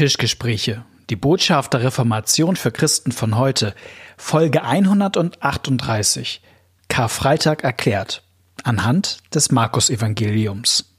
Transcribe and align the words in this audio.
Tischgespräche. 0.00 0.86
Die 1.10 1.16
Botschaft 1.16 1.74
der 1.74 1.82
Reformation 1.82 2.56
für 2.56 2.70
Christen 2.72 3.12
von 3.12 3.36
heute. 3.36 3.74
Folge 4.16 4.62
138. 4.62 6.40
Karfreitag 6.88 7.64
erklärt. 7.64 8.22
Anhand 8.64 9.18
des 9.34 9.50
Markus-Evangeliums. 9.52 10.96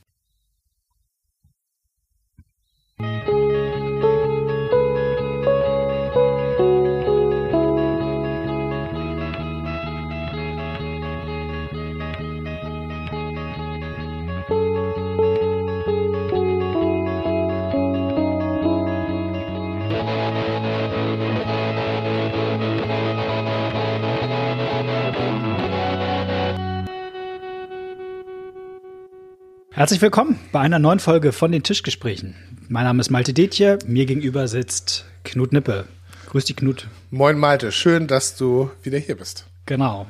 Herzlich 29.82 30.04
willkommen 30.04 30.38
bei 30.52 30.60
einer 30.60 30.78
neuen 30.78 31.00
Folge 31.00 31.32
von 31.32 31.52
den 31.52 31.64
Tischgesprächen. 31.64 32.36
Mein 32.70 32.84
Name 32.84 33.02
ist 33.02 33.10
Malte 33.10 33.34
Detje, 33.34 33.80
mir 33.88 34.06
gegenüber 34.06 34.48
sitzt 34.48 35.06
Knut 35.24 35.54
Nippe. 35.54 35.86
Grüß 36.28 36.46
dich, 36.46 36.56
Knut. 36.56 36.88
Moin, 37.10 37.40
Malte. 37.40 37.72
Schön, 37.72 38.06
dass 38.06 38.36
du 38.36 38.70
wieder 38.84 39.00
hier 39.00 39.18
bist. 39.18 39.48
Genau. 39.66 40.06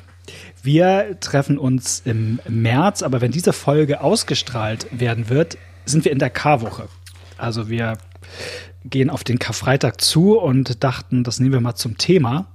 Wir 0.61 1.15
treffen 1.21 1.57
uns 1.57 2.01
im 2.03 2.41
März, 2.49 3.01
aber 3.01 3.21
wenn 3.21 3.31
diese 3.31 3.53
Folge 3.53 4.01
ausgestrahlt 4.01 4.87
werden 4.91 5.29
wird, 5.29 5.57
sind 5.85 6.03
wir 6.03 6.11
in 6.11 6.19
der 6.19 6.31
Karwoche. 6.31 6.89
Also 7.37 7.69
wir 7.69 7.97
gehen 8.83 9.09
auf 9.09 9.23
den 9.23 9.39
Karfreitag 9.39 10.01
zu 10.01 10.37
und 10.37 10.83
dachten, 10.83 11.23
das 11.23 11.39
nehmen 11.39 11.53
wir 11.53 11.61
mal 11.61 11.75
zum 11.75 11.97
Thema 11.97 12.47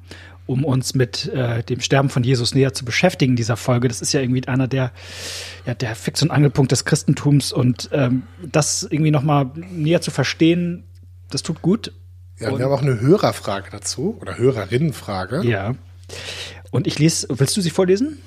um 0.46 0.64
uns 0.64 0.94
mit 0.94 1.26
äh, 1.28 1.62
dem 1.62 1.80
Sterben 1.80 2.08
von 2.08 2.22
Jesus 2.22 2.54
näher 2.54 2.72
zu 2.72 2.84
beschäftigen 2.84 3.32
in 3.32 3.36
dieser 3.36 3.56
Folge. 3.56 3.88
Das 3.88 4.00
ist 4.00 4.12
ja 4.12 4.20
irgendwie 4.20 4.46
einer 4.46 4.68
der, 4.68 4.92
ja, 5.66 5.74
der 5.74 5.94
Fix- 5.94 6.22
und 6.22 6.30
Angelpunkt 6.30 6.72
des 6.72 6.84
Christentums 6.84 7.52
und 7.52 7.88
ähm, 7.92 8.22
das 8.40 8.84
irgendwie 8.84 9.10
noch 9.10 9.22
mal 9.22 9.50
näher 9.54 10.00
zu 10.00 10.10
verstehen, 10.10 10.84
das 11.30 11.42
tut 11.42 11.62
gut. 11.62 11.92
Ja, 12.38 12.50
und 12.50 12.58
wir 12.58 12.66
haben 12.66 12.72
auch 12.72 12.82
eine 12.82 13.00
Hörerfrage 13.00 13.68
dazu 13.70 14.18
oder 14.20 14.38
Hörerinnenfrage. 14.38 15.42
Ja. 15.44 15.74
Und 16.70 16.86
ich 16.86 16.98
lese, 16.98 17.26
willst 17.30 17.56
du 17.56 17.60
sie 17.60 17.70
vorlesen? 17.70 18.18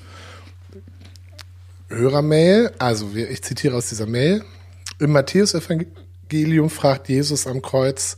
Hörermail, 1.88 2.72
also 2.78 3.10
ich 3.14 3.42
zitiere 3.42 3.76
aus 3.76 3.88
dieser 3.88 4.06
Mail. 4.06 4.44
Im 4.98 5.12
Matthäus-Evangelium 5.12 6.70
fragt 6.70 7.08
Jesus 7.08 7.46
am 7.46 7.62
Kreuz, 7.62 8.16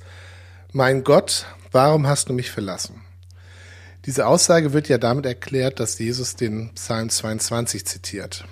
mein 0.73 1.05
Gott, 1.05 1.47
warum 1.70 2.06
hast 2.06 2.28
du 2.28 2.33
mich 2.33 2.50
verlassen? 2.50 3.02
Diese 4.06 4.27
Aussage 4.27 4.72
wird 4.72 4.89
ja 4.89 4.98
damit 4.98 5.27
erklärt, 5.27 5.78
dass 5.78 5.98
Jesus 5.98 6.34
den 6.34 6.70
Psalm 6.75 7.08
22 7.08 7.86
zitiert. 7.86 8.45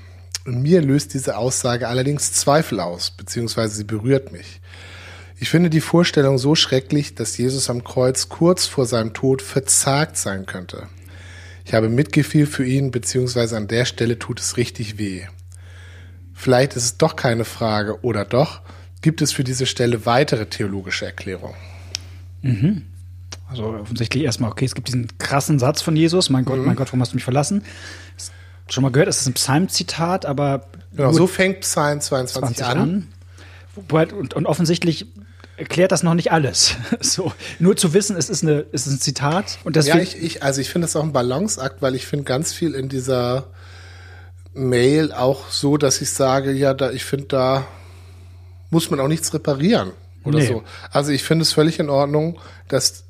Und 0.47 0.63
mir 0.63 0.81
löst 0.81 1.13
diese 1.13 1.37
Aussage 1.37 1.89
allerdings 1.89 2.33
Zweifel 2.33 2.81
aus, 2.81 3.11
beziehungsweise 3.11 3.75
sie 3.75 3.85
berührt 3.85 4.33
mich. 4.33 4.61
Ich 5.39 5.51
finde 5.51 5.71
die 5.71 5.81
Vorstellung 5.81 6.39
so 6.39 6.55
schrecklich, 6.55 7.15
dass 7.15 7.37
Jesus 7.37 7.69
am 7.69 7.83
Kreuz 7.83 8.29
kurz 8.29 8.67
vor 8.67 8.87
seinem 8.87 9.13
Tod 9.13 9.43
verzagt 9.43 10.17
sein 10.17 10.47
könnte. 10.47 10.87
Ich 11.65 11.75
habe 11.75 11.89
Mitgefühl 11.89 12.47
für 12.47 12.65
ihn, 12.65 12.91
beziehungsweise 12.91 13.57
an 13.57 13.67
der 13.67 13.87
Stelle 13.87 14.19
tut 14.19 14.39
es 14.39 14.57
richtig 14.57 14.99
weh. 14.99 15.23
Vielleicht 16.35 16.77
ist 16.77 16.85
es 16.85 16.99
doch 16.99 17.17
keine 17.17 17.45
Frage, 17.45 18.03
oder 18.03 18.25
doch? 18.25 18.61
Gibt 19.03 19.21
es 19.21 19.33
für 19.33 19.45
diese 19.45 19.67
Stelle 19.67 20.07
weitere 20.07 20.47
theologische 20.47 21.07
Erklärungen? 21.07 21.57
Mhm. 22.43 22.83
Also 23.51 23.65
offensichtlich 23.65 24.23
erstmal, 24.25 24.51
okay, 24.51 24.65
es 24.65 24.75
gibt 24.75 24.89
diesen 24.89 25.09
krassen 25.19 25.59
Satz 25.59 25.83
von 25.83 25.97
Jesus, 25.97 26.31
mein 26.31 26.45
Gott, 26.45 26.59
mhm. 26.59 26.67
mein 26.67 26.77
Gott, 26.77 26.89
warum 26.89 27.01
hast 27.01 27.13
du 27.13 27.17
mich 27.17 27.25
verlassen? 27.25 27.65
Schon 28.69 28.83
mal 28.83 28.93
gehört, 28.93 29.09
das 29.09 29.21
ist 29.21 29.27
ein 29.27 29.35
Psalmzitat, 29.35 30.25
aber 30.25 30.67
genau, 30.93 31.13
so 31.13 31.27
fängt 31.27 31.61
Psalm 31.61 32.01
22 32.01 32.65
an. 32.65 32.79
an. 32.79 33.09
Und, 33.89 34.35
und 34.35 34.47
offensichtlich 34.47 35.07
erklärt 35.57 35.91
das 35.93 36.03
noch 36.03 36.15
nicht 36.15 36.33
alles. 36.33 36.77
So, 37.01 37.33
nur 37.59 37.77
zu 37.77 37.93
wissen, 37.93 38.17
es 38.17 38.31
ist, 38.31 38.43
eine, 38.43 38.65
es 38.73 38.87
ist 38.87 38.95
ein 38.95 39.01
Zitat. 39.01 39.59
Und 39.65 39.77
deswegen 39.77 39.99
ja, 39.99 40.03
ich, 40.03 40.17
ich, 40.23 40.43
also 40.43 40.61
ich 40.61 40.71
finde 40.71 40.87
das 40.87 40.95
auch 40.97 41.03
ein 41.03 41.13
Balanceakt, 41.13 41.83
weil 41.83 41.95
ich 41.95 42.07
finde 42.07 42.25
ganz 42.25 42.53
viel 42.53 42.75
in 42.75 42.89
dieser 42.89 43.49
Mail 44.55 45.13
auch 45.13 45.51
so, 45.51 45.77
dass 45.77 46.01
ich 46.01 46.11
sage, 46.11 46.53
ja, 46.53 46.75
da, 46.75 46.91
ich 46.91 47.05
finde, 47.05 47.27
da 47.27 47.67
muss 48.71 48.91
man 48.91 49.01
auch 49.01 49.09
nichts 49.09 49.35
reparieren 49.35 49.93
oder 50.25 50.39
nee. 50.39 50.47
so. 50.47 50.63
Also 50.91 51.11
ich 51.13 51.25
finde 51.25 51.43
es 51.43 51.53
völlig 51.53 51.79
in 51.79 51.91
Ordnung, 51.91 52.39
dass 52.69 53.05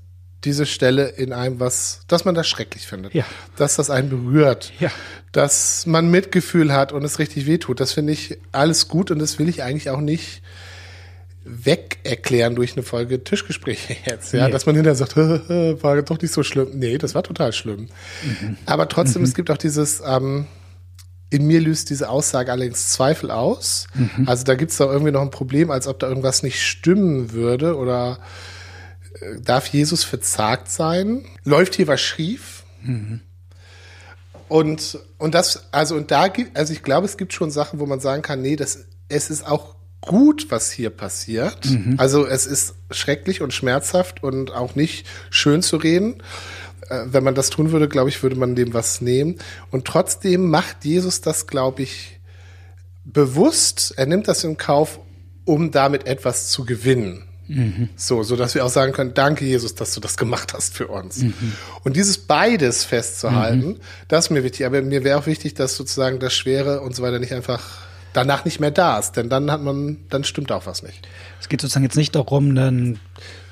diese 0.45 0.67
Stelle 0.67 1.09
in 1.09 1.33
einem 1.33 1.61
was, 1.61 2.01
dass 2.09 2.25
man 2.25 2.35
das 2.35 2.49
schrecklich 2.49 2.87
findet, 2.87 3.15
ja. 3.15 3.25
dass 3.57 3.77
das 3.77 3.91
einen 3.91 4.09
berührt, 4.09 4.73
ja. 4.81 4.91
dass 5.33 5.87
man 5.87 6.11
Mitgefühl 6.11 6.73
hat 6.73 6.93
und 6.93 7.05
es 7.05 7.19
richtig 7.19 7.47
wehtut. 7.47 7.81
Das 7.81 7.93
finde 7.93 8.13
ich 8.13 8.39
alles 8.53 8.89
gut 8.89 9.11
und 9.11 9.19
das 9.19 9.39
will 9.39 9.49
ich 9.49 9.63
eigentlich 9.63 9.91
auch 9.91 10.01
nicht 10.01 10.43
weg 11.45 11.99
erklären 12.05 12.55
durch 12.55 12.75
eine 12.75 12.83
Folge 12.83 13.25
Tischgespräche 13.25 13.97
jetzt, 14.07 14.33
ja, 14.33 14.47
nee. 14.47 14.53
dass 14.53 14.67
man 14.67 14.75
hinterher 14.75 14.97
sagt, 14.97 15.17
war 15.17 16.01
doch 16.03 16.21
nicht 16.21 16.33
so 16.33 16.43
schlimm. 16.43 16.71
Nee, 16.75 16.99
das 16.99 17.15
war 17.15 17.23
total 17.23 17.53
schlimm. 17.53 17.89
Mhm. 18.23 18.57
Aber 18.67 18.89
trotzdem, 18.89 19.23
mhm. 19.23 19.29
es 19.29 19.35
gibt 19.35 19.51
auch 19.51 19.59
dieses, 19.59 20.03
ähm, 20.07 20.47
in 21.31 21.47
mir 21.47 21.61
löst 21.61 21.91
diese 21.91 22.09
Aussage 22.09 22.51
allerdings 22.51 22.89
Zweifel 22.89 23.31
aus. 23.31 23.87
Mhm. 23.95 24.29
Also 24.29 24.45
da 24.45 24.55
gibt 24.55 24.73
es 24.73 24.79
da 24.79 24.85
irgendwie 24.85 25.13
noch 25.13 25.23
ein 25.23 25.31
Problem, 25.31 25.71
als 25.71 25.87
ob 25.87 25.99
da 25.99 26.09
irgendwas 26.09 26.43
nicht 26.43 26.63
stimmen 26.63 27.33
würde 27.33 27.77
oder 27.77 28.19
darf 29.41 29.67
Jesus 29.67 30.05
verzagt 30.05 30.71
sein? 30.71 31.25
Läuft 31.45 31.75
hier 31.75 31.87
was 31.87 32.01
schief? 32.01 32.65
Mhm. 32.83 33.21
Und, 34.49 34.99
und 35.19 35.35
das, 35.35 35.69
also, 35.73 35.95
und 35.95 36.11
da 36.11 36.29
gibt, 36.29 36.57
also 36.57 36.73
ich 36.73 36.83
glaube, 36.83 37.07
es 37.07 37.17
gibt 37.17 37.33
schon 37.33 37.51
Sachen, 37.51 37.79
wo 37.79 37.87
man 37.87 38.01
sagen 38.01 38.23
kann, 38.23 38.43
nee, 38.43 38.57
das, 38.57 38.87
es 39.09 39.31
ist 39.31 39.47
auch 39.47 39.77
gut, 40.01 40.51
was 40.51 40.71
hier 40.73 40.91
passiert. 40.91 41.67
Mhm. 41.67 41.95
Also 41.99 42.27
es 42.27 42.47
ist 42.47 42.75
schrecklich 42.91 43.43
und 43.43 43.53
schmerzhaft 43.53 44.23
und 44.23 44.51
auch 44.53 44.75
nicht 44.75 45.07
schön 45.31 45.63
zu 45.63 45.77
reden. 45.77 46.23
Äh, 46.89 47.05
wenn 47.07 47.25
man 47.25 47.35
das 47.35 47.51
tun 47.51 47.71
würde, 47.71 47.89
glaube 47.89 48.09
ich, 48.09 48.23
würde 48.23 48.37
man 48.37 48.57
dem 48.57 48.75
was 48.75 49.01
nehmen. 49.01 49.37
Und 49.71 49.87
trotzdem 49.87 50.51
macht 50.51 50.85
Jesus 50.85 51.21
das, 51.21 51.47
glaube 51.47 51.83
ich, 51.83 52.21
bewusst. 53.05 53.95
Er 53.97 54.07
nimmt 54.07 54.27
das 54.29 54.45
in 54.45 54.57
Kauf, 54.57 54.99
um 55.45 55.71
damit 55.71 56.07
etwas 56.07 56.49
zu 56.49 56.65
gewinnen. 56.65 57.30
Mhm. 57.51 57.89
So, 57.97 58.23
so 58.23 58.37
dass 58.37 58.55
wir 58.55 58.65
auch 58.65 58.71
sagen 58.71 58.93
können, 58.93 59.13
danke 59.15 59.45
Jesus, 59.45 59.75
dass 59.75 59.93
du 59.95 60.01
das 60.01 60.17
gemacht 60.17 60.55
hast 60.55 60.75
für 60.75 60.87
uns. 60.87 61.19
Mhm. 61.19 61.53
Und 61.83 61.97
dieses 61.97 62.19
beides 62.19 62.85
festzuhalten, 62.85 63.69
mhm. 63.69 63.77
das 64.09 64.27
ist 64.27 64.31
mir 64.31 64.45
wichtig. 64.45 64.67
Aber 64.67 64.81
mir 64.83 65.03
wäre 65.03 65.19
auch 65.19 65.27
wichtig, 65.27 65.55
dass 65.55 65.77
sozusagen 65.77 66.21
das 66.21 66.33
Schwere 66.33 66.81
und 66.81 66.95
so 66.95 67.03
weiter 67.03 67.19
nicht 67.19 67.33
einfach 67.33 67.61
danach 68.13 68.45
nicht 68.45 68.61
mehr 68.61 68.71
da 68.71 68.99
ist, 68.99 69.13
denn 69.13 69.29
dann 69.29 69.51
hat 69.51 69.63
man, 69.63 69.99
dann 70.09 70.25
stimmt 70.25 70.51
auch 70.51 70.67
was 70.67 70.83
nicht. 70.83 71.07
Es 71.41 71.49
geht 71.49 71.61
sozusagen 71.61 71.85
jetzt 71.85 71.97
nicht 71.97 72.15
darum, 72.15 72.51
einen, 72.51 72.99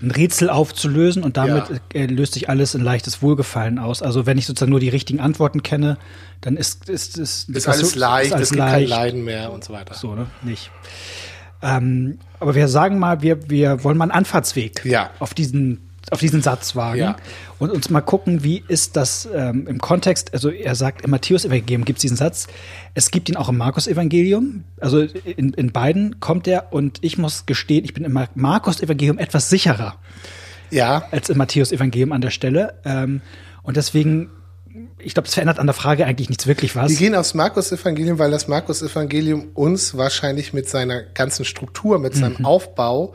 ein 0.01 0.11
Rätsel 0.11 0.51
aufzulösen 0.51 1.23
und 1.23 1.37
damit 1.37 1.65
ja. 1.95 2.05
löst 2.07 2.35
sich 2.35 2.49
alles 2.49 2.75
in 2.75 2.83
leichtes 2.83 3.23
Wohlgefallen 3.23 3.79
aus. 3.79 4.03
Also 4.03 4.27
wenn 4.27 4.37
ich 4.39 4.47
sozusagen 4.47 4.71
nur 4.71 4.81
die 4.81 4.89
richtigen 4.89 5.21
Antworten 5.21 5.63
kenne, 5.63 5.97
dann 6.41 6.57
ist 6.57 6.89
ist 6.89 7.19
ist, 7.19 7.49
ist, 7.49 7.57
ist 7.57 7.69
alles 7.69 7.91
so, 7.93 7.99
leicht, 7.99 8.27
ist 8.27 8.33
alles 8.33 8.49
es 8.49 8.51
gibt 8.51 8.61
leicht. 8.61 8.73
kein 8.73 8.99
Leiden 8.99 9.25
mehr 9.25 9.53
und 9.53 9.65
so 9.65 9.73
weiter. 9.73 9.95
So 9.95 10.15
ne, 10.15 10.27
nicht. 10.43 10.71
Ähm, 11.63 12.19
aber 12.41 12.55
wir 12.55 12.69
sagen 12.69 12.99
mal, 12.99 13.23
wir, 13.23 13.51
wir 13.51 13.83
wollen 13.85 13.99
mal 13.99 14.05
einen 14.05 14.13
Anfahrtsweg 14.13 14.85
ja. 14.85 15.11
auf 15.19 15.35
diesen 15.35 15.81
auf 16.11 16.21
diesen 16.21 16.41
Satz 16.41 16.75
wagen 16.75 17.01
ja. 17.01 17.17
und 17.59 17.71
uns 17.71 17.91
mal 17.91 18.01
gucken, 18.01 18.43
wie 18.43 18.65
ist 18.67 18.97
das 18.97 19.29
ähm, 19.35 19.67
im 19.67 19.79
Kontext, 19.79 20.33
also 20.33 20.49
er 20.49 20.75
sagt, 20.75 21.03
im 21.03 21.11
Matthäus-Evangelium 21.11 21.85
gibt 21.85 21.99
es 21.99 22.03
diesen 22.03 22.17
Satz, 22.17 22.47
es 22.95 23.11
gibt 23.11 23.29
ihn 23.29 23.37
auch 23.37 23.51
im 23.51 23.59
Markus-Evangelium, 23.59 24.65
also 24.81 25.01
in, 25.01 25.53
in 25.53 25.71
beiden 25.71 26.19
kommt 26.21 26.49
er 26.49 26.73
und 26.73 26.99
ich 27.03 27.19
muss 27.19 27.45
gestehen, 27.45 27.85
ich 27.85 27.93
bin 27.93 28.05
im 28.05 28.19
Markus-Evangelium 28.35 29.19
etwas 29.19 29.51
sicherer 29.51 29.97
ja. 30.71 31.05
als 31.11 31.29
im 31.29 31.39
Matthäus-Evangelium 31.39 32.13
an 32.13 32.21
der 32.21 32.31
Stelle 32.31 32.75
ähm, 32.85 33.21
und 33.63 33.77
deswegen 33.77 34.31
ich 34.99 35.15
glaube, 35.15 35.27
das 35.27 35.35
verändert 35.35 35.59
an 35.59 35.67
der 35.67 35.75
Frage 35.75 36.07
eigentlich 36.07 36.29
nichts 36.29 36.47
wirklich 36.47 36.77
was. 36.77 36.91
Wir 36.91 36.97
gehen 36.97 37.15
aufs 37.15 37.35
Markus-Evangelium, 37.35 38.19
weil 38.19 38.31
das 38.31 38.49
Markus-Evangelium 38.49 39.51
uns 39.55 39.97
wahrscheinlich 39.97 40.53
mit 40.53 40.69
seiner 40.69 41.03
ganzen 41.03 41.45
Struktur, 41.45 41.99
mit 41.99 42.15
seinem 42.15 42.37
mhm. 42.39 42.47
Aufbau 42.47 43.15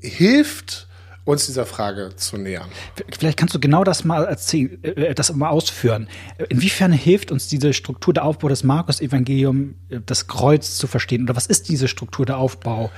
hilft, 0.00 0.88
uns 1.24 1.46
dieser 1.46 1.66
Frage 1.66 2.10
zu 2.16 2.36
nähern. 2.36 2.68
Vielleicht 3.16 3.38
kannst 3.38 3.54
du 3.54 3.60
genau 3.60 3.84
das 3.84 4.04
mal 4.04 4.24
erzählen, 4.24 4.82
äh, 4.82 5.14
das 5.14 5.32
mal 5.32 5.50
ausführen. 5.50 6.08
Inwiefern 6.48 6.92
hilft 6.92 7.30
uns 7.30 7.48
diese 7.48 7.72
Struktur 7.72 8.14
der 8.14 8.24
Aufbau 8.24 8.48
des 8.48 8.64
Markus-Evangelium, 8.64 9.74
äh, 9.88 10.00
das 10.04 10.26
Kreuz 10.26 10.76
zu 10.76 10.86
verstehen? 10.86 11.22
Oder 11.24 11.36
was 11.36 11.46
ist 11.46 11.68
diese 11.68 11.88
Struktur 11.88 12.26
der 12.26 12.38
Aufbau? 12.38 12.90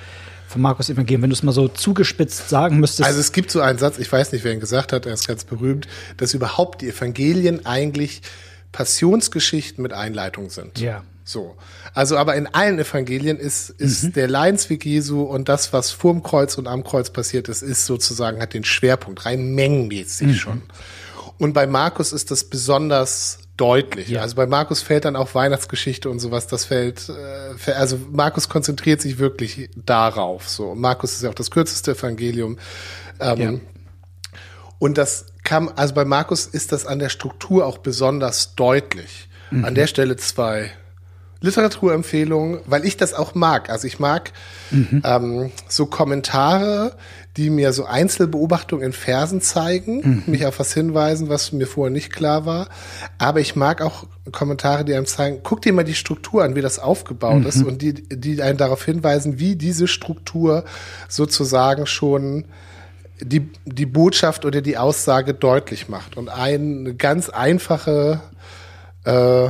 Vom 0.52 0.62
Markus 0.62 0.90
Evangelium, 0.90 1.22
wenn 1.22 1.31
du 1.31 1.34
es 1.34 1.43
mal 1.43 1.52
so 1.52 1.69
zugespitzt 1.69 2.49
sagen 2.49 2.78
müsstest. 2.78 3.06
Also 3.06 3.20
es 3.20 3.32
gibt 3.32 3.50
so 3.50 3.60
einen 3.60 3.78
Satz, 3.78 3.99
ich 3.99 4.10
weiß 4.10 4.32
nicht, 4.32 4.44
wer 4.44 4.52
ihn 4.52 4.60
gesagt 4.60 4.93
hat, 4.93 5.06
er 5.06 5.14
ist 5.14 5.26
ganz 5.26 5.44
berühmt, 5.44 5.88
dass 6.19 6.34
überhaupt 6.34 6.82
die 6.82 6.88
Evangelien 6.88 7.66
eigentlich 7.66 8.22
Passionsgeschichten 8.70 9.82
mit 9.82 9.93
Einleitung 9.93 10.50
sind. 10.50 10.78
Ja. 10.78 11.02
So. 11.25 11.56
Also, 11.94 12.16
aber 12.16 12.34
in 12.34 12.46
allen 12.49 12.78
Evangelien 12.78 13.38
ist, 13.38 13.70
ist 13.70 14.04
mhm. 14.04 14.12
der 14.14 14.28
Leidensweg 14.28 14.84
Jesu 14.84 15.22
und 15.22 15.49
das, 15.49 15.72
was 15.72 15.90
vorm 15.90 16.22
Kreuz 16.22 16.58
und 16.58 16.66
am 16.66 16.84
Kreuz 16.84 17.10
passiert 17.10 17.49
ist, 17.49 17.62
ist 17.62 17.87
sozusagen, 17.87 18.40
hat 18.40 18.54
den 18.54 18.64
Schwerpunkt, 18.64 19.25
rein 19.25 19.54
mengenmäßig 19.54 20.28
mhm. 20.28 20.34
schon. 20.34 20.62
Und 21.38 21.52
bei 21.52 21.66
Markus 21.66 22.12
ist 22.12 22.31
das 22.31 22.44
besonders 22.44 23.38
deutlich. 23.62 24.09
Ja. 24.09 24.23
Also 24.23 24.35
bei 24.35 24.47
Markus 24.47 24.82
fällt 24.82 25.05
dann 25.05 25.14
auch 25.14 25.37
Weihnachtsgeschichte 25.37 26.11
und 26.11 26.19
sowas, 26.19 26.49
das 26.49 26.64
fällt, 26.64 27.09
äh, 27.09 27.70
also 27.73 27.97
Markus 28.11 28.49
konzentriert 28.49 29.00
sich 29.00 29.19
wirklich 29.19 29.70
darauf. 29.76 30.49
So, 30.49 30.75
Markus 30.75 31.12
ist 31.12 31.23
ja 31.23 31.31
auch 31.31 31.35
das 31.35 31.53
kürzeste 31.53 31.93
Evangelium. 31.93 32.59
Ähm, 33.20 33.41
ja. 33.41 33.53
Und 34.81 34.99
das 34.99 35.26
kam, 35.44 35.70
also 35.76 35.94
bei 35.94 36.05
Markus 36.05 36.47
ist 36.47 36.73
das 36.73 36.87
an 36.87 36.99
der 36.99 37.09
Struktur 37.09 37.64
auch 37.64 37.79
besonders 37.79 38.56
deutlich. 38.56 39.29
Mhm. 39.53 39.64
An 39.64 39.76
der 39.76 39.87
Stelle 39.87 40.17
zwei 40.17 40.73
Literaturempfehlungen, 41.41 42.61
weil 42.67 42.85
ich 42.85 42.97
das 42.97 43.14
auch 43.14 43.37
mag. 43.37 43.70
Also 43.70 43.87
ich 43.87 44.00
mag 44.00 44.32
mhm. 44.73 45.03
ähm, 45.05 45.53
so 45.69 45.87
Kommentare, 45.87 46.97
die 47.37 47.49
mir 47.49 47.73
so 47.73 47.84
Einzelbeobachtungen 47.87 48.84
in 48.84 48.93
Versen 48.93 49.40
zeigen, 49.40 49.96
mhm. 49.96 50.23
mich 50.26 50.44
auf 50.44 50.58
was 50.58 50.75
hinweisen, 50.75 51.29
was 51.29 51.52
mir 51.52 51.67
vorher 51.67 51.90
nicht 51.90 52.12
klar 52.12 52.44
war. 52.44 52.69
Aber 53.19 53.40
ich 53.40 53.56
mag 53.56 53.81
auch 53.81 54.06
Kommentare, 54.31 54.84
die 54.84 54.94
einem 54.94 55.06
zeigen, 55.06 55.40
guck 55.43 55.62
dir 55.62 55.73
mal 55.73 55.82
die 55.82 55.94
Struktur 55.94 56.44
an, 56.44 56.55
wie 56.55 56.61
das 56.61 56.79
aufgebaut 56.79 57.40
mhm. 57.40 57.46
ist 57.46 57.64
und 57.64 57.81
die, 57.81 57.94
die 57.94 58.43
einen 58.43 58.58
darauf 58.58 58.84
hinweisen, 58.84 59.38
wie 59.38 59.56
diese 59.56 59.88
Struktur 59.88 60.64
sozusagen 61.08 61.87
schon 61.87 62.44
die, 63.20 63.50
die 63.64 63.87
Botschaft 63.87 64.44
oder 64.44 64.61
die 64.61 64.76
Aussage 64.76 65.32
deutlich 65.32 65.88
macht. 65.88 66.17
Und 66.17 66.28
eine 66.28 66.94
ganz 66.94 67.31
einfache 67.31 68.20
äh, 69.05 69.49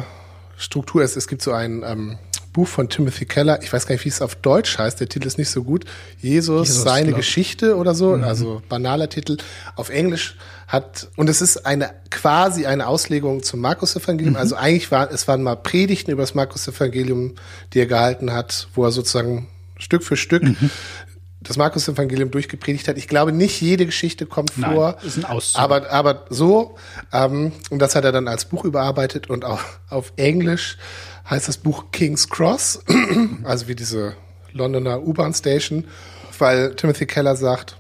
Struktur 0.57 1.03
ist, 1.03 1.17
es 1.17 1.27
gibt 1.27 1.43
so 1.43 1.53
ein 1.53 1.83
ähm, 1.85 2.19
Buch 2.53 2.69
von 2.69 2.89
Timothy 2.89 3.25
Keller, 3.25 3.63
ich 3.63 3.73
weiß 3.73 3.87
gar 3.87 3.95
nicht, 3.95 4.05
wie 4.05 4.11
es 4.11 4.21
auf 4.21 4.35
Deutsch 4.37 4.77
heißt, 4.77 5.01
der 5.01 5.09
Titel 5.09 5.27
ist 5.27 5.39
nicht 5.39 5.49
so 5.49 5.65
gut, 5.65 5.85
Jesus, 6.19 6.69
Jesus 6.69 6.83
seine 6.83 7.09
glaub. 7.09 7.19
Geschichte 7.19 7.77
oder 7.77 7.95
so, 7.95 8.17
mhm. 8.17 8.25
also 8.25 8.63
banaler 8.69 9.09
Titel. 9.09 9.39
Auf 9.75 9.89
Englisch 9.89 10.37
hat, 10.69 11.09
und 11.17 11.31
es 11.31 11.41
ist 11.41 11.65
eine 11.65 11.91
quasi 12.11 12.67
eine 12.67 12.87
Auslegung 12.87 13.43
zum 13.43 13.61
Markus-Evangelium, 13.61 14.35
mhm. 14.35 14.41
also 14.41 14.57
eigentlich 14.57 14.91
war, 14.91 15.11
es 15.11 15.27
waren 15.29 15.43
mal 15.43 15.57
Predigten 15.57 16.11
über 16.11 16.23
das 16.23 16.35
Markus-Evangelium, 16.35 17.35
die 17.73 17.81
er 17.81 17.87
gehalten 17.87 18.33
hat, 18.33 18.69
wo 18.75 18.85
er 18.85 18.93
sozusagen 18.93 19.49
Stück 19.79 20.05
für 20.05 20.17
Stück 20.17 20.43
mhm 20.43 20.71
das 21.43 21.57
Markus-Evangelium 21.57 22.31
durchgepredigt 22.31 22.89
hat. 22.89 22.97
Ich 22.99 23.09
glaube, 23.09 23.33
nicht 23.33 23.61
jede 23.61 23.87
Geschichte 23.87 24.27
kommt 24.27 24.57
Nein, 24.57 24.75
vor. 24.75 24.97
Ist 25.03 25.19
ein 25.19 25.25
Auszug. 25.25 25.61
Aber, 25.61 25.91
aber 25.91 26.25
so, 26.31 26.77
ähm, 27.13 27.53
und 27.71 27.81
das 27.81 27.95
hat 27.95 28.05
er 28.05 28.13
dann 28.13 28.29
als 28.29 28.45
Buch 28.45 28.65
überarbeitet 28.65 29.29
und 29.29 29.45
auch 29.45 29.61
auf 29.89 30.13
Englisch 30.17 30.79
heißt 31.29 31.49
das 31.49 31.59
Buch 31.59 31.87
King's 31.93 32.29
Cross, 32.29 32.81
also 33.45 33.69
wie 33.69 33.75
diese 33.75 34.17
Londoner 34.53 35.03
U-Bahn-Station, 35.03 35.87
weil 36.39 36.75
Timothy 36.75 37.07
Keller 37.07 37.37
sagt, 37.37 37.77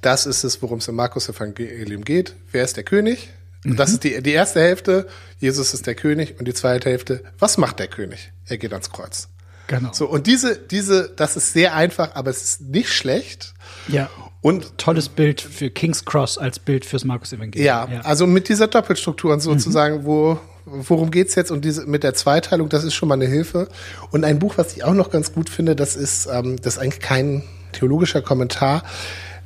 das 0.00 0.26
ist 0.26 0.44
es, 0.44 0.60
worum 0.62 0.78
es 0.78 0.88
im 0.88 0.96
Markus-Evangelium 0.96 2.04
geht. 2.04 2.34
Wer 2.50 2.64
ist 2.64 2.76
der 2.76 2.84
König? 2.84 3.30
Und 3.64 3.78
das 3.78 3.90
mhm. 3.90 3.94
ist 3.94 4.04
die, 4.04 4.22
die 4.22 4.32
erste 4.32 4.60
Hälfte, 4.60 5.08
Jesus 5.38 5.74
ist 5.74 5.86
der 5.86 5.94
König. 5.94 6.38
Und 6.38 6.46
die 6.46 6.54
zweite 6.54 6.90
Hälfte, 6.90 7.24
was 7.38 7.58
macht 7.58 7.78
der 7.78 7.88
König? 7.88 8.32
Er 8.46 8.58
geht 8.58 8.72
ans 8.72 8.90
Kreuz. 8.90 9.28
Genau. 9.66 9.92
So, 9.92 10.06
und 10.06 10.26
diese, 10.26 10.56
diese, 10.56 11.12
das 11.16 11.36
ist 11.36 11.52
sehr 11.52 11.74
einfach, 11.74 12.14
aber 12.14 12.30
es 12.30 12.42
ist 12.42 12.60
nicht 12.62 12.92
schlecht. 12.92 13.54
Ja. 13.88 14.08
Und 14.46 14.78
tolles 14.78 15.08
Bild 15.08 15.40
für 15.40 15.70
King's 15.70 16.04
Cross 16.04 16.38
als 16.38 16.60
Bild 16.60 16.84
fürs 16.84 17.04
Markus 17.04 17.32
Evangelium. 17.32 17.66
Ja, 17.66 17.88
ja, 17.90 18.00
also 18.02 18.28
mit 18.28 18.48
dieser 18.48 18.68
Doppelstruktur 18.68 19.32
und 19.32 19.40
sozusagen, 19.40 20.02
mhm. 20.02 20.04
wo, 20.04 20.38
worum 20.64 21.10
geht's 21.10 21.34
jetzt 21.34 21.50
und 21.50 21.64
diese, 21.64 21.84
mit 21.86 22.04
der 22.04 22.14
Zweiteilung, 22.14 22.68
das 22.68 22.84
ist 22.84 22.94
schon 22.94 23.08
mal 23.08 23.16
eine 23.16 23.26
Hilfe. 23.26 23.66
Und 24.12 24.22
ein 24.22 24.38
Buch, 24.38 24.56
was 24.56 24.76
ich 24.76 24.84
auch 24.84 24.94
noch 24.94 25.10
ganz 25.10 25.32
gut 25.32 25.50
finde, 25.50 25.74
das 25.74 25.96
ist, 25.96 26.28
ähm, 26.32 26.58
das 26.62 26.76
ist 26.76 26.78
eigentlich 26.78 27.00
kein 27.00 27.42
theologischer 27.72 28.22
Kommentar. 28.22 28.84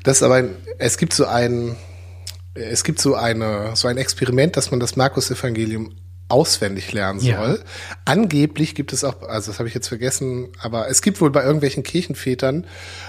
Das 0.03 0.19
ist 0.19 0.23
aber 0.23 0.35
ein, 0.35 0.51
es 0.77 0.99
gibt 0.99 1.15
so 1.15 1.25
ein, 1.25 1.77
es 2.53 2.85
gibt 2.85 3.01
so 3.01 3.15
eine, 3.15 3.71
so 3.77 3.89
ein 3.89 3.97
Experiment, 3.97 4.59
dass 4.59 4.71
man 4.71 4.81
das 4.81 4.97
Markus 4.97 5.31
Evangelium 5.31 5.95
auswendig 6.31 6.93
lernen 6.93 7.21
soll. 7.21 7.31
Ja. 7.31 7.57
Angeblich 8.05 8.75
gibt 8.75 8.93
es 8.93 9.05
auch, 9.05 9.23
also 9.23 9.51
das 9.51 9.59
habe 9.59 9.69
ich 9.69 9.75
jetzt 9.75 9.89
vergessen, 9.89 10.49
aber 10.61 10.89
es 10.89 11.03
gibt 11.03 11.21
wohl 11.21 11.31
bei 11.31 11.43
irgendwelchen 11.43 11.83
Kirchenvätern 11.83 12.67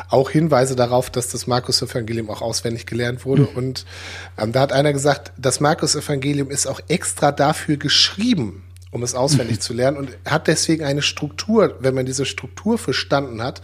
auch 0.09 0.29
Hinweise 0.29 0.75
darauf, 0.75 1.09
dass 1.09 1.27
das 1.29 1.47
Markus-Evangelium 1.47 2.29
auch 2.29 2.41
auswendig 2.41 2.85
gelernt 2.85 3.25
wurde. 3.25 3.43
Mhm. 3.43 3.55
Und 3.55 3.85
ähm, 4.37 4.51
da 4.51 4.61
hat 4.61 4.73
einer 4.73 4.93
gesagt, 4.93 5.31
das 5.37 5.59
Markus-Evangelium 5.59 6.49
ist 6.49 6.67
auch 6.67 6.81
extra 6.87 7.31
dafür 7.31 7.77
geschrieben, 7.77 8.63
um 8.91 9.03
es 9.03 9.15
auswendig 9.15 9.57
mhm. 9.57 9.61
zu 9.61 9.73
lernen 9.73 9.97
und 9.97 10.09
hat 10.25 10.47
deswegen 10.47 10.83
eine 10.83 11.01
Struktur. 11.01 11.77
Wenn 11.79 11.95
man 11.95 12.05
diese 12.05 12.25
Struktur 12.25 12.77
verstanden 12.77 13.41
hat, 13.41 13.61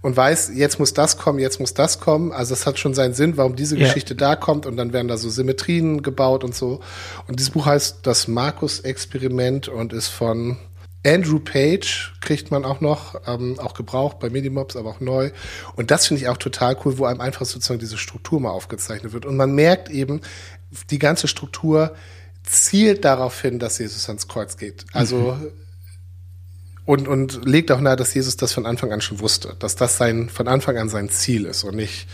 und 0.00 0.16
weiß, 0.16 0.52
jetzt 0.54 0.78
muss 0.78 0.94
das 0.94 1.18
kommen, 1.18 1.38
jetzt 1.38 1.60
muss 1.60 1.74
das 1.74 2.00
kommen. 2.00 2.32
Also 2.32 2.54
es 2.54 2.66
hat 2.66 2.78
schon 2.78 2.94
seinen 2.94 3.14
Sinn, 3.14 3.36
warum 3.36 3.56
diese 3.56 3.76
ja. 3.76 3.86
Geschichte 3.86 4.14
da 4.14 4.36
kommt 4.36 4.66
und 4.66 4.76
dann 4.76 4.92
werden 4.92 5.08
da 5.08 5.16
so 5.16 5.28
Symmetrien 5.28 6.02
gebaut 6.02 6.44
und 6.44 6.54
so. 6.54 6.80
Und 7.26 7.38
dieses 7.38 7.50
Buch 7.50 7.66
heißt 7.66 8.00
Das 8.04 8.28
Markus-Experiment 8.28 9.68
und 9.68 9.92
ist 9.92 10.08
von 10.08 10.58
Andrew 11.04 11.38
Page, 11.38 12.14
kriegt 12.20 12.50
man 12.50 12.64
auch 12.64 12.80
noch, 12.80 13.20
ähm, 13.26 13.58
auch 13.58 13.74
gebraucht 13.74 14.18
bei 14.18 14.30
Medimobs, 14.30 14.76
aber 14.76 14.90
auch 14.90 15.00
neu. 15.00 15.30
Und 15.76 15.90
das 15.90 16.06
finde 16.06 16.22
ich 16.22 16.28
auch 16.28 16.36
total 16.36 16.76
cool, 16.84 16.98
wo 16.98 17.04
einem 17.04 17.20
einfach 17.20 17.46
sozusagen 17.46 17.80
diese 17.80 17.98
Struktur 17.98 18.40
mal 18.40 18.50
aufgezeichnet 18.50 19.12
wird. 19.12 19.24
Und 19.24 19.36
man 19.36 19.54
merkt 19.54 19.90
eben, 19.90 20.20
die 20.90 20.98
ganze 20.98 21.28
Struktur 21.28 21.94
zielt 22.42 23.04
darauf 23.04 23.40
hin, 23.40 23.58
dass 23.58 23.78
Jesus 23.78 24.08
ans 24.08 24.28
Kreuz 24.28 24.56
geht. 24.56 24.84
Also 24.92 25.16
mhm 25.16 25.52
und, 26.88 27.06
und 27.06 27.44
legt 27.44 27.70
auch 27.70 27.82
nahe, 27.82 27.96
dass 27.96 28.14
Jesus 28.14 28.38
das 28.38 28.54
von 28.54 28.64
Anfang 28.64 28.92
an 28.92 29.02
schon 29.02 29.20
wusste, 29.20 29.54
dass 29.58 29.76
das 29.76 29.98
sein, 29.98 30.30
von 30.30 30.48
Anfang 30.48 30.78
an 30.78 30.88
sein 30.88 31.10
Ziel 31.10 31.44
ist 31.44 31.62
und 31.64 31.76
nicht 31.76 32.08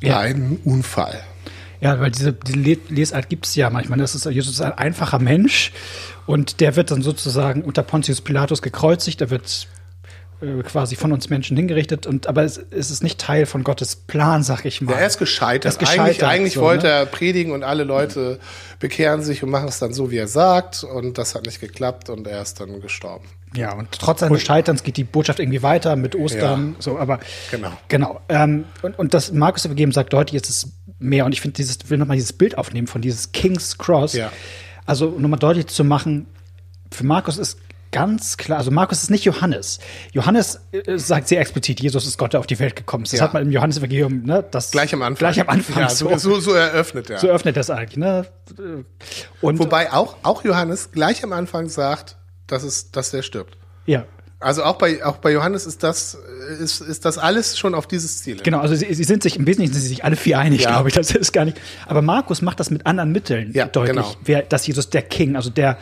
ja. 0.00 0.18
ein 0.18 0.58
Unfall. 0.64 1.22
Ja, 1.80 2.00
weil 2.00 2.10
diese, 2.10 2.32
diese 2.32 2.58
Lesart 2.88 3.28
gibt 3.28 3.46
es 3.46 3.54
ja 3.54 3.70
manchmal. 3.70 4.00
Das 4.00 4.16
ist, 4.16 4.24
Jesus 4.26 4.54
ist 4.54 4.60
ein 4.60 4.72
einfacher 4.72 5.20
Mensch 5.20 5.70
und 6.26 6.58
der 6.58 6.74
wird 6.74 6.90
dann 6.90 7.02
sozusagen 7.02 7.62
unter 7.62 7.84
Pontius 7.84 8.20
Pilatus 8.20 8.60
gekreuzigt, 8.60 9.20
er 9.20 9.30
wird 9.30 9.68
äh, 10.42 10.62
quasi 10.62 10.96
von 10.96 11.12
uns 11.12 11.30
Menschen 11.30 11.56
hingerichtet 11.56 12.06
und 12.06 12.26
aber 12.26 12.42
es, 12.42 12.58
es, 12.58 12.90
ist 12.90 13.02
nicht 13.02 13.20
Teil 13.20 13.46
von 13.46 13.64
Gottes 13.64 13.96
Plan, 13.96 14.42
sag 14.42 14.64
ich 14.64 14.80
mal. 14.80 14.92
Ja, 14.92 14.98
er 14.98 15.06
ist 15.06 15.18
gescheitert. 15.18 15.64
Er 15.66 15.68
ist 15.70 15.78
gescheitert 15.78 16.06
eigentlich, 16.06 16.24
eigentlich 16.24 16.54
so, 16.54 16.60
wollte 16.62 16.86
ne? 16.86 16.92
er 16.92 17.06
predigen 17.06 17.52
und 17.52 17.62
alle 17.62 17.84
Leute 17.84 18.38
bekehren 18.78 19.22
sich 19.22 19.42
und 19.42 19.50
machen 19.50 19.68
es 19.68 19.78
dann 19.78 19.92
so, 19.92 20.10
wie 20.10 20.16
er 20.16 20.28
sagt 20.28 20.84
und 20.84 21.18
das 21.18 21.34
hat 21.34 21.46
nicht 21.46 21.60
geklappt 21.60 22.10
und 22.10 22.26
er 22.26 22.42
ist 22.42 22.60
dann 22.60 22.80
gestorben. 22.80 23.26
Ja, 23.54 23.74
und 23.74 23.92
trotz 23.92 24.20
seines 24.20 24.42
Scheiterns 24.42 24.82
geht 24.82 24.96
die 24.96 25.04
Botschaft 25.04 25.38
irgendwie 25.38 25.62
weiter 25.62 25.94
mit 25.96 26.16
Ostern, 26.16 26.70
ja, 26.70 26.82
so, 26.82 26.98
aber 26.98 27.20
genau. 27.50 27.72
Genau. 27.88 28.20
Ähm, 28.28 28.64
und, 28.80 28.98
und 28.98 29.14
das 29.14 29.32
Markus 29.32 29.64
Evangelium 29.64 29.92
sagt 29.92 30.12
deutlich, 30.12 30.42
es 30.42 30.48
ist 30.48 30.68
mehr. 30.98 31.26
Und 31.26 31.32
ich 31.32 31.40
finde, 31.40 31.56
dieses, 31.56 31.90
will 31.90 31.98
nochmal 31.98 32.16
dieses 32.16 32.32
Bild 32.32 32.56
aufnehmen 32.56 32.86
von 32.86 33.02
dieses 33.02 33.32
King's 33.32 33.76
Cross. 33.76 34.14
Ja. 34.14 34.32
Also 34.86 35.10
nochmal 35.18 35.38
deutlich 35.38 35.66
zu 35.66 35.84
machen, 35.84 36.26
für 36.90 37.04
Markus 37.04 37.38
ist 37.38 37.58
ganz 37.92 38.36
klar, 38.36 38.58
also 38.58 38.70
Markus 38.70 39.02
ist 39.02 39.10
nicht 39.10 39.24
Johannes. 39.24 39.78
Johannes 40.12 40.60
äh, 40.72 40.98
sagt 40.98 41.28
sehr 41.28 41.40
explizit, 41.40 41.80
Jesus 41.80 42.06
ist 42.06 42.18
Gott, 42.18 42.32
der 42.32 42.40
auf 42.40 42.46
die 42.46 42.58
Welt 42.58 42.74
gekommen 42.74 43.04
ist. 43.04 43.12
Das 43.12 43.20
ja. 43.20 43.26
hat 43.26 43.34
man 43.34 43.44
im 43.44 43.52
Johannesevangelium, 43.52 44.24
ne, 44.24 44.44
das 44.50 44.72
gleich 44.72 44.92
am 44.92 45.02
Anfang. 45.02 45.18
Gleich 45.18 45.40
am 45.40 45.48
Anfang. 45.48 45.82
Ja, 45.82 45.88
so, 45.88 46.16
so, 46.18 46.40
so 46.40 46.52
eröffnet 46.52 47.10
er. 47.10 47.18
So 47.18 47.28
eröffnet 47.28 47.56
das 47.56 47.70
eigentlich, 47.70 47.98
ne? 47.98 48.26
Und 49.40 49.58
Wobei 49.58 49.92
auch, 49.92 50.16
auch 50.22 50.42
Johannes 50.44 50.90
gleich 50.90 51.22
am 51.22 51.32
Anfang 51.32 51.68
sagt, 51.68 52.16
dass 52.46 52.64
es, 52.64 52.90
dass 52.90 53.14
er 53.14 53.22
stirbt. 53.22 53.56
Ja. 53.86 54.06
Also 54.42 54.64
auch 54.64 54.76
bei, 54.76 55.04
auch 55.04 55.18
bei 55.18 55.32
Johannes 55.32 55.66
ist 55.66 55.82
das, 55.82 56.18
ist, 56.60 56.80
ist 56.80 57.04
das 57.04 57.18
alles 57.18 57.58
schon 57.58 57.74
auf 57.74 57.86
dieses 57.86 58.22
Ziel. 58.22 58.38
Genau, 58.42 58.60
also 58.60 58.74
sie, 58.74 58.92
sie 58.92 59.04
sind 59.04 59.22
sich, 59.22 59.36
im 59.36 59.46
Wesentlichen 59.46 59.72
sind 59.72 59.82
sie 59.82 59.88
sich 59.88 60.04
alle 60.04 60.16
vier 60.16 60.38
einig, 60.38 60.62
ja. 60.62 60.70
glaube 60.70 60.88
ich. 60.88 60.94
Das 60.94 61.10
ist 61.12 61.32
gar 61.32 61.44
nicht. 61.44 61.60
Aber 61.86 62.02
Markus 62.02 62.42
macht 62.42 62.60
das 62.60 62.70
mit 62.70 62.86
anderen 62.86 63.12
Mitteln 63.12 63.52
ja, 63.54 63.66
deutlich, 63.66 63.96
genau. 63.96 64.16
wer, 64.24 64.42
dass 64.42 64.66
Jesus 64.66 64.90
der 64.90 65.02
King, 65.02 65.36
also 65.36 65.50
der, 65.50 65.78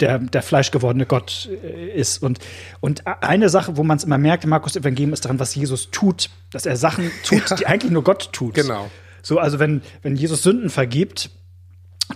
der, 0.00 0.18
der 0.18 0.42
fleischgewordene 0.42 1.06
Gott 1.06 1.48
äh, 1.62 1.90
ist. 1.92 2.22
Und, 2.22 2.38
und 2.80 3.06
eine 3.06 3.48
Sache, 3.48 3.76
wo 3.76 3.84
man 3.84 3.98
es 3.98 4.04
immer 4.04 4.18
merkt 4.18 4.46
Markus 4.46 4.76
Evangelium, 4.76 5.12
ist 5.12 5.24
daran, 5.24 5.38
was 5.38 5.54
Jesus 5.54 5.90
tut, 5.90 6.30
dass 6.50 6.66
er 6.66 6.76
Sachen 6.76 7.10
tut, 7.24 7.50
ja. 7.50 7.56
die 7.56 7.66
eigentlich 7.66 7.92
nur 7.92 8.04
Gott 8.04 8.32
tut. 8.32 8.54
Genau. 8.54 8.90
So, 9.22 9.38
also 9.38 9.58
wenn, 9.58 9.82
wenn 10.02 10.16
Jesus 10.16 10.42
Sünden 10.42 10.70
vergibt, 10.70 11.30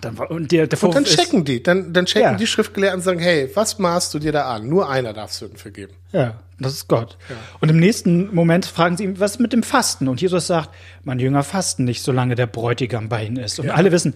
dann, 0.00 0.16
und, 0.16 0.50
der, 0.52 0.66
der 0.66 0.82
und 0.82 0.94
dann 0.94 1.04
checken 1.04 1.44
die, 1.44 1.62
dann, 1.62 1.92
dann 1.92 2.06
checken 2.06 2.32
ja. 2.32 2.34
die 2.36 2.46
Schriftgelehrten 2.46 3.00
und 3.00 3.04
sagen, 3.04 3.18
hey, 3.20 3.50
was 3.54 3.78
maßt 3.78 4.14
du 4.14 4.18
dir 4.18 4.32
da 4.32 4.54
an? 4.54 4.68
Nur 4.68 4.88
einer 4.88 5.12
darf 5.12 5.32
Sünden 5.32 5.58
vergeben. 5.58 5.92
Ja, 6.12 6.40
das 6.58 6.72
ist 6.72 6.88
Gott. 6.88 7.18
Ja. 7.28 7.36
Und 7.60 7.68
im 7.68 7.78
nächsten 7.78 8.34
Moment 8.34 8.64
fragen 8.64 8.96
sie 8.96 9.04
ihn, 9.04 9.20
was 9.20 9.32
ist 9.32 9.40
mit 9.40 9.52
dem 9.52 9.62
Fasten? 9.62 10.08
Und 10.08 10.20
Jesus 10.20 10.46
sagt, 10.46 10.70
mein 11.04 11.18
Jünger 11.18 11.42
fasten 11.42 11.84
nicht, 11.84 12.02
solange 12.02 12.34
der 12.34 12.46
Bräutigam 12.46 13.08
bei 13.08 13.26
ihnen 13.26 13.36
ist. 13.36 13.58
Und 13.60 13.66
ja. 13.66 13.74
alle 13.74 13.92
wissen, 13.92 14.14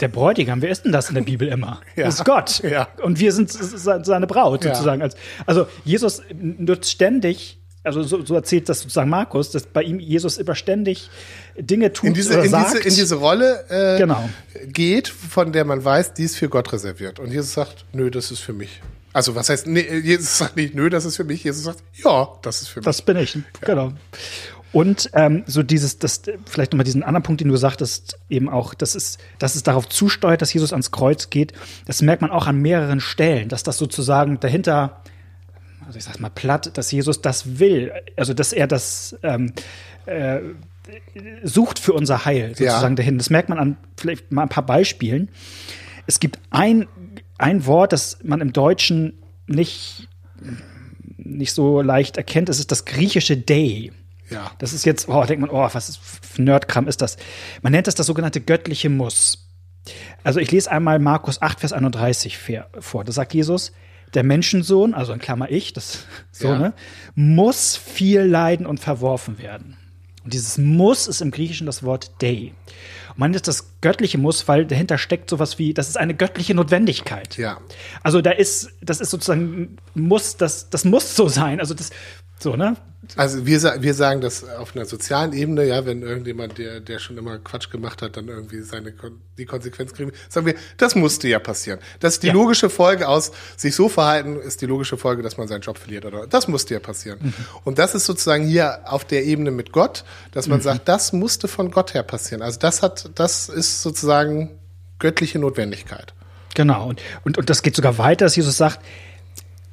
der 0.00 0.08
Bräutigam, 0.08 0.60
wer 0.60 0.70
ist 0.70 0.84
denn 0.84 0.92
das 0.92 1.08
in 1.08 1.14
der 1.14 1.22
Bibel 1.22 1.48
immer? 1.48 1.80
Ja. 1.96 2.06
Das 2.06 2.16
ist 2.16 2.24
Gott. 2.24 2.62
Ja. 2.62 2.88
Und 3.02 3.20
wir 3.20 3.32
sind 3.32 3.50
seine 3.52 4.26
Braut 4.26 4.64
sozusagen. 4.64 5.08
Also 5.46 5.66
Jesus 5.84 6.22
nutzt 6.32 6.90
ständig 6.90 7.58
also 7.84 8.02
so, 8.02 8.24
so 8.24 8.34
erzählt 8.34 8.68
das 8.68 8.80
sozusagen 8.80 9.10
Markus, 9.10 9.50
dass 9.50 9.66
bei 9.66 9.82
ihm 9.82 10.00
Jesus 10.00 10.38
immer 10.38 10.54
ständig 10.54 11.10
Dinge 11.58 11.92
tut 11.92 12.08
in 12.08 12.14
diese, 12.14 12.34
oder 12.34 12.44
in 12.44 12.50
sagt. 12.50 12.74
Diese, 12.74 12.88
in 12.88 12.94
diese 12.94 13.14
Rolle 13.16 13.64
äh, 13.68 13.98
genau. 13.98 14.28
geht, 14.66 15.08
von 15.08 15.52
der 15.52 15.64
man 15.64 15.84
weiß, 15.84 16.14
die 16.14 16.24
ist 16.24 16.36
für 16.36 16.48
Gott 16.48 16.72
reserviert. 16.72 17.20
Und 17.20 17.30
Jesus 17.30 17.54
sagt, 17.54 17.84
nö, 17.92 18.10
das 18.10 18.30
ist 18.30 18.40
für 18.40 18.52
mich. 18.52 18.80
Also 19.12 19.36
was 19.36 19.48
heißt, 19.48 19.68
nee, 19.68 19.86
Jesus 19.98 20.38
sagt 20.38 20.56
nicht, 20.56 20.74
nö, 20.74 20.90
das 20.90 21.04
ist 21.04 21.16
für 21.16 21.24
mich. 21.24 21.44
Jesus 21.44 21.64
sagt, 21.64 21.82
ja, 22.02 22.28
das 22.42 22.62
ist 22.62 22.68
für 22.68 22.80
mich. 22.80 22.84
Das 22.84 23.02
bin 23.02 23.16
ich, 23.16 23.34
ja. 23.36 23.42
genau. 23.60 23.92
Und 24.72 25.08
ähm, 25.12 25.44
so 25.46 25.62
dieses, 25.62 26.00
das, 26.00 26.22
vielleicht 26.46 26.72
nochmal 26.72 26.84
diesen 26.84 27.04
anderen 27.04 27.22
Punkt, 27.22 27.40
den 27.40 27.46
du 27.46 27.56
sagtest, 27.56 28.18
eben 28.28 28.48
auch, 28.48 28.74
dass 28.74 28.96
es, 28.96 29.18
dass 29.38 29.54
es 29.54 29.62
darauf 29.62 29.88
zusteuert, 29.88 30.42
dass 30.42 30.52
Jesus 30.52 30.72
ans 30.72 30.90
Kreuz 30.90 31.30
geht, 31.30 31.52
das 31.86 32.02
merkt 32.02 32.22
man 32.22 32.32
auch 32.32 32.48
an 32.48 32.60
mehreren 32.60 32.98
Stellen, 32.98 33.48
dass 33.48 33.62
das 33.62 33.78
sozusagen 33.78 34.40
dahinter, 34.40 35.00
also 35.86 35.96
ich 35.96 36.04
sag's 36.04 36.18
mal 36.18 36.28
platt, 36.28 36.76
dass 36.76 36.90
Jesus 36.90 37.22
das 37.22 37.60
will, 37.60 37.92
also 38.16 38.34
dass 38.34 38.52
er 38.52 38.66
das 38.66 39.16
ähm, 39.22 39.52
äh, 40.06 40.40
sucht 41.42 41.78
für 41.78 41.92
unser 41.92 42.24
Heil 42.24 42.50
sozusagen 42.50 42.94
ja. 42.94 42.96
dahin. 42.96 43.18
Das 43.18 43.30
merkt 43.30 43.48
man 43.48 43.58
an 43.58 43.76
vielleicht 43.96 44.32
mal 44.32 44.42
ein 44.42 44.48
paar 44.48 44.66
Beispielen. 44.66 45.30
Es 46.06 46.20
gibt 46.20 46.38
ein, 46.50 46.86
ein 47.38 47.66
Wort, 47.66 47.92
das 47.92 48.18
man 48.22 48.40
im 48.40 48.52
Deutschen 48.52 49.22
nicht, 49.46 50.08
nicht 51.16 51.52
so 51.52 51.80
leicht 51.80 52.16
erkennt, 52.16 52.48
das 52.48 52.58
ist 52.58 52.70
das 52.70 52.84
griechische 52.84 53.36
Day. 53.36 53.92
Ja. 54.30 54.50
Das 54.58 54.72
ist 54.72 54.84
jetzt, 54.84 55.08
oh, 55.08 55.24
denkt 55.24 55.40
man, 55.40 55.50
oh, 55.50 55.68
was 55.72 55.88
ist 55.88 55.98
für 55.98 56.42
Nerdkram 56.42 56.88
ist 56.88 57.02
das? 57.02 57.16
Man 57.62 57.72
nennt 57.72 57.86
das 57.86 57.94
das 57.94 58.06
sogenannte 58.06 58.40
göttliche 58.40 58.90
Muss. 58.90 59.50
Also 60.22 60.40
ich 60.40 60.50
lese 60.50 60.70
einmal 60.70 60.98
Markus 60.98 61.42
8, 61.42 61.60
Vers 61.60 61.72
31 61.72 62.38
vor. 62.80 63.04
Da 63.04 63.12
sagt 63.12 63.34
Jesus, 63.34 63.72
der 64.14 64.22
Menschensohn, 64.22 64.94
also 64.94 65.12
in 65.12 65.18
Klammer 65.18 65.50
ich, 65.50 65.72
das 65.72 66.06
so, 66.32 66.48
ja. 66.48 66.58
ne, 66.58 66.74
muss 67.14 67.76
viel 67.76 68.20
leiden 68.20 68.66
und 68.66 68.80
verworfen 68.80 69.38
werden. 69.38 69.76
Und 70.24 70.32
dieses 70.32 70.58
Muss 70.58 71.06
ist 71.06 71.20
im 71.20 71.30
Griechischen 71.30 71.66
das 71.66 71.82
Wort 71.82 72.20
Day. 72.22 72.54
Und 73.10 73.18
man 73.18 73.30
nennt 73.30 73.46
das 73.46 73.80
göttliche 73.80 74.18
Muss, 74.18 74.48
weil 74.48 74.66
dahinter 74.66 74.98
steckt 74.98 75.30
sowas 75.30 75.58
wie, 75.58 75.74
das 75.74 75.88
ist 75.88 75.98
eine 75.98 76.14
göttliche 76.14 76.54
Notwendigkeit. 76.54 77.36
Ja. 77.36 77.58
Also 78.02 78.22
da 78.22 78.30
ist, 78.30 78.70
das 78.80 79.00
ist 79.00 79.10
sozusagen 79.10 79.76
Muss, 79.94 80.36
das, 80.36 80.70
das 80.70 80.84
muss 80.84 81.14
so 81.14 81.28
sein. 81.28 81.60
Also 81.60 81.74
das, 81.74 81.90
so, 82.38 82.56
ne? 82.56 82.76
Also 83.16 83.46
wir, 83.46 83.60
wir 83.80 83.94
sagen 83.94 84.20
das 84.20 84.44
auf 84.44 84.74
einer 84.74 84.84
sozialen 84.84 85.32
Ebene, 85.32 85.64
ja, 85.64 85.86
wenn 85.86 86.02
irgendjemand, 86.02 86.58
der, 86.58 86.80
der 86.80 86.98
schon 86.98 87.16
immer 87.16 87.38
Quatsch 87.38 87.70
gemacht 87.70 88.02
hat, 88.02 88.16
dann 88.16 88.28
irgendwie 88.28 88.60
seine 88.62 88.92
die 89.38 89.46
Konsequenz 89.46 89.92
kriegen, 89.92 90.12
sagen 90.28 90.46
wir, 90.46 90.54
das 90.76 90.94
musste 90.94 91.28
ja 91.28 91.38
passieren. 91.38 91.78
Das 92.00 92.14
ist 92.14 92.22
die 92.22 92.28
ja. 92.28 92.32
logische 92.32 92.70
Folge 92.70 93.08
aus 93.08 93.32
sich 93.56 93.74
so 93.74 93.88
verhalten, 93.88 94.36
ist 94.36 94.60
die 94.60 94.66
logische 94.66 94.96
Folge, 94.96 95.22
dass 95.22 95.36
man 95.36 95.48
seinen 95.48 95.62
Job 95.62 95.78
verliert 95.78 96.04
oder 96.04 96.26
das 96.26 96.48
musste 96.48 96.74
ja 96.74 96.80
passieren. 96.80 97.18
Mhm. 97.20 97.34
Und 97.64 97.78
das 97.78 97.94
ist 97.94 98.06
sozusagen 98.06 98.46
hier 98.46 98.80
auf 98.84 99.04
der 99.04 99.24
Ebene 99.24 99.50
mit 99.50 99.72
Gott, 99.72 100.04
dass 100.32 100.46
man 100.46 100.58
mhm. 100.58 100.62
sagt, 100.62 100.88
das 100.88 101.12
musste 101.12 101.48
von 101.48 101.70
Gott 101.70 101.94
her 101.94 102.02
passieren. 102.02 102.42
Also 102.42 102.58
das 102.58 102.82
hat, 102.82 103.10
das 103.14 103.48
ist 103.48 103.82
sozusagen 103.82 104.58
göttliche 104.98 105.38
Notwendigkeit. 105.38 106.14
Genau. 106.54 106.88
Und, 106.88 107.00
und, 107.24 107.38
und 107.38 107.50
das 107.50 107.62
geht 107.62 107.76
sogar 107.76 107.98
weiter, 107.98 108.26
dass 108.26 108.36
Jesus 108.36 108.56
sagt, 108.56 108.80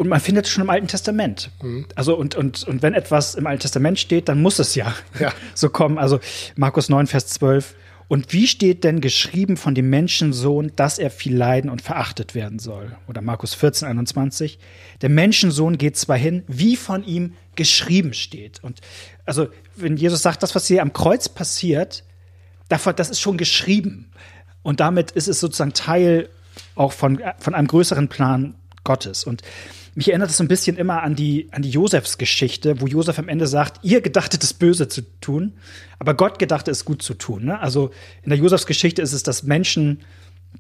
und 0.01 0.10
man 0.10 0.20
findet 0.20 0.48
es 0.48 0.51
schon 0.51 0.63
im 0.63 0.70
Alten 0.72 0.88
Testament. 0.88 1.51
Mhm. 1.62 1.86
Also, 1.93 2.17
und, 2.17 2.34
und, 2.34 2.63
und 2.63 2.81
wenn 2.81 2.96
etwas 2.96 3.36
im 3.36 3.46
Alten 3.46 3.62
Testament 3.62 4.00
steht, 4.00 4.29
dann 4.29 4.41
muss 4.41 4.58
es 4.58 4.74
ja, 4.74 4.96
ja. 5.20 5.31
so 5.53 5.70
kommen. 5.70 6.00
Also, 6.00 6.20
Markus 6.55 6.89
9, 6.89 7.05
Vers 7.05 7.27
12. 7.27 7.75
Und 8.08 8.34
wie 8.34 8.48
steht 8.48 8.84
denn 8.84 9.00
geschrieben 9.00 9.58
von 9.58 9.75
dem 9.75 9.91
Menschensohn, 9.91 10.72
dass 10.75 10.98
er 10.98 11.12
viel 11.12 11.38
leiden 11.38 11.70
und 11.70 11.84
verachtet 11.84 12.34
werden 12.34 12.58
soll? 12.58 12.98
Oder 13.08 13.22
Markus 13.22 13.53
14, 13.53 13.88
21. 13.88 14.58
Der 15.03 15.10
Menschensohn 15.10 15.77
geht 15.77 15.98
zwar 15.98 16.17
hin, 16.17 16.41
wie 16.48 16.77
von 16.77 17.03
ihm 17.05 17.36
geschrieben 17.55 18.15
steht. 18.15 18.63
Und 18.63 18.81
also, 19.27 19.50
wenn 19.75 19.98
Jesus 19.98 20.24
sagt, 20.24 20.41
das, 20.41 20.55
was 20.55 20.65
hier 20.65 20.81
am 20.81 20.93
Kreuz 20.93 21.29
passiert, 21.29 22.03
davon, 22.70 22.96
das 22.96 23.12
ist 23.12 23.22
schon 23.22 23.38
geschrieben. 23.38 24.10
Und 24.63 24.79
damit 24.79 25.12
ist 25.12 25.27
es 25.27 25.39
sozusagen 25.39 25.74
Teil 25.74 26.27
auch 26.74 26.91
von, 26.91 27.22
von 27.38 27.53
einem 27.53 27.67
größeren 27.67 28.08
Plan 28.08 28.55
Gottes. 28.84 29.25
Und 29.25 29.43
mich 29.95 30.07
erinnert 30.07 30.29
es 30.29 30.38
so 30.38 30.43
ein 30.43 30.48
bisschen 30.48 30.77
immer 30.77 31.03
an 31.03 31.15
die, 31.15 31.50
an 31.51 31.62
die 31.62 31.69
Josefs-Geschichte, 31.69 32.79
wo 32.79 32.88
Josef 32.88 33.19
am 33.19 33.27
Ende 33.27 33.48
sagt, 33.48 33.83
ihr 33.83 34.01
gedachtet 34.01 34.43
es 34.43 34.53
böse 34.53 34.88
zu 34.88 35.01
tun, 35.19 35.53
aber 36.00 36.13
Gott 36.13 36.39
gedachte 36.39 36.71
es 36.71 36.86
gut 36.86 37.01
zu 37.01 37.13
tun. 37.13 37.45
Ne? 37.45 37.60
Also 37.60 37.91
in 38.24 38.29
der 38.29 38.39
Josefs-Geschichte 38.39 39.01
ist 39.01 39.13
es, 39.13 39.24
dass 39.24 39.43
Menschen 39.43 40.01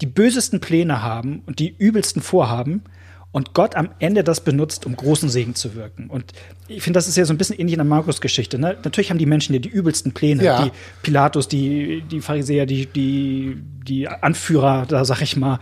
die 0.01 0.05
bösesten 0.05 0.59
Pläne 0.59 1.01
haben 1.01 1.43
und 1.45 1.59
die 1.59 1.75
übelsten 1.77 2.21
Vorhaben 2.21 2.83
und 3.31 3.53
Gott 3.53 3.75
am 3.75 3.89
Ende 3.99 4.23
das 4.23 4.41
benutzt, 4.41 4.85
um 4.85 4.95
großen 4.95 5.29
Segen 5.29 5.55
zu 5.55 5.73
wirken. 5.73 6.09
Und 6.09 6.33
ich 6.67 6.83
finde, 6.83 6.97
das 6.97 7.07
ist 7.07 7.15
ja 7.15 7.23
so 7.23 7.33
ein 7.33 7.37
bisschen 7.37 7.57
ähnlich 7.57 7.73
in 7.73 7.79
der 7.79 7.85
Markus-Geschichte. 7.85 8.59
Ne? 8.59 8.77
Natürlich 8.83 9.09
haben 9.09 9.17
die 9.17 9.25
Menschen 9.25 9.53
ja 9.53 9.59
die 9.59 9.69
übelsten 9.69 10.11
Pläne, 10.11 10.43
ja. 10.43 10.65
die 10.65 10.71
Pilatus, 11.01 11.47
die, 11.47 12.01
die 12.01 12.19
Pharisäer, 12.19 12.65
die, 12.65 12.87
die, 12.87 13.57
die 13.87 14.09
Anführer, 14.09 14.85
da 14.85 15.05
sag 15.05 15.21
ich 15.21 15.37
mal, 15.37 15.59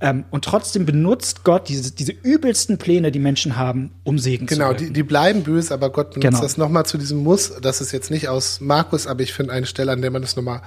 ähm, 0.00 0.24
und 0.30 0.44
trotzdem 0.44 0.86
benutzt 0.86 1.44
Gott 1.44 1.68
diese, 1.68 1.92
diese 1.92 2.12
übelsten 2.12 2.78
Pläne, 2.78 3.12
die 3.12 3.18
Menschen 3.18 3.56
haben, 3.56 3.92
um 4.02 4.18
Segen 4.18 4.46
genau, 4.46 4.70
zu 4.70 4.76
Genau, 4.76 4.88
die, 4.88 4.92
die 4.92 5.02
bleiben 5.02 5.42
böse, 5.42 5.74
aber 5.74 5.90
Gott 5.90 6.12
benutzt 6.14 6.30
genau. 6.30 6.40
das 6.40 6.56
nochmal 6.56 6.86
zu 6.86 6.96
diesem 6.96 7.22
Muss. 7.22 7.52
Das 7.60 7.80
ist 7.80 7.92
jetzt 7.92 8.10
nicht 8.10 8.28
aus 8.28 8.60
Markus, 8.60 9.06
aber 9.06 9.22
ich 9.22 9.34
finde 9.34 9.52
eine 9.52 9.66
Stelle, 9.66 9.92
an 9.92 10.00
der 10.00 10.10
man 10.10 10.22
das 10.22 10.36
nochmal 10.36 10.62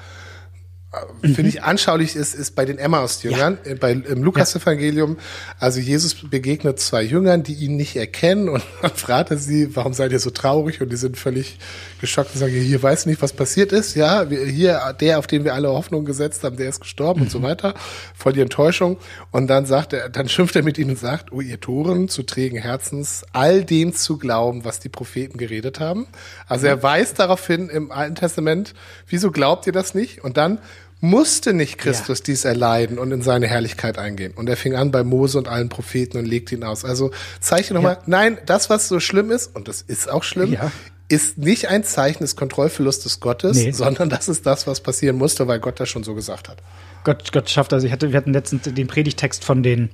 mhm. 1.21 1.35
finde 1.35 1.49
ich 1.49 1.63
anschaulich 1.63 2.15
ist, 2.15 2.35
ist 2.35 2.55
bei 2.55 2.65
den 2.65 2.77
Emmaus-Jüngern, 2.77 3.57
ja. 3.65 3.75
bei, 3.75 3.91
im 3.91 4.23
Lukas-Evangelium. 4.23 5.17
Also 5.59 5.79
Jesus 5.79 6.15
begegnet 6.29 6.79
zwei 6.79 7.03
Jüngern, 7.03 7.43
die 7.43 7.53
ihn 7.53 7.75
nicht 7.75 7.95
erkennen 7.95 8.49
und 8.49 8.63
dann 8.81 8.91
fragt 8.91 9.31
er 9.31 9.37
sie, 9.37 9.75
warum 9.75 9.93
seid 9.93 10.11
ihr 10.11 10.19
so 10.19 10.29
traurig? 10.29 10.81
Und 10.81 10.91
die 10.91 10.97
sind 10.97 11.17
völlig 11.17 11.57
geschockt 11.99 12.33
und 12.33 12.39
sagen, 12.39 12.53
hier 12.53 12.81
weiß 12.81 13.05
nicht, 13.05 13.21
was 13.21 13.33
passiert 13.33 13.71
ist. 13.71 13.95
Ja, 13.95 14.27
hier, 14.27 14.95
der, 14.99 15.19
auf 15.19 15.27
den 15.27 15.43
wir 15.43 15.53
alle 15.53 15.69
Hoffnung 15.69 16.05
gesetzt 16.05 16.43
haben, 16.43 16.57
der 16.57 16.69
ist 16.69 16.81
gestorben 16.81 17.21
mhm. 17.21 17.25
und 17.25 17.31
so 17.31 17.39
mhm. 17.39 17.43
weiter. 17.43 17.73
Voll 18.15 18.33
die 18.33 18.41
Enttäuschung. 18.41 18.97
Und 19.31 19.47
dann 19.47 19.65
sagt 19.65 19.93
er, 19.93 20.09
dann 20.09 20.29
schimpft 20.29 20.55
er 20.55 20.63
mit 20.63 20.77
ihnen 20.77 20.91
und 20.91 20.99
sagt, 20.99 21.31
oh, 21.31 21.41
ihr 21.41 21.59
Toren 21.59 22.09
zu 22.09 22.23
trägen 22.23 22.59
Herzens, 22.59 23.25
all 23.33 23.63
dem 23.63 23.93
zu 23.93 24.17
glauben, 24.17 24.65
was 24.65 24.79
die 24.79 24.89
Propheten 24.89 25.37
geredet 25.37 25.79
haben. 25.79 26.07
Also 26.47 26.67
er 26.67 26.83
weist 26.83 27.19
darauf 27.19 27.45
hin 27.47 27.69
im 27.69 27.91
Alten 27.91 28.15
Testament, 28.15 28.73
wieso 29.07 29.31
glaubt 29.31 29.65
ihr 29.67 29.73
das 29.73 29.95
nicht? 29.95 30.23
Und 30.23 30.37
dann 30.37 30.59
musste 31.03 31.53
nicht 31.53 31.79
Christus 31.79 32.19
ja. 32.19 32.23
dies 32.27 32.45
erleiden 32.45 32.97
und 32.97 33.11
in 33.11 33.21
seine 33.21 33.45
Herrlichkeit 33.45 33.97
eingehen. 33.97 34.33
Und 34.33 34.47
er 34.47 34.55
fing 34.55 34.73
an 34.73 34.89
bei 34.89 35.03
Mose 35.03 35.37
und 35.37 35.49
allen 35.49 35.67
Propheten 35.67 36.17
und 36.17 36.25
legte 36.25 36.55
ihn 36.55 36.63
aus. 36.63 36.85
Also 36.85 37.11
zeichne 37.41 37.75
nochmal, 37.75 37.95
ja. 37.95 38.03
nein, 38.05 38.37
das, 38.45 38.69
was 38.69 38.87
so 38.87 39.01
schlimm 39.01 39.29
ist, 39.29 39.53
und 39.53 39.67
das 39.67 39.81
ist 39.81 40.09
auch 40.09 40.23
schlimm, 40.23 40.53
ja. 40.53 40.71
ist 41.09 41.37
nicht 41.37 41.67
ein 41.67 41.83
Zeichen 41.83 42.23
des 42.23 42.37
Kontrollverlustes 42.37 43.19
Gottes, 43.19 43.57
nee. 43.57 43.71
sondern 43.71 44.09
das 44.09 44.29
ist 44.29 44.45
das, 44.45 44.65
was 44.65 44.79
passieren 44.79 45.17
musste, 45.17 45.45
weil 45.45 45.59
Gott 45.59 45.77
das 45.81 45.89
schon 45.89 46.05
so 46.05 46.15
gesagt 46.15 46.47
hat. 46.47 46.59
Gott, 47.03 47.33
Gott 47.33 47.49
schafft 47.49 47.73
also, 47.73 47.85
ich 47.85 47.91
hatte, 47.91 48.13
wir 48.13 48.17
hatten 48.17 48.31
letztens 48.31 48.63
den 48.63 48.87
Predigtext 48.87 49.43
von 49.43 49.61
den 49.61 49.89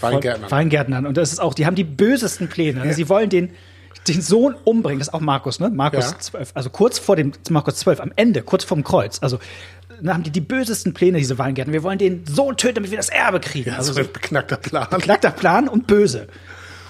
Weingärtnern. 0.00 0.50
Weingärtnern. 0.50 1.06
Und 1.06 1.16
das 1.16 1.32
ist 1.32 1.40
auch, 1.40 1.54
die 1.54 1.64
haben 1.64 1.76
die 1.76 1.84
bösesten 1.84 2.48
Pläne. 2.48 2.84
Ja. 2.84 2.92
Sie 2.92 3.08
wollen 3.08 3.30
den, 3.30 3.52
den 4.06 4.20
Sohn 4.20 4.54
umbringen. 4.64 4.98
Das 4.98 5.08
ist 5.08 5.14
auch 5.14 5.20
Markus, 5.20 5.60
ne? 5.60 5.70
Markus 5.70 6.10
ja. 6.10 6.18
12. 6.18 6.50
Also 6.52 6.68
kurz 6.68 6.98
vor 6.98 7.16
dem, 7.16 7.32
Markus 7.48 7.76
12, 7.76 8.00
am 8.00 8.12
Ende, 8.16 8.42
kurz 8.42 8.64
vorm 8.64 8.84
Kreuz. 8.84 9.18
Also 9.22 9.38
dann 10.06 10.14
haben 10.14 10.22
die 10.22 10.30
die 10.30 10.40
bösesten 10.40 10.94
Pläne, 10.94 11.18
diese 11.18 11.38
Weingärten. 11.38 11.72
Wir 11.72 11.82
wollen 11.82 11.98
den 11.98 12.26
Sohn 12.26 12.56
töten, 12.56 12.76
damit 12.76 12.90
wir 12.90 12.98
das 12.98 13.08
Erbe 13.08 13.40
kriegen. 13.40 13.70
Ja, 13.70 13.76
also 13.76 13.92
so 13.92 14.00
ein 14.00 14.12
beknackter 14.12 14.56
Plan. 14.56 14.88
Beknackter 14.90 15.30
Plan 15.30 15.68
und 15.68 15.86
böse. 15.86 16.28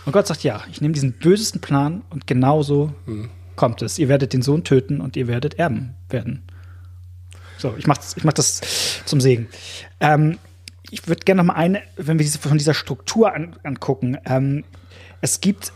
Und 0.04 0.12
Gott 0.12 0.26
sagt, 0.26 0.42
ja, 0.42 0.62
ich 0.70 0.80
nehme 0.80 0.94
diesen 0.94 1.12
bösesten 1.12 1.60
Plan 1.60 2.02
und 2.10 2.26
genauso 2.26 2.92
hm. 3.06 3.28
kommt 3.56 3.82
es. 3.82 3.98
Ihr 3.98 4.08
werdet 4.08 4.32
den 4.32 4.42
Sohn 4.42 4.64
töten 4.64 5.00
und 5.00 5.16
ihr 5.16 5.28
werdet 5.28 5.58
Erben 5.58 5.94
werden. 6.08 6.42
So, 7.58 7.74
ich 7.78 7.86
mach, 7.86 7.98
ich 8.16 8.24
mach 8.24 8.32
das 8.32 8.60
zum 9.04 9.20
Segen. 9.20 9.46
Ähm, 10.00 10.38
ich 10.90 11.06
würde 11.06 11.24
gerne 11.24 11.42
noch 11.42 11.54
mal 11.54 11.54
eine, 11.54 11.82
wenn 11.96 12.18
wir 12.18 12.24
diese, 12.24 12.38
von 12.38 12.58
dieser 12.58 12.74
Struktur 12.74 13.32
an, 13.32 13.56
angucken. 13.62 14.18
Ähm, 14.26 14.64
es 15.20 15.40
gibt 15.40 15.72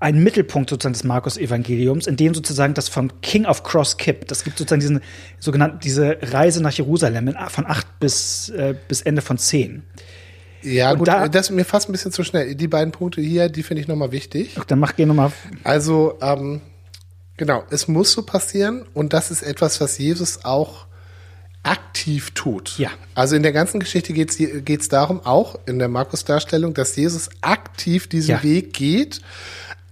ein 0.00 0.22
Mittelpunkt 0.22 0.70
sozusagen 0.70 0.92
des 0.92 1.04
Markus-Evangeliums, 1.04 2.06
in 2.06 2.16
dem 2.16 2.34
sozusagen 2.34 2.74
das 2.74 2.88
von 2.88 3.20
King 3.20 3.46
of 3.46 3.64
Cross 3.64 3.96
kippt. 3.96 4.30
Das 4.30 4.44
gibt 4.44 4.58
sozusagen 4.58 4.80
diesen 4.80 5.00
sogenannten, 5.40 5.80
diese 5.80 6.18
Reise 6.22 6.62
nach 6.62 6.72
Jerusalem 6.72 7.34
von 7.48 7.66
acht 7.66 7.98
bis, 7.98 8.48
äh, 8.50 8.74
bis 8.86 9.02
Ende 9.02 9.22
von 9.22 9.38
zehn. 9.38 9.82
Ja, 10.62 10.92
Und 10.92 10.98
gut, 10.98 11.08
da, 11.08 11.28
das 11.28 11.50
ist 11.50 11.54
mir 11.54 11.64
fast 11.64 11.88
ein 11.88 11.92
bisschen 11.92 12.12
zu 12.12 12.22
schnell. 12.22 12.54
Die 12.54 12.68
beiden 12.68 12.92
Punkte 12.92 13.20
hier, 13.20 13.48
die 13.48 13.62
finde 13.62 13.80
ich 13.80 13.88
nochmal 13.88 14.12
wichtig. 14.12 14.56
Ach, 14.58 14.64
dann 14.64 14.78
mach 14.78 14.94
gerne 14.94 15.14
nochmal. 15.14 15.32
Also, 15.64 16.18
ähm, 16.20 16.60
genau, 17.36 17.64
es 17.70 17.88
muss 17.88 18.12
so 18.12 18.22
passieren 18.22 18.84
und 18.94 19.12
das 19.12 19.30
ist 19.30 19.42
etwas, 19.42 19.80
was 19.80 19.98
Jesus 19.98 20.44
auch 20.44 20.86
aktiv 21.64 22.30
tut. 22.34 22.78
Ja. 22.78 22.90
Also 23.14 23.34
in 23.34 23.42
der 23.42 23.52
ganzen 23.52 23.80
Geschichte 23.80 24.12
geht 24.12 24.30
es 24.30 24.88
darum, 24.88 25.20
auch 25.24 25.58
in 25.66 25.78
der 25.78 25.88
Markus-Darstellung, 25.88 26.72
dass 26.72 26.94
Jesus 26.94 27.30
aktiv 27.40 28.06
diesen 28.06 28.30
ja. 28.30 28.42
Weg 28.42 28.72
geht 28.72 29.20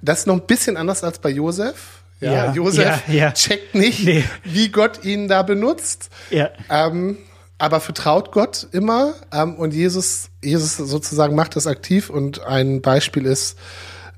das 0.02 0.20
ist 0.20 0.26
noch 0.26 0.34
ein 0.34 0.46
bisschen 0.46 0.76
anders 0.76 1.04
als 1.04 1.18
bei 1.18 1.30
Josef. 1.30 2.02
Ja, 2.20 2.32
ja 2.32 2.52
Josef 2.52 3.08
ja, 3.08 3.14
ja. 3.14 3.32
checkt 3.32 3.74
nicht, 3.74 4.04
nee. 4.04 4.24
wie 4.44 4.70
Gott 4.70 5.04
ihn 5.04 5.28
da 5.28 5.42
benutzt. 5.42 6.08
Ja. 6.30 6.50
Ähm, 6.70 7.18
aber 7.58 7.80
vertraut 7.80 8.32
Gott 8.32 8.66
immer. 8.72 9.14
Ähm, 9.32 9.54
und 9.54 9.72
Jesus, 9.74 10.28
Jesus 10.42 10.76
sozusagen 10.76 11.34
macht 11.34 11.56
das 11.56 11.66
aktiv. 11.66 12.10
Und 12.10 12.42
ein 12.44 12.82
Beispiel 12.82 13.26
ist 13.26 13.56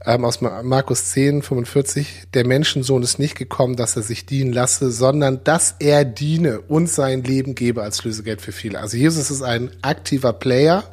ähm, 0.04 0.25
aus 0.25 0.40
Markus 0.40 1.11
10, 1.11 1.42
45, 1.42 2.25
der 2.35 2.47
Menschensohn 2.47 3.02
ist 3.02 3.18
nicht 3.18 3.37
gekommen, 3.37 3.76
dass 3.76 3.97
er 3.97 4.02
sich 4.02 4.26
dienen 4.26 4.52
lasse, 4.52 4.90
sondern 4.90 5.42
dass 5.44 5.75
er 5.78 6.04
diene 6.04 6.61
und 6.61 6.88
sein 6.88 7.25
Leben 7.25 7.54
gebe 7.54 7.82
als 7.82 8.04
Lösegeld 8.04 8.40
für 8.40 8.52
viele. 8.52 8.78
Also 8.78 8.97
Jesus 8.97 9.30
ist 9.30 9.42
ein 9.42 9.70
aktiver 9.82 10.32
Player. 10.32 10.85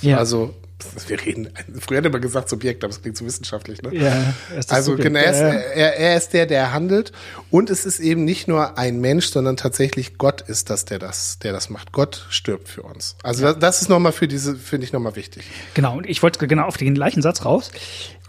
Ja. 0.00 0.18
Also 0.18 0.54
wir 1.08 1.20
reden, 1.20 1.48
früher 1.80 1.98
hat 1.98 2.04
er 2.04 2.10
immer 2.10 2.20
gesagt 2.20 2.48
Subjekt, 2.48 2.84
aber 2.84 2.92
es 2.92 3.02
klingt 3.02 3.16
so 3.16 3.24
wissenschaftlich, 3.24 3.82
ne? 3.82 3.94
Ja, 3.94 4.34
also 4.68 4.96
genau, 4.96 5.18
er 5.18 5.30
ist, 5.30 5.40
er, 5.40 5.96
er 5.96 6.16
ist 6.16 6.32
der, 6.32 6.46
der 6.46 6.72
handelt 6.72 7.12
und 7.50 7.70
es 7.70 7.86
ist 7.86 8.00
eben 8.00 8.24
nicht 8.24 8.48
nur 8.48 8.78
ein 8.78 9.00
Mensch, 9.00 9.26
sondern 9.26 9.56
tatsächlich 9.56 10.18
Gott 10.18 10.40
ist 10.42 10.70
das, 10.70 10.84
der 10.84 10.98
das, 10.98 11.38
der 11.38 11.52
das 11.52 11.70
macht. 11.70 11.92
Gott 11.92 12.26
stirbt 12.30 12.68
für 12.68 12.82
uns. 12.82 13.16
Also 13.22 13.44
das, 13.44 13.58
das 13.58 13.82
ist 13.82 13.88
nochmal 13.88 14.12
für 14.12 14.28
diese, 14.28 14.56
finde 14.56 14.86
ich 14.86 14.92
nochmal 14.92 15.16
wichtig. 15.16 15.44
Genau, 15.74 15.96
und 15.96 16.08
ich 16.08 16.22
wollte 16.22 16.46
genau 16.46 16.64
auf 16.64 16.76
den 16.76 16.94
gleichen 16.94 17.22
Satz 17.22 17.44
raus. 17.44 17.70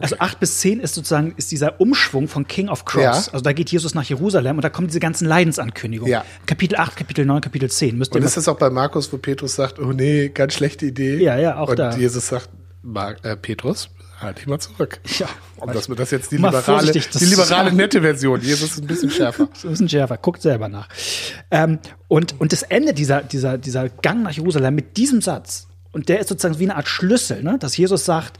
Also 0.03 0.17
acht 0.19 0.39
bis 0.39 0.59
zehn 0.59 0.79
ist 0.79 0.95
sozusagen, 0.95 1.33
ist 1.37 1.51
dieser 1.51 1.79
Umschwung 1.79 2.27
von 2.27 2.47
King 2.47 2.69
of 2.69 2.85
Cross. 2.85 3.27
Ja. 3.27 3.33
Also 3.33 3.39
da 3.39 3.53
geht 3.53 3.71
Jesus 3.71 3.95
nach 3.95 4.03
Jerusalem 4.03 4.57
und 4.57 4.63
da 4.63 4.69
kommen 4.69 4.87
diese 4.87 4.99
ganzen 4.99 5.27
Leidensankündigungen. 5.27 6.11
Ja. 6.11 6.25
Kapitel 6.45 6.77
8, 6.77 6.95
Kapitel 6.95 7.25
9, 7.25 7.41
Kapitel 7.41 7.69
10. 7.69 7.97
Müsst 7.97 8.15
und 8.15 8.23
ist 8.23 8.37
das 8.37 8.47
auch 8.47 8.57
bei 8.57 8.69
Markus, 8.69 9.11
wo 9.13 9.17
Petrus 9.17 9.55
sagt, 9.55 9.79
oh 9.79 9.93
nee, 9.93 10.29
ganz 10.29 10.55
schlechte 10.55 10.85
Idee. 10.85 11.17
Ja, 11.23 11.37
ja, 11.37 11.57
auch 11.57 11.69
und 11.69 11.79
da. 11.79 11.95
Jesus 11.95 12.27
sagt, 12.27 12.49
Mar 12.81 13.15
äh, 13.23 13.37
Petrus, 13.37 13.89
halt 14.19 14.39
dich 14.39 14.47
mal 14.47 14.59
zurück. 14.59 14.99
Ja. 15.19 15.27
Und 15.57 15.73
das, 15.73 15.87
das 15.87 16.11
jetzt 16.11 16.31
die 16.31 16.37
liberale, 16.37 16.91
die 16.91 17.25
liberale 17.25 17.71
nette 17.71 18.01
Version. 18.01 18.41
Jesus 18.41 18.71
ist 18.71 18.81
ein 18.81 18.87
bisschen 18.87 19.09
schärfer. 19.09 19.43
ein 19.63 19.69
bisschen 19.69 19.87
schärfer. 19.87 20.17
Guckt 20.17 20.41
selber 20.41 20.67
nach. 20.67 20.89
Ähm, 21.49 21.79
und, 22.09 22.39
und 22.41 22.51
das 22.51 22.63
Ende 22.63 22.93
dieser, 22.93 23.21
dieser, 23.23 23.57
dieser 23.57 23.87
Gang 23.87 24.23
nach 24.23 24.31
Jerusalem 24.31 24.75
mit 24.75 24.97
diesem 24.97 25.21
Satz, 25.21 25.67
und 25.93 26.09
der 26.09 26.19
ist 26.19 26.27
sozusagen 26.27 26.59
wie 26.59 26.63
eine 26.63 26.75
Art 26.75 26.87
Schlüssel, 26.87 27.43
ne? 27.43 27.57
dass 27.59 27.77
Jesus 27.77 28.03
sagt, 28.03 28.39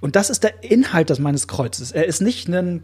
und 0.00 0.16
das 0.16 0.30
ist 0.30 0.44
der 0.44 0.62
Inhalt 0.62 1.10
des 1.10 1.18
meines 1.18 1.48
Kreuzes. 1.48 1.92
Er 1.92 2.06
ist 2.06 2.20
nicht 2.20 2.48
ein 2.48 2.82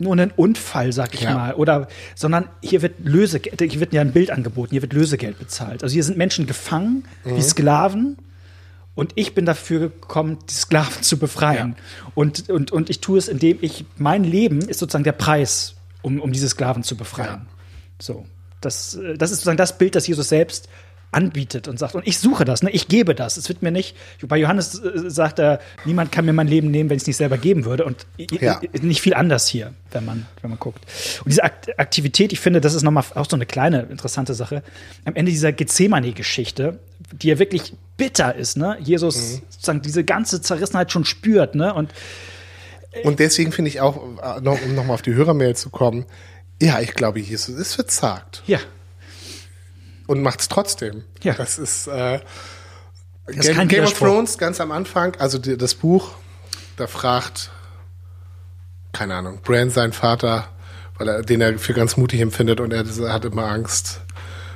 nur 0.00 0.16
ein 0.16 0.30
Unfall, 0.30 0.92
sag 0.92 1.12
ich 1.14 1.22
ja. 1.22 1.34
mal, 1.34 1.54
oder, 1.54 1.88
sondern 2.14 2.48
hier 2.62 2.82
wird 2.82 3.00
Lösegeld, 3.02 3.60
hier 3.60 3.80
wird 3.80 3.92
ja 3.92 4.00
ein 4.00 4.12
Bild 4.12 4.30
angeboten, 4.30 4.70
hier 4.70 4.82
wird 4.82 4.92
Lösegeld 4.92 5.40
bezahlt. 5.40 5.82
Also 5.82 5.92
hier 5.92 6.04
sind 6.04 6.16
Menschen 6.16 6.46
gefangen, 6.46 7.04
mhm. 7.24 7.36
wie 7.36 7.42
Sklaven, 7.42 8.16
und 8.98 9.12
ich 9.14 9.32
bin 9.32 9.46
dafür 9.46 9.78
gekommen, 9.78 10.40
die 10.50 10.54
Sklaven 10.54 11.04
zu 11.04 11.20
befreien. 11.20 11.76
Ja. 11.78 12.12
Und, 12.16 12.50
und, 12.50 12.72
und 12.72 12.90
ich 12.90 13.00
tue 13.00 13.16
es, 13.16 13.28
indem 13.28 13.58
ich, 13.60 13.84
mein 13.96 14.24
Leben 14.24 14.60
ist 14.60 14.80
sozusagen 14.80 15.04
der 15.04 15.12
Preis, 15.12 15.76
um, 16.02 16.20
um 16.20 16.32
diese 16.32 16.48
Sklaven 16.48 16.82
zu 16.82 16.96
befreien. 16.96 17.28
Ja. 17.28 17.46
So. 18.00 18.26
Das, 18.60 18.96
äh, 18.96 19.16
das 19.16 19.30
ist 19.30 19.36
sozusagen 19.36 19.56
das 19.56 19.78
Bild, 19.78 19.94
das 19.94 20.08
Jesus 20.08 20.28
selbst 20.28 20.68
anbietet 21.10 21.68
und 21.68 21.78
sagt, 21.78 21.94
und 21.94 22.06
ich 22.06 22.18
suche 22.18 22.44
das, 22.44 22.62
ne? 22.62 22.70
ich 22.70 22.88
gebe 22.88 23.14
das. 23.14 23.36
Es 23.36 23.48
wird 23.48 23.62
mir 23.62 23.70
nicht, 23.70 23.96
bei 24.26 24.36
Johannes 24.36 24.78
äh, 24.78 25.10
sagt 25.10 25.38
er, 25.38 25.60
niemand 25.84 26.12
kann 26.12 26.26
mir 26.26 26.32
mein 26.32 26.48
Leben 26.48 26.70
nehmen, 26.70 26.90
wenn 26.90 26.96
ich 26.96 27.02
es 27.02 27.06
nicht 27.06 27.16
selber 27.16 27.38
geben 27.38 27.64
würde. 27.64 27.84
Und 27.84 28.06
ja. 28.18 28.60
nicht 28.82 29.00
viel 29.00 29.14
anders 29.14 29.48
hier, 29.48 29.72
wenn 29.90 30.04
man, 30.04 30.26
wenn 30.42 30.50
man 30.50 30.58
guckt. 30.58 30.84
Und 31.24 31.30
diese 31.30 31.42
Aktivität, 31.42 32.32
ich 32.32 32.40
finde, 32.40 32.60
das 32.60 32.74
ist 32.74 32.82
nochmal 32.82 33.04
auch 33.14 33.28
so 33.28 33.36
eine 33.36 33.46
kleine 33.46 33.82
interessante 33.82 34.34
Sache. 34.34 34.62
Am 35.04 35.14
Ende 35.14 35.32
dieser 35.32 35.52
Gethsemane-Geschichte, 35.52 36.78
die 37.12 37.28
ja 37.28 37.38
wirklich 37.38 37.74
bitter 37.96 38.34
ist, 38.34 38.56
ne? 38.56 38.76
Jesus 38.80 39.16
mhm. 39.16 39.42
sozusagen 39.48 39.82
diese 39.82 40.04
ganze 40.04 40.42
Zerrissenheit 40.42 40.92
schon 40.92 41.06
spürt, 41.06 41.54
ne? 41.54 41.72
Und, 41.72 41.92
und 43.02 43.18
deswegen 43.18 43.52
finde 43.52 43.70
ich 43.70 43.80
auch, 43.80 43.96
äh, 43.96 44.46
um 44.46 44.74
nochmal 44.74 44.94
auf 44.94 45.02
die 45.02 45.14
Hörermail 45.14 45.56
zu 45.56 45.70
kommen, 45.70 46.04
ja, 46.60 46.80
ich 46.80 46.92
glaube, 46.92 47.20
Jesus 47.20 47.56
ist 47.56 47.74
verzagt. 47.74 48.42
Ja 48.46 48.58
und 50.08 50.22
macht 50.22 50.40
es 50.40 50.48
trotzdem. 50.48 51.04
Ja. 51.22 51.34
Das 51.34 51.58
ist, 51.58 51.86
äh, 51.86 52.18
das 53.26 53.46
Game, 53.46 53.68
Game 53.68 53.84
of 53.84 53.92
Thrones 53.92 54.38
ganz 54.38 54.60
am 54.60 54.72
Anfang, 54.72 55.14
also 55.18 55.38
die, 55.38 55.56
das 55.56 55.74
Buch, 55.74 56.14
da 56.76 56.88
fragt, 56.88 57.50
keine 58.92 59.14
Ahnung, 59.14 59.40
Bran 59.42 59.70
seinen 59.70 59.92
Vater, 59.92 60.48
weil 60.96 61.08
er, 61.08 61.22
den 61.22 61.40
er 61.40 61.58
für 61.58 61.74
ganz 61.74 61.96
mutig 61.96 62.20
empfindet 62.20 62.60
und 62.60 62.72
er 62.72 62.84
hat 63.12 63.24
immer 63.24 63.44
Angst, 63.44 64.00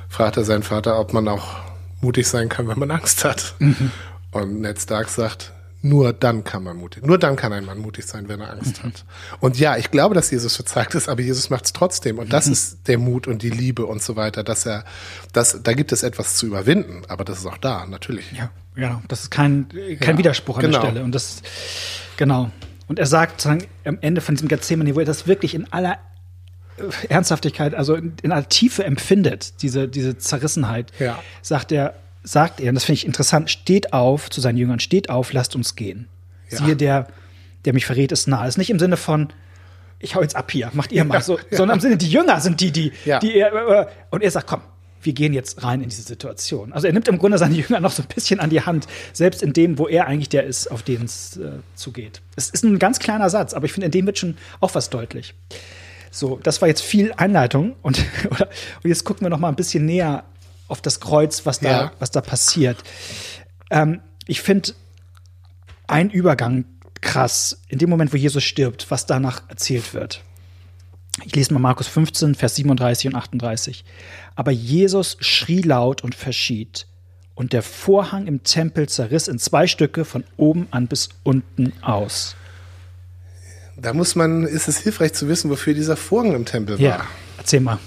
fragt 0.09 0.37
er 0.37 0.43
seinen 0.43 0.63
Vater, 0.63 0.99
ob 0.99 1.13
man 1.13 1.27
auch 1.27 1.55
mutig 2.01 2.27
sein 2.27 2.49
kann, 2.49 2.67
wenn 2.67 2.79
man 2.79 2.91
Angst 2.91 3.23
hat. 3.23 3.55
Mhm. 3.59 3.91
Und 4.31 4.59
Ned 4.61 4.81
Stark 4.81 5.09
sagt, 5.09 5.52
nur 5.83 6.13
dann 6.13 6.45
kann 6.45 6.63
man 6.63 6.77
mutig, 6.77 7.05
nur 7.05 7.19
dann 7.19 7.35
kann 7.35 7.51
ein 7.51 7.65
Mann 7.65 7.77
mutig 7.77 8.05
sein, 8.05 8.29
wenn 8.29 8.39
er 8.39 8.51
Angst 8.51 8.81
mhm. 8.81 8.87
hat. 8.87 9.05
Und 9.41 9.59
ja, 9.59 9.75
ich 9.75 9.91
glaube, 9.91 10.15
dass 10.15 10.31
Jesus 10.31 10.55
verzagt 10.55 10.95
ist, 10.95 11.09
aber 11.09 11.21
Jesus 11.21 11.49
macht 11.49 11.65
es 11.65 11.73
trotzdem. 11.73 12.19
Und 12.19 12.31
das 12.31 12.47
mhm. 12.47 12.53
ist 12.53 12.87
der 12.87 12.97
Mut 12.97 13.27
und 13.27 13.41
die 13.41 13.49
Liebe 13.49 13.85
und 13.85 14.01
so 14.01 14.15
weiter, 14.15 14.45
dass 14.45 14.65
er, 14.65 14.85
dass, 15.33 15.61
da 15.61 15.73
gibt 15.73 15.91
es 15.91 16.01
etwas 16.01 16.37
zu 16.37 16.45
überwinden, 16.45 17.01
aber 17.09 17.25
das 17.25 17.39
ist 17.39 17.45
auch 17.45 17.57
da, 17.57 17.85
natürlich. 17.85 18.31
Ja, 18.31 18.49
genau. 18.75 19.01
Das 19.09 19.23
ist 19.23 19.29
kein, 19.29 19.67
kein 19.99 20.15
ja, 20.15 20.17
Widerspruch 20.17 20.57
an 20.57 20.61
genau. 20.61 20.79
der 20.79 20.87
Stelle. 20.87 21.03
Und 21.03 21.13
das, 21.13 21.41
genau. 22.15 22.49
Und 22.87 22.97
er 22.97 23.05
sagt 23.05 23.45
am 23.45 23.97
Ende 23.99 24.21
von 24.21 24.35
diesem 24.35 24.47
Gethsemane, 24.47 24.95
wo 24.95 24.99
er 24.99 25.05
das 25.05 25.27
wirklich 25.27 25.53
in 25.53 25.71
aller 25.73 25.99
Ernsthaftigkeit, 27.09 27.75
also 27.75 27.95
in, 27.95 28.13
in 28.21 28.31
aller 28.31 28.47
Tiefe 28.47 28.85
empfindet, 28.85 29.61
diese, 29.61 29.89
diese 29.89 30.17
Zerrissenheit, 30.17 30.91
ja. 30.99 31.21
sagt 31.41 31.73
er, 31.73 31.95
sagt 32.23 32.59
er, 32.59 32.69
und 32.69 32.75
das 32.75 32.85
finde 32.85 32.97
ich 32.97 33.05
interessant, 33.05 33.49
steht 33.49 33.93
auf 33.93 34.29
zu 34.29 34.41
seinen 34.41 34.57
Jüngern, 34.57 34.79
steht 34.79 35.09
auf, 35.09 35.33
lasst 35.33 35.55
uns 35.55 35.75
gehen. 35.75 36.07
Ja. 36.49 36.57
Siehe, 36.57 36.75
der, 36.75 37.07
der 37.65 37.73
mich 37.73 37.85
verrät, 37.85 38.11
ist 38.11 38.27
nah. 38.27 38.45
Ist 38.45 38.57
nicht 38.57 38.69
im 38.69 38.79
Sinne 38.79 38.97
von, 38.97 39.29
ich 39.99 40.15
hau 40.15 40.21
jetzt 40.21 40.35
ab 40.35 40.51
hier, 40.51 40.69
macht 40.73 40.91
ihr 40.91 41.03
mal 41.03 41.21
so, 41.21 41.37
ja. 41.37 41.43
sondern 41.57 41.77
im 41.77 41.81
Sinne, 41.81 41.97
die 41.97 42.09
Jünger 42.09 42.39
sind 42.39 42.61
die, 42.61 42.71
die, 42.71 42.91
ja. 43.05 43.19
die 43.19 43.35
er, 43.35 43.53
äh, 43.53 43.85
und 44.09 44.23
er 44.23 44.31
sagt, 44.31 44.47
komm, 44.47 44.61
wir 45.01 45.13
gehen 45.13 45.33
jetzt 45.33 45.63
rein 45.63 45.81
in 45.81 45.89
diese 45.89 46.01
Situation. 46.01 46.71
Also 46.71 46.87
er 46.87 46.93
nimmt 46.93 47.07
im 47.07 47.17
Grunde 47.17 47.37
seine 47.37 47.55
Jünger 47.55 47.79
noch 47.79 47.91
so 47.91 48.03
ein 48.03 48.07
bisschen 48.13 48.39
an 48.39 48.49
die 48.49 48.61
Hand, 48.61 48.87
selbst 49.11 49.43
in 49.43 49.53
dem, 49.53 49.77
wo 49.77 49.87
er 49.87 50.07
eigentlich 50.07 50.29
der 50.29 50.43
ist, 50.43 50.67
auf 50.71 50.83
den 50.83 51.05
es 51.05 51.37
äh, 51.37 51.59
zugeht. 51.75 52.21
Es 52.35 52.49
ist 52.49 52.63
ein 52.63 52.79
ganz 52.79 52.99
kleiner 52.99 53.29
Satz, 53.29 53.53
aber 53.53 53.65
ich 53.65 53.73
finde, 53.73 53.85
in 53.85 53.91
dem 53.91 54.05
wird 54.05 54.17
schon 54.17 54.37
auch 54.59 54.75
was 54.75 54.89
deutlich. 54.89 55.33
So, 56.11 56.39
das 56.43 56.61
war 56.61 56.67
jetzt 56.67 56.81
viel 56.81 57.11
Einleitung 57.17 57.75
und, 57.81 57.97
und 58.29 58.89
jetzt 58.89 59.03
gucken 59.03 59.25
wir 59.25 59.29
noch 59.29 59.39
mal 59.39 59.49
ein 59.49 59.55
bisschen 59.55 59.85
näher 59.85 60.23
auf 60.67 60.81
das 60.81 60.99
Kreuz, 60.99 61.45
was 61.45 61.59
da, 61.59 61.69
ja. 61.69 61.91
was 61.99 62.11
da 62.11 62.21
passiert. 62.21 62.77
Ähm, 63.69 64.01
ich 64.25 64.41
finde 64.41 64.73
ein 65.87 66.09
Übergang 66.09 66.65
krass, 67.01 67.61
in 67.67 67.79
dem 67.79 67.89
Moment, 67.89 68.13
wo 68.13 68.17
Jesus 68.17 68.43
stirbt, 68.43 68.89
was 68.89 69.05
danach 69.05 69.49
erzählt 69.49 69.93
wird. 69.93 70.23
Ich 71.25 71.35
lese 71.35 71.53
mal 71.53 71.59
Markus 71.59 71.87
15, 71.87 72.33
Vers 72.33 72.55
37 72.55 73.07
und 73.07 73.15
38. 73.15 73.85
Aber 74.35 74.51
Jesus 74.51 75.17
schrie 75.19 75.61
laut 75.61 76.03
und 76.03 76.15
verschied, 76.15 76.87
und 77.35 77.53
der 77.53 77.63
Vorhang 77.63 78.27
im 78.27 78.43
Tempel 78.43 78.87
zerriss 78.87 79.27
in 79.27 79.39
zwei 79.39 79.67
Stücke 79.67 80.05
von 80.05 80.23
oben 80.37 80.67
an 80.71 80.87
bis 80.87 81.09
unten 81.23 81.73
aus. 81.81 82.35
Da 83.75 83.93
muss 83.93 84.15
man, 84.15 84.43
ist 84.43 84.67
es 84.67 84.77
hilfreich 84.77 85.13
zu 85.13 85.27
wissen, 85.27 85.49
wofür 85.49 85.73
dieser 85.73 85.97
Vorhang 85.97 86.35
im 86.35 86.45
Tempel 86.45 86.75
war. 86.75 86.81
Ja, 86.81 87.07
erzähl 87.37 87.59
mal 87.59 87.79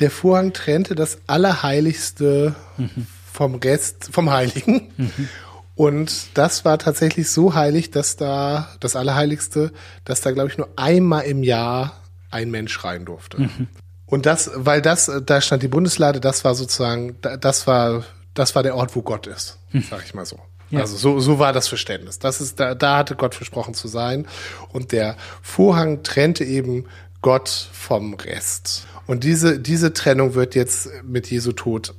der 0.00 0.10
Vorhang 0.10 0.52
trennte 0.52 0.94
das 0.94 1.18
Allerheiligste 1.26 2.54
mhm. 2.76 3.06
vom 3.32 3.56
Rest, 3.56 4.08
vom 4.12 4.30
Heiligen. 4.30 4.92
Mhm. 4.96 5.28
Und 5.76 6.28
das 6.34 6.64
war 6.64 6.78
tatsächlich 6.78 7.30
so 7.30 7.54
heilig, 7.54 7.90
dass 7.90 8.16
da, 8.16 8.68
das 8.80 8.94
Allerheiligste, 8.94 9.72
dass 10.04 10.20
da, 10.20 10.30
glaube 10.30 10.50
ich, 10.50 10.58
nur 10.58 10.68
einmal 10.76 11.24
im 11.24 11.42
Jahr 11.42 12.00
ein 12.30 12.50
Mensch 12.50 12.84
rein 12.84 13.04
durfte. 13.04 13.40
Mhm. 13.40 13.68
Und 14.06 14.26
das, 14.26 14.50
weil 14.54 14.82
das, 14.82 15.10
da 15.24 15.40
stand 15.40 15.62
die 15.62 15.68
Bundeslade, 15.68 16.20
das 16.20 16.44
war 16.44 16.54
sozusagen, 16.54 17.16
das 17.40 17.66
war, 17.66 18.04
das 18.34 18.54
war 18.54 18.62
der 18.62 18.76
Ort, 18.76 18.94
wo 18.94 19.02
Gott 19.02 19.26
ist, 19.26 19.58
sag 19.90 20.04
ich 20.04 20.14
mal 20.14 20.26
so. 20.26 20.38
Ja. 20.70 20.80
Also 20.80 20.96
so, 20.96 21.20
so 21.20 21.38
war 21.38 21.52
das 21.52 21.68
Verständnis. 21.68 22.18
Das 22.18 22.40
ist, 22.40 22.58
da, 22.58 22.74
da 22.74 22.98
hatte 22.98 23.16
Gott 23.16 23.34
versprochen 23.34 23.74
zu 23.74 23.88
sein. 23.88 24.26
Und 24.72 24.92
der 24.92 25.16
Vorhang 25.42 26.02
trennte 26.02 26.44
eben 26.44 26.86
Gott 27.22 27.48
vom 27.72 28.14
Rest. 28.14 28.86
Und 29.06 29.24
diese, 29.24 29.58
diese 29.58 29.92
Trennung 29.92 30.34
wird 30.34 30.54
jetzt 30.54 30.88
mit 31.02 31.30
Jesu 31.30 31.52
Tod 31.52 31.94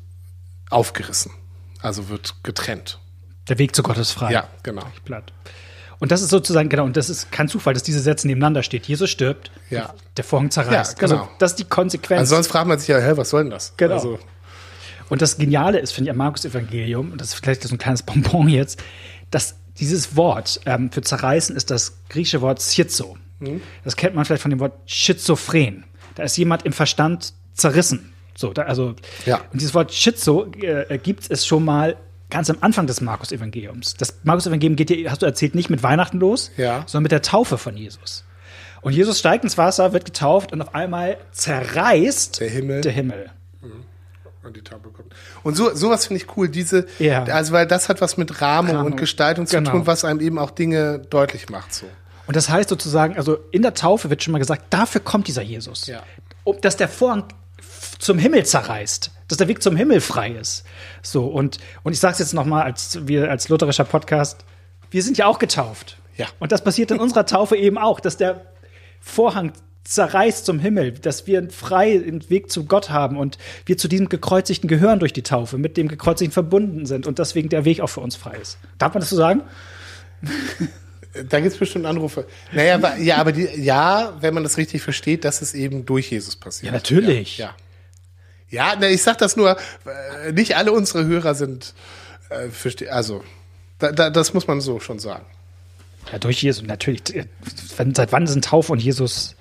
aufgerissen. 0.69 1.31
Also 1.81 2.09
wird 2.09 2.35
getrennt. 2.43 2.99
Der 3.47 3.59
Weg 3.59 3.75
zu 3.75 3.83
Gott 3.83 3.97
ist 3.97 4.11
frei. 4.11 4.31
Ja, 4.31 4.47
genau. 4.63 4.83
Blatt. 5.03 5.31
Und 5.99 6.11
das 6.11 6.21
ist 6.21 6.29
sozusagen, 6.29 6.67
genau, 6.67 6.83
und 6.83 6.97
das 6.97 7.09
ist 7.09 7.31
kein 7.31 7.47
Zufall, 7.47 7.73
dass 7.73 7.83
diese 7.83 7.99
Sätze 7.99 8.27
nebeneinander 8.27 8.63
steht. 8.63 8.85
Jesus 8.87 9.09
stirbt, 9.09 9.51
ja. 9.69 9.93
der 10.17 10.23
Vorhang 10.23 10.51
zerreißt. 10.51 10.99
Ja, 10.99 11.07
genau. 11.07 11.21
Also, 11.21 11.31
das 11.39 11.51
ist 11.51 11.59
die 11.59 11.65
Konsequenz. 11.65 12.19
Also 12.19 12.35
sonst 12.35 12.47
fragt 12.47 12.67
man 12.67 12.79
sich 12.79 12.87
ja, 12.87 12.99
hä, 12.99 13.13
was 13.15 13.29
soll 13.29 13.43
denn 13.43 13.51
das? 13.51 13.73
Genau. 13.77 13.93
Also. 13.93 14.19
Und 15.09 15.21
das 15.21 15.37
Geniale 15.37 15.79
ist, 15.79 15.91
finde 15.91 16.09
ich, 16.09 16.11
am 16.11 16.17
Markus-Evangelium, 16.17 17.11
und 17.11 17.21
das 17.21 17.29
ist 17.29 17.35
vielleicht 17.35 17.63
so 17.63 17.73
ein 17.73 17.77
kleines 17.77 18.03
Bonbon 18.03 18.49
jetzt, 18.49 18.83
dass 19.31 19.55
dieses 19.79 20.15
Wort 20.15 20.59
ähm, 20.65 20.91
für 20.91 21.01
zerreißen 21.01 21.55
ist 21.55 21.69
das 21.69 21.99
griechische 22.09 22.41
Wort 22.41 22.61
schizo. 22.61 23.17
Mhm. 23.39 23.61
Das 23.83 23.95
kennt 23.95 24.15
man 24.15 24.25
vielleicht 24.25 24.41
von 24.41 24.51
dem 24.51 24.59
Wort 24.59 24.73
schizophren. 24.85 25.85
Da 26.15 26.23
ist 26.23 26.37
jemand 26.37 26.65
im 26.65 26.73
Verstand 26.73 27.33
zerrissen. 27.53 28.13
So, 28.35 28.51
da, 28.51 28.63
also, 28.63 28.95
ja. 29.25 29.37
und 29.51 29.61
dieses 29.61 29.73
Wort 29.73 29.93
Schizo 29.93 30.51
äh, 30.61 30.97
gibt 30.97 31.29
es 31.29 31.45
schon 31.45 31.63
mal 31.63 31.95
ganz 32.29 32.49
am 32.49 32.57
Anfang 32.61 32.87
des 32.87 32.99
Markus-Evangeliums. 33.01 33.95
Das 33.95 34.19
Markus-Evangelium 34.23 34.75
geht 34.75 34.89
dir, 34.89 35.09
hast 35.09 35.21
du 35.21 35.25
erzählt, 35.25 35.55
nicht 35.55 35.69
mit 35.69 35.83
Weihnachten 35.83 36.19
los, 36.19 36.51
ja. 36.57 36.83
sondern 36.85 37.03
mit 37.03 37.11
der 37.11 37.21
Taufe 37.21 37.57
von 37.57 37.77
Jesus. 37.77 38.25
Und 38.81 38.93
Jesus 38.93 39.19
steigt 39.19 39.43
ins 39.43 39.57
Wasser, 39.57 39.93
wird 39.93 40.05
getauft 40.05 40.51
und 40.51 40.61
auf 40.61 40.75
einmal 40.75 41.17
zerreißt 41.31 42.39
der 42.39 42.49
Himmel. 42.49 42.81
Der 42.81 42.91
Himmel. 42.91 43.31
Mhm. 43.61 43.85
Und 44.43 44.55
die 44.55 44.61
Taufe 44.61 44.89
kommt. 44.89 45.13
Und 45.43 45.55
so, 45.55 45.73
sowas 45.73 46.05
finde 46.05 46.21
ich 46.21 46.37
cool, 46.37 46.49
diese, 46.49 46.85
ja. 46.99 47.23
also 47.23 47.53
weil 47.53 47.65
das 47.65 47.89
hat 47.89 48.01
was 48.01 48.17
mit 48.17 48.41
Rahmung, 48.41 48.75
Rahmung. 48.75 48.91
und 48.91 48.97
Gestaltung 48.97 49.47
zu 49.47 49.55
genau. 49.55 49.71
tun, 49.71 49.87
was 49.87 50.05
einem 50.05 50.19
eben 50.19 50.37
auch 50.37 50.51
Dinge 50.51 50.99
deutlich 51.09 51.49
macht. 51.49 51.73
So. 51.73 51.87
Und 52.27 52.35
das 52.35 52.49
heißt 52.49 52.69
sozusagen, 52.69 53.17
also 53.17 53.37
in 53.51 53.61
der 53.61 53.73
Taufe 53.73 54.09
wird 54.09 54.23
schon 54.23 54.31
mal 54.31 54.39
gesagt, 54.39 54.65
dafür 54.71 55.01
kommt 55.01 55.27
dieser 55.27 55.41
Jesus. 55.41 55.87
Ja. 55.87 56.03
Um, 56.43 56.59
dass 56.61 56.77
der 56.77 56.87
Vorhang 56.87 57.25
zum 57.99 58.17
Himmel 58.17 58.45
zerreißt, 58.45 59.11
dass 59.27 59.37
der 59.37 59.47
Weg 59.47 59.61
zum 59.61 59.75
Himmel 59.75 60.01
frei 60.01 60.31
ist. 60.31 60.63
So, 61.01 61.25
und, 61.25 61.57
und 61.83 61.93
ich 61.93 61.99
sage 61.99 62.13
es 62.13 62.19
jetzt 62.19 62.33
nochmal 62.33 62.63
als, 62.63 63.07
wir 63.07 63.29
als 63.29 63.49
lutherischer 63.49 63.85
Podcast, 63.85 64.45
wir 64.91 65.03
sind 65.03 65.17
ja 65.17 65.25
auch 65.25 65.39
getauft. 65.39 65.97
Ja. 66.17 66.27
Und 66.39 66.51
das 66.51 66.63
passiert 66.63 66.91
in 66.91 66.99
unserer 66.99 67.25
Taufe 67.25 67.55
eben 67.57 67.77
auch, 67.77 67.99
dass 67.99 68.17
der 68.17 68.45
Vorhang 68.99 69.53
zerreißt 69.83 70.45
zum 70.45 70.59
Himmel, 70.59 70.93
dass 70.93 71.27
wir 71.27 71.37
einen 71.37 71.51
freien 71.51 72.27
Weg 72.29 72.51
zu 72.51 72.65
Gott 72.65 72.89
haben 72.89 73.17
und 73.17 73.37
wir 73.65 73.77
zu 73.77 73.87
diesem 73.87 74.09
Gekreuzigten 74.09 74.67
gehören 74.67 74.99
durch 74.99 75.13
die 75.13 75.21
Taufe, 75.21 75.57
mit 75.57 75.77
dem 75.77 75.87
Gekreuzigten 75.87 76.33
verbunden 76.33 76.85
sind 76.85 77.05
und 77.05 77.19
deswegen 77.19 77.49
der 77.49 77.65
Weg 77.65 77.81
auch 77.81 77.89
für 77.89 78.01
uns 78.01 78.15
frei 78.15 78.37
ist. 78.41 78.57
Darf 78.79 78.93
man 78.93 79.01
das 79.01 79.11
so 79.11 79.15
sagen? 79.15 79.43
Da 81.29 81.39
gibt 81.39 81.53
es 81.53 81.57
bestimmt 81.57 81.85
Anrufe. 81.85 82.27
Naja, 82.51 82.97
ja, 82.97 83.17
aber 83.17 83.31
die, 83.31 83.47
ja, 83.55 84.17
wenn 84.19 84.33
man 84.33 84.43
das 84.43 84.57
richtig 84.57 84.81
versteht, 84.81 85.23
dass 85.23 85.41
es 85.41 85.53
eben 85.53 85.85
durch 85.85 86.11
Jesus 86.11 86.35
passiert. 86.35 86.67
Ja, 86.67 86.71
natürlich. 86.71 87.37
Ja. 87.37 87.55
Ja, 88.49 88.73
ja 88.73 88.79
ne, 88.79 88.89
ich 88.89 89.01
sag 89.01 89.17
das 89.17 89.35
nur, 89.37 89.57
äh, 90.25 90.31
nicht 90.33 90.57
alle 90.57 90.71
unsere 90.73 91.05
Hörer 91.05 91.35
sind, 91.35 91.73
äh, 92.29 92.87
also, 92.89 93.23
da, 93.79 93.91
da, 93.91 94.09
das 94.09 94.33
muss 94.33 94.47
man 94.47 94.61
so 94.61 94.79
schon 94.79 94.99
sagen. 94.99 95.25
Ja, 96.11 96.19
durch 96.19 96.41
Jesus, 96.41 96.63
natürlich. 96.63 97.01
Seit 97.93 98.11
wann 98.11 98.27
sind 98.27 98.45
Taufe 98.45 98.71
und 98.71 98.79
Jesus 98.79 99.35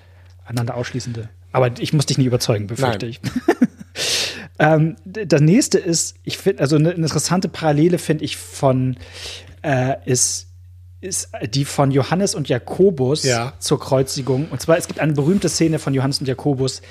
einander 0.45 0.75
ausschließende? 0.75 1.29
Aber 1.51 1.71
ich 1.79 1.93
muss 1.93 2.05
dich 2.05 2.17
nicht 2.17 2.27
überzeugen, 2.27 2.67
befürchte 2.67 3.05
Nein. 3.05 3.17
ich. 3.23 3.31
ähm, 4.59 4.95
das 5.05 5.41
nächste 5.41 5.77
ist, 5.77 6.15
ich 6.23 6.37
finde, 6.37 6.61
also 6.61 6.75
eine 6.75 6.91
interessante 6.91 7.47
Parallele 7.47 7.97
finde 7.97 8.25
ich 8.25 8.35
von, 8.37 8.97
äh, 9.63 9.95
ist, 10.05 10.47
ist 11.05 11.29
die 11.49 11.65
von 11.65 11.91
Johannes 11.91 12.35
und 12.35 12.49
Jakobus 12.49 13.23
ja. 13.23 13.53
zur 13.59 13.79
Kreuzigung. 13.79 14.47
Und 14.49 14.61
zwar, 14.61 14.77
es 14.77 14.87
gibt 14.87 14.99
eine 14.99 15.13
berühmte 15.13 15.47
Szene 15.49 15.79
von 15.79 15.93
Johannes 15.93 16.19
und 16.19 16.27
Jakobus, 16.27 16.81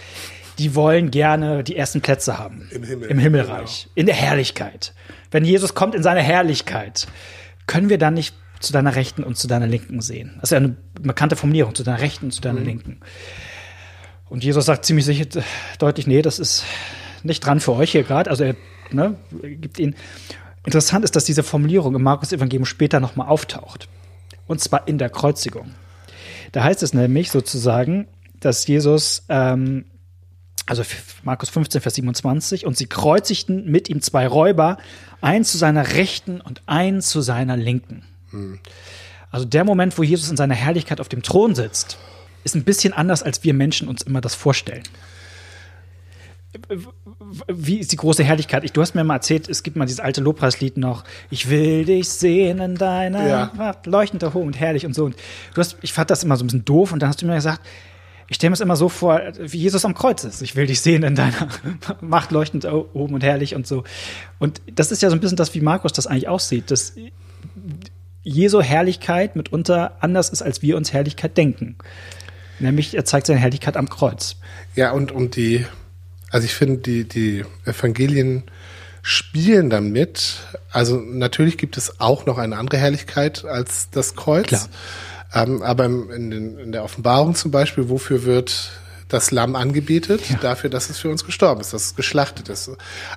die 0.59 0.74
wollen 0.74 1.11
gerne 1.11 1.64
die 1.64 1.77
ersten 1.77 2.00
Plätze 2.00 2.38
haben. 2.38 2.68
Im 2.70 2.85
Himmel. 2.85 3.11
Im 3.11 3.18
Himmelreich. 3.18 3.83
Genau. 3.83 3.92
In 3.94 4.07
der 4.07 4.14
Herrlichkeit. 4.14 4.94
Wenn 5.31 5.44
Jesus 5.44 5.74
kommt 5.74 5.94
in 5.94 6.03
seine 6.03 6.20
Herrlichkeit, 6.20 7.09
können 7.66 7.88
wir 7.88 7.98
dann 7.98 8.14
nicht 8.14 8.35
zu 8.61 8.72
deiner 8.72 8.94
Rechten 8.94 9.24
und 9.24 9.37
zu 9.37 9.48
deiner 9.48 9.66
Linken 9.66 10.00
sehen. 10.00 10.35
Das 10.37 10.44
ist 10.44 10.50
ja 10.53 10.59
eine 10.59 10.77
bekannte 11.00 11.37
Formulierung, 11.37 11.74
zu 11.74 11.83
deiner 11.83 12.00
Rechten 12.00 12.27
und 12.27 12.31
zu 12.31 12.40
deiner 12.40 12.61
mhm. 12.61 12.66
Linken. 12.66 13.00
Und 14.29 14.44
Jesus 14.44 14.64
sagt 14.64 14.85
ziemlich 14.85 15.05
sicher 15.05 15.27
deutlich, 15.79 16.07
nee, 16.07 16.22
das 16.22 16.38
ist 16.38 16.64
nicht 17.22 17.44
dran 17.44 17.61
für 17.61 17.72
euch 17.72 17.92
hier 17.92 18.05
gerade. 18.05 18.31
Also 18.31 18.44
er 18.44 18.55
ne, 18.90 19.16
gibt 19.42 19.79
ihnen. 19.79 19.96
Interessant 20.64 21.05
ist, 21.05 21.14
dass 21.14 21.24
diese 21.24 21.42
Formulierung 21.42 21.94
im 21.94 22.03
Markus-Evangelium 22.03 22.64
später 22.64 23.00
nochmal 23.00 23.29
auftaucht. 23.29 23.88
Und 24.46 24.61
zwar 24.61 24.87
in 24.88 24.98
der 24.98 25.11
Kreuzigung. 25.11 25.74
Da 26.52 26.62
heißt 26.62 26.83
es 26.83 26.94
nämlich 26.94 27.30
sozusagen, 27.30 28.07
dass 28.40 28.66
Jesus, 28.66 29.24
ähm, 29.28 29.87
also 30.66 30.83
Markus 31.22 31.48
15, 31.48 31.80
Vers 31.80 31.94
27, 31.94 32.66
und 32.66 32.76
sie 32.76 32.87
kreuzigten 32.87 33.70
mit 33.70 33.88
ihm 33.88 34.00
zwei 34.00 34.26
Räuber, 34.26 34.78
einen 35.20 35.44
zu 35.44 35.59
seiner 35.59 35.94
Rechten 35.94 36.40
und 36.40 36.62
einen 36.66 37.00
zu 37.00 37.22
seiner 37.22 37.57
Linken. 37.57 38.04
Also 39.30 39.46
der 39.46 39.64
Moment, 39.64 39.96
wo 39.98 40.02
Jesus 40.02 40.30
in 40.30 40.37
seiner 40.37 40.54
Herrlichkeit 40.54 41.00
auf 41.00 41.09
dem 41.09 41.22
Thron 41.22 41.54
sitzt, 41.54 41.98
ist 42.44 42.54
ein 42.54 42.64
bisschen 42.64 42.92
anders, 42.92 43.22
als 43.22 43.42
wir 43.42 43.54
Menschen 43.54 43.88
uns 43.88 44.02
immer 44.02 44.20
das 44.20 44.35
vorstellen. 44.35 44.85
Wie 47.49 47.79
ist 47.79 47.93
die 47.93 47.97
große 47.97 48.23
Herrlichkeit? 48.25 48.64
Ich, 48.64 48.73
du 48.73 48.81
hast 48.81 48.95
mir 48.95 49.05
mal 49.05 49.17
erzählt, 49.17 49.49
es 49.49 49.62
gibt 49.62 49.77
mal 49.77 49.87
dieses 49.87 50.01
alte 50.01 50.21
Lobpreislied 50.21 50.77
noch. 50.77 51.05
Ich 51.31 51.51
will 51.51 51.85
dich 51.85 52.09
sehen 52.09 52.61
in 52.61 52.77
deiner 52.77 53.27
ja. 53.29 53.77
leuchtender 53.85 54.35
hoch 54.35 54.45
und 54.45 54.59
herrlich 54.59 54.87
und 54.87 54.95
so. 54.95 55.05
Und 55.05 55.17
du 55.55 55.61
hast, 55.61 55.77
ich 55.83 55.93
fand 55.93 56.11
das 56.11 56.25
immer 56.25 56.37
so 56.37 56.45
ein 56.45 56.47
bisschen 56.47 56.64
doof 56.64 56.93
und 56.93 57.01
dann 57.01 57.09
hast 57.09 57.23
du 57.23 57.27
mir 57.27 57.35
gesagt, 57.35 57.61
ich 58.29 58.37
stelle 58.37 58.51
mir 58.51 58.55
es 58.55 58.61
immer 58.61 58.77
so 58.77 58.88
vor, 58.88 59.21
wie 59.38 59.59
Jesus 59.59 59.85
am 59.85 59.95
Kreuz 59.95 60.25
ist. 60.25 60.40
Ich 60.43 60.57
will 60.57 60.67
dich 60.67 60.81
sehen 60.81 61.03
in 61.03 61.14
deiner 61.14 61.49
Macht 62.01 62.31
leuchtend 62.31 62.64
oben 62.64 63.14
und 63.14 63.23
herrlich 63.23 63.55
und 63.55 63.67
so. 63.67 63.85
Und 64.38 64.62
das 64.75 64.93
ist 64.93 65.03
ja 65.03 65.11
so 65.11 65.17
ein 65.17 65.21
bisschen 65.21 65.37
das, 65.37 65.55
wie 65.55 65.61
Markus 65.61 65.93
das 65.93 66.07
eigentlich 66.07 66.29
aussieht. 66.29 66.71
Dass 66.71 66.95
Jesu 68.23 68.62
Herrlichkeit 68.62 69.37
mitunter 69.37 69.99
anders 70.01 70.31
ist, 70.31 70.43
als 70.43 70.62
wir 70.62 70.77
uns 70.77 70.93
Herrlichkeit 70.93 71.37
denken. 71.37 71.77
Nämlich, 72.61 72.95
er 72.95 73.05
zeigt 73.05 73.27
seine 73.27 73.40
Herrlichkeit 73.40 73.77
am 73.77 73.88
Kreuz. 73.88 74.37
Ja, 74.75 74.93
und, 74.93 75.12
und 75.12 75.37
die, 75.37 75.67
also 76.35 76.47
ich 76.47 76.55
finde, 76.55 76.79
die, 76.79 77.05
die 77.05 77.44
Evangelien 77.64 78.42
spielen 79.03 79.70
damit. 79.70 80.38
Also 80.73 80.97
natürlich 80.97 81.59
gibt 81.59 81.77
es 81.77 82.01
auch 82.01 82.27
noch 82.27 82.38
eine 82.38 82.57
andere 82.57 82.77
Herrlichkeit 82.79 83.44
als 83.44 83.88
das 83.90 84.16
Kreuz. 84.16 84.49
Klar. 84.49 84.68
Ähm, 85.33 85.62
aber 85.62 85.85
in, 85.85 86.33
den, 86.33 86.59
in 86.59 86.73
der 86.73 86.83
Offenbarung 86.83 87.37
zum 87.37 87.53
Beispiel, 87.53 87.88
wofür 87.88 88.25
wird 88.25 88.73
das 89.07 89.31
Lamm 89.31 89.55
angebetet, 89.55 90.29
ja. 90.29 90.37
dafür, 90.38 90.70
dass 90.70 90.90
es 90.90 90.99
für 90.99 91.09
uns 91.09 91.25
gestorben 91.25 91.61
ist, 91.61 91.73
dass 91.73 91.85
es 91.85 91.94
geschlachtet 91.94 92.49
ist. 92.49 92.68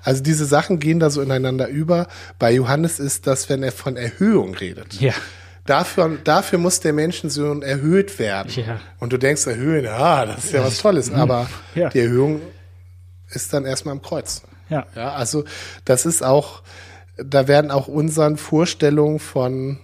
Also 0.04 0.22
diese 0.22 0.46
Sachen 0.46 0.78
gehen 0.78 1.00
da 1.00 1.10
so 1.10 1.20
ineinander 1.24 1.70
über. 1.70 2.10
Bei 2.38 2.52
Johannes 2.52 3.00
ist 3.00 3.26
das, 3.26 3.50
wenn 3.50 3.64
er 3.64 3.72
von 3.72 3.98
Erhöhung 3.98 4.54
redet. 4.54 5.02
Ja. 5.02 5.14
Dafür, 5.66 6.20
dafür 6.24 6.60
muss 6.60 6.82
der 6.82 6.94
Menschensohn 6.94 7.64
erhöht 7.64 8.20
werden. 8.20 8.52
Ja. 8.56 8.80
Und 9.00 9.12
du 9.12 9.18
denkst, 9.18 9.48
erhöhen, 9.48 9.88
ah, 9.88 10.28
das 10.28 10.46
ist 10.46 10.54
ja 10.54 10.64
was 10.64 10.78
Tolles. 10.78 11.12
Aber 11.12 11.50
ja. 11.74 11.90
die 11.90 12.02
Erhöhung 12.02 12.42
ist 13.30 13.54
dann 13.54 13.66
erstmal 13.66 13.94
am 13.94 14.02
Kreuz. 14.02 14.44
Ja. 14.70 14.86
ja. 14.96 15.14
Also 15.14 15.46
das 15.86 16.06
ist 16.06 16.24
auch, 16.24 16.64
da 17.18 17.48
werden 17.48 17.72
auch 17.72 17.88
unseren 17.88 18.38
Vorstellungen 18.38 19.20
von 19.20 19.80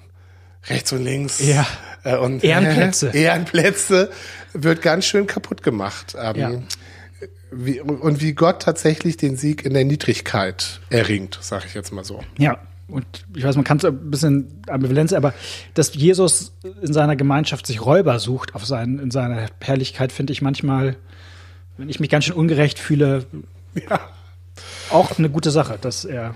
rechts 0.65 0.91
und 0.93 1.03
links 1.03 1.45
ja. 1.45 1.65
äh, 2.03 2.17
und 2.17 2.43
Ehrenplätze. 2.43 3.09
Äh, 3.09 3.21
Ehrenplätze 3.23 4.09
wird 4.53 4.81
ganz 4.81 5.05
schön 5.05 5.27
kaputt 5.27 5.63
gemacht. 5.63 6.15
Ähm, 6.19 6.35
ja. 6.35 6.51
wie, 7.51 7.81
und 7.81 8.21
wie 8.21 8.33
Gott 8.33 8.61
tatsächlich 8.61 9.17
den 9.17 9.35
Sieg 9.35 9.65
in 9.65 9.73
der 9.73 9.85
Niedrigkeit 9.85 10.81
erringt, 10.89 11.39
sage 11.41 11.65
ich 11.67 11.73
jetzt 11.73 11.91
mal 11.91 12.03
so. 12.03 12.21
Ja, 12.37 12.59
und 12.87 13.05
ich 13.35 13.43
weiß, 13.43 13.55
man 13.55 13.63
kann 13.63 13.77
es 13.77 13.85
ein 13.85 14.11
bisschen 14.11 14.61
Ambivalenz, 14.67 15.13
aber 15.13 15.33
dass 15.73 15.95
Jesus 15.95 16.53
in 16.81 16.93
seiner 16.93 17.15
Gemeinschaft 17.15 17.65
sich 17.65 17.83
Räuber 17.83 18.19
sucht 18.19 18.55
auf 18.55 18.65
seinen, 18.65 18.99
in 18.99 19.09
seiner 19.09 19.47
Herrlichkeit, 19.61 20.11
finde 20.11 20.33
ich 20.33 20.41
manchmal, 20.41 20.97
wenn 21.77 21.89
ich 21.89 21.99
mich 21.99 22.09
ganz 22.09 22.25
schön 22.25 22.35
ungerecht 22.35 22.79
fühle, 22.79 23.25
ja. 23.75 23.99
auch 24.89 25.17
eine 25.17 25.29
gute 25.29 25.51
Sache, 25.51 25.77
dass 25.79 26.05
er. 26.05 26.35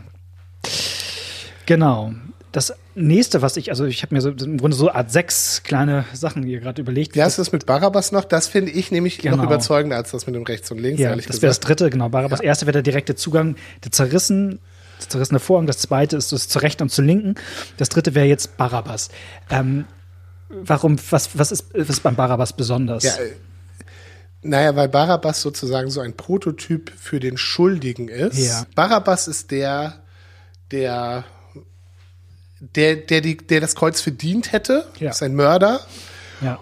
Genau. 1.65 2.13
Das 2.51 2.73
nächste, 2.95 3.41
was 3.41 3.57
ich, 3.57 3.69
also 3.69 3.85
ich 3.85 4.01
habe 4.01 4.15
mir 4.15 4.21
so 4.21 4.29
im 4.29 4.57
Grunde 4.57 4.75
so 4.75 4.89
Art 4.89 5.11
sechs 5.11 5.61
kleine 5.63 6.05
Sachen 6.13 6.43
hier 6.43 6.59
gerade 6.59 6.81
überlegt. 6.81 7.15
Wie 7.15 7.21
hast 7.21 7.37
du 7.37 7.41
das 7.41 7.51
mit 7.51 7.65
Barabbas 7.65 8.11
noch? 8.11 8.25
Das 8.25 8.47
finde 8.47 8.71
ich 8.71 8.89
nämlich 8.89 9.19
genau. 9.19 9.37
noch 9.37 9.43
überzeugender 9.43 9.97
als 9.97 10.11
das 10.11 10.25
mit 10.25 10.35
dem 10.35 10.43
rechts 10.43 10.71
und 10.71 10.79
links, 10.79 10.99
ja, 10.99 11.09
ehrlich 11.09 11.27
das 11.27 11.41
wäre 11.41 11.49
das 11.49 11.59
dritte, 11.59 11.89
genau. 11.89 12.09
Barabbas. 12.09 12.39
Ja. 12.39 12.45
Erste 12.45 12.65
wäre 12.65 12.73
der 12.73 12.81
direkte 12.81 13.15
Zugang, 13.15 13.57
der 13.83 13.91
zerrissen, 13.91 14.59
der 15.01 15.09
zerrissene 15.09 15.39
Vorhang. 15.39 15.67
Das 15.67 15.77
zweite 15.77 16.17
ist 16.17 16.31
das 16.31 16.47
zur 16.47 16.63
rechten 16.63 16.83
und 16.83 16.89
zur 16.89 17.05
linken. 17.05 17.35
Das 17.75 17.89
dritte 17.89 18.15
wäre 18.15 18.25
jetzt 18.25 18.57
Barabbas. 18.57 19.09
Ähm, 19.51 19.85
warum, 20.49 20.97
was, 21.11 21.37
was, 21.37 21.51
ist, 21.51 21.65
was 21.75 21.89
ist 21.89 21.99
beim 22.01 22.15
Barabbas 22.15 22.53
besonders? 22.53 23.03
Ja, 23.03 23.11
naja, 24.41 24.75
weil 24.75 24.89
Barabbas 24.89 25.41
sozusagen 25.41 25.89
so 25.89 26.01
ein 26.01 26.15
Prototyp 26.15 26.91
für 26.97 27.19
den 27.19 27.37
Schuldigen 27.37 28.07
ist. 28.07 28.37
Ja. 28.37 28.65
Barabbas 28.75 29.27
ist 29.27 29.51
der, 29.51 30.03
der 30.71 31.25
der, 32.59 32.95
der, 32.95 33.21
die, 33.21 33.37
der 33.37 33.61
das 33.61 33.75
Kreuz 33.75 34.01
verdient 34.01 34.51
hätte, 34.51 34.87
ja. 34.99 35.11
ist 35.11 35.21
ein 35.21 35.35
Mörder. 35.35 35.79
Ja. 36.41 36.59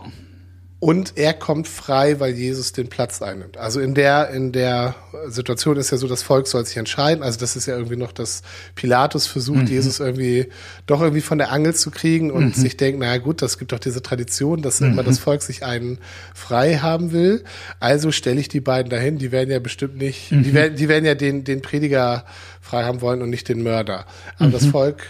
Und 0.86 1.13
er 1.15 1.34
kommt 1.34 1.67
frei, 1.67 2.19
weil 2.19 2.36
Jesus 2.36 2.71
den 2.71 2.89
Platz 2.89 3.19
einnimmt. 3.19 3.58
Also 3.58 3.80
in 3.80 3.95
der, 3.95 4.30
in 4.30 4.52
der 4.52 4.93
Situation 5.30 5.78
ist 5.78 5.89
ja 5.89 5.98
so, 5.98 6.08
das 6.08 6.21
Volk 6.21 6.45
soll 6.45 6.63
sich 6.63 6.78
entscheiden. 6.78 7.24
Also 7.24 7.39
das 7.39 7.56
ist 7.56 7.65
ja 7.65 7.76
irgendwie 7.76 7.95
noch, 7.95 8.12
dass 8.12 8.43
Pilatus 8.76 9.26
versucht, 9.26 9.63
mhm. 9.63 9.65
Jesus 9.65 10.00
irgendwie 10.00 10.45
doch 10.86 11.02
irgendwie 11.02 11.21
von 11.21 11.39
der 11.39 11.52
Angel 11.52 11.74
zu 11.74 11.89
kriegen 11.89 12.30
und 12.30 12.45
mhm. 12.45 12.54
sich 12.54 12.78
denkt, 12.78 13.00
naja 13.00 13.17
gut, 13.17 13.41
das 13.41 13.58
gibt 13.58 13.71
doch 13.71 13.80
diese 13.80 14.04
Tradition, 14.04 14.62
dass 14.62 14.80
mhm. 14.80 14.91
immer 14.91 15.02
das 15.02 15.17
Volk 15.17 15.41
sich 15.41 15.65
einen 15.65 15.98
frei 16.36 16.76
haben 16.76 17.12
will. 17.12 17.43
Also 17.80 18.12
stelle 18.12 18.39
ich 18.39 18.48
die 18.48 18.62
beiden 18.62 18.91
dahin, 18.91 19.17
die 19.17 19.32
werden 19.32 19.50
ja 19.50 19.58
bestimmt 19.58 19.98
nicht, 19.98 20.30
die 20.30 20.36
mhm. 20.36 20.54
werden, 20.54 20.76
die 20.76 20.88
werden 20.88 21.06
ja 21.06 21.15
den, 21.15 21.43
den 21.43 21.63
Prediger 21.63 22.26
frei 22.62 22.84
haben 22.84 23.02
wollen 23.02 23.24
und 23.24 23.32
nicht 23.32 23.50
den 23.50 23.63
Mörder. 23.63 24.06
Aber 24.38 24.52
das 24.52 24.65
mhm. 24.65 24.69
Volk 24.69 25.08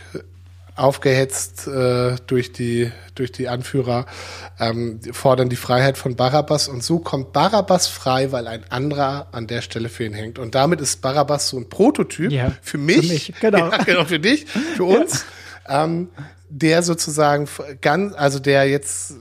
aufgehetzt 0.75 1.67
äh, 1.67 2.15
durch 2.27 2.51
die 2.51 2.91
durch 3.15 3.31
die 3.31 3.47
Anführer 3.47 4.05
ähm, 4.59 4.99
fordern 5.11 5.47
die 5.47 5.55
Freiheit 5.55 5.97
von 5.97 6.15
Barabbas 6.15 6.67
und 6.67 6.83
so 6.83 6.99
kommt 6.99 7.31
Barabbas 7.31 7.87
frei, 7.87 8.31
weil 8.31 8.47
ein 8.47 8.63
anderer 8.69 9.27
an 9.31 9.47
der 9.47 9.61
Stelle 9.61 9.87
für 9.87 10.03
ihn 10.03 10.13
hängt 10.13 10.37
und 10.37 10.53
damit 10.53 10.81
ist 10.81 11.01
Barabbas 11.01 11.49
so 11.49 11.57
ein 11.57 11.69
Prototyp 11.69 12.31
ja, 12.31 12.51
für 12.61 12.77
mich, 12.77 13.07
für 13.07 13.13
mich 13.13 13.33
genau. 13.39 13.69
Ja, 13.71 13.83
genau 13.83 14.05
für 14.05 14.19
dich, 14.19 14.45
für 14.45 14.83
uns, 14.83 15.25
ja. 15.67 15.85
ähm, 15.85 16.09
der 16.49 16.83
sozusagen 16.83 17.47
ganz, 17.81 18.13
also 18.13 18.39
der 18.39 18.67
jetzt 18.67 19.13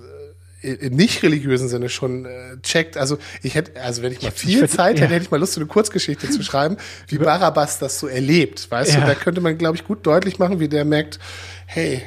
im 0.64 0.96
nicht 0.96 1.22
religiösen 1.22 1.68
Sinne 1.68 1.88
schon 1.88 2.24
äh, 2.24 2.56
checkt. 2.62 2.96
Also 2.96 3.18
ich 3.42 3.54
hätte, 3.54 3.80
also 3.80 4.02
wenn 4.02 4.12
ich 4.12 4.22
mal 4.22 4.30
viel 4.30 4.64
ich 4.64 4.70
Zeit 4.70 4.96
hätte, 4.96 5.04
ja. 5.04 5.10
hätte 5.10 5.24
ich 5.24 5.30
mal 5.30 5.38
Lust, 5.38 5.54
so 5.54 5.60
eine 5.60 5.68
Kurzgeschichte 5.68 6.28
zu 6.30 6.42
schreiben, 6.42 6.76
wie 7.08 7.18
Barabbas 7.18 7.78
das 7.78 7.98
so 7.98 8.06
erlebt. 8.06 8.70
Weißt 8.70 8.94
ja. 8.94 9.00
du, 9.00 9.06
da 9.06 9.14
könnte 9.14 9.40
man, 9.40 9.58
glaube 9.58 9.76
ich, 9.76 9.84
gut 9.84 10.06
deutlich 10.06 10.38
machen, 10.38 10.60
wie 10.60 10.68
der 10.68 10.84
merkt, 10.84 11.18
hey, 11.66 12.02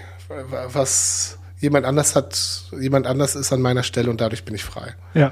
was 0.68 1.38
jemand 1.60 1.86
anders 1.86 2.16
hat, 2.16 2.64
jemand 2.80 3.08
anders 3.08 3.36
ist 3.36 3.54
an 3.54 3.62
meiner 3.62 3.84
Stelle 3.84 4.10
und 4.10 4.22
dadurch 4.22 4.44
bin 4.44 4.56
ich 4.56 4.64
frei. 4.64 4.96
Ja. 5.14 5.32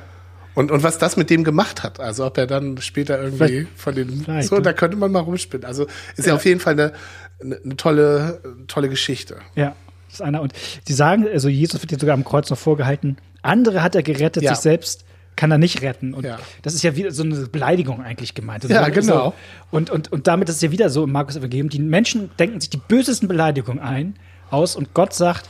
Und, 0.54 0.72
und 0.72 0.84
was 0.84 0.98
das 0.98 1.18
mit 1.18 1.30
dem 1.30 1.44
gemacht 1.44 1.84
hat, 1.84 2.00
also 2.00 2.26
ob 2.26 2.38
er 2.38 2.48
dann 2.48 2.78
später 2.78 3.22
irgendwie 3.22 3.46
Vielleicht. 3.46 3.80
von 3.80 3.96
den, 3.96 4.42
so, 4.44 4.60
da 4.62 4.72
könnte 4.72 4.96
man 4.96 5.12
mal 5.12 5.20
rumspinnen. 5.20 5.66
Also 5.66 5.86
ist 6.16 6.26
ja, 6.26 6.28
ja 6.28 6.36
auf 6.36 6.46
jeden 6.46 6.62
Fall 6.62 6.74
eine, 6.74 6.94
eine, 7.42 7.58
eine 7.58 7.76
tolle, 7.76 8.40
tolle 8.68 8.88
Geschichte. 8.88 9.38
Ja 9.56 9.76
ist 10.16 10.22
einer. 10.22 10.42
Und 10.42 10.54
die 10.88 10.94
sagen, 10.94 11.28
also 11.28 11.50
Jesus 11.50 11.82
wird 11.82 11.92
hier 11.92 12.00
sogar 12.00 12.14
am 12.14 12.24
Kreuz 12.24 12.50
noch 12.50 12.58
vorgehalten, 12.58 13.18
andere 13.42 13.84
hat 13.84 13.96
er 13.96 14.04
gerettet, 14.04 14.44
ja. 14.44 14.54
sich 14.54 14.62
selbst 14.62 15.06
kann 15.36 15.52
er 15.52 15.58
nicht 15.58 15.82
retten. 15.82 16.14
Und 16.14 16.26
ja. 16.26 16.40
das 16.62 16.74
ist 16.74 16.84
ja 16.84 16.96
wieder 16.96 17.12
so 17.12 17.24
eine 17.24 17.36
Beleidigung 17.48 18.02
eigentlich 18.02 18.34
gemeint. 18.34 18.64
Also 18.64 18.74
ja, 18.74 18.88
genau. 18.90 19.30
So, 19.30 19.34
und, 19.72 19.90
und, 19.90 20.12
und 20.12 20.28
damit 20.28 20.50
ist 20.50 20.56
es 20.56 20.62
ja 20.62 20.72
wieder 20.72 20.90
so 20.90 21.04
im 21.04 21.12
Markus 21.12 21.36
Evangelium, 21.36 21.70
die 21.70 21.80
Menschen 21.80 22.30
denken 22.40 22.60
sich 22.60 22.70
die 22.70 22.78
bösesten 22.78 23.28
Beleidigungen 23.28 23.80
ein, 23.80 24.16
aus 24.50 24.76
und 24.76 24.94
Gott 24.94 25.14
sagt, 25.14 25.50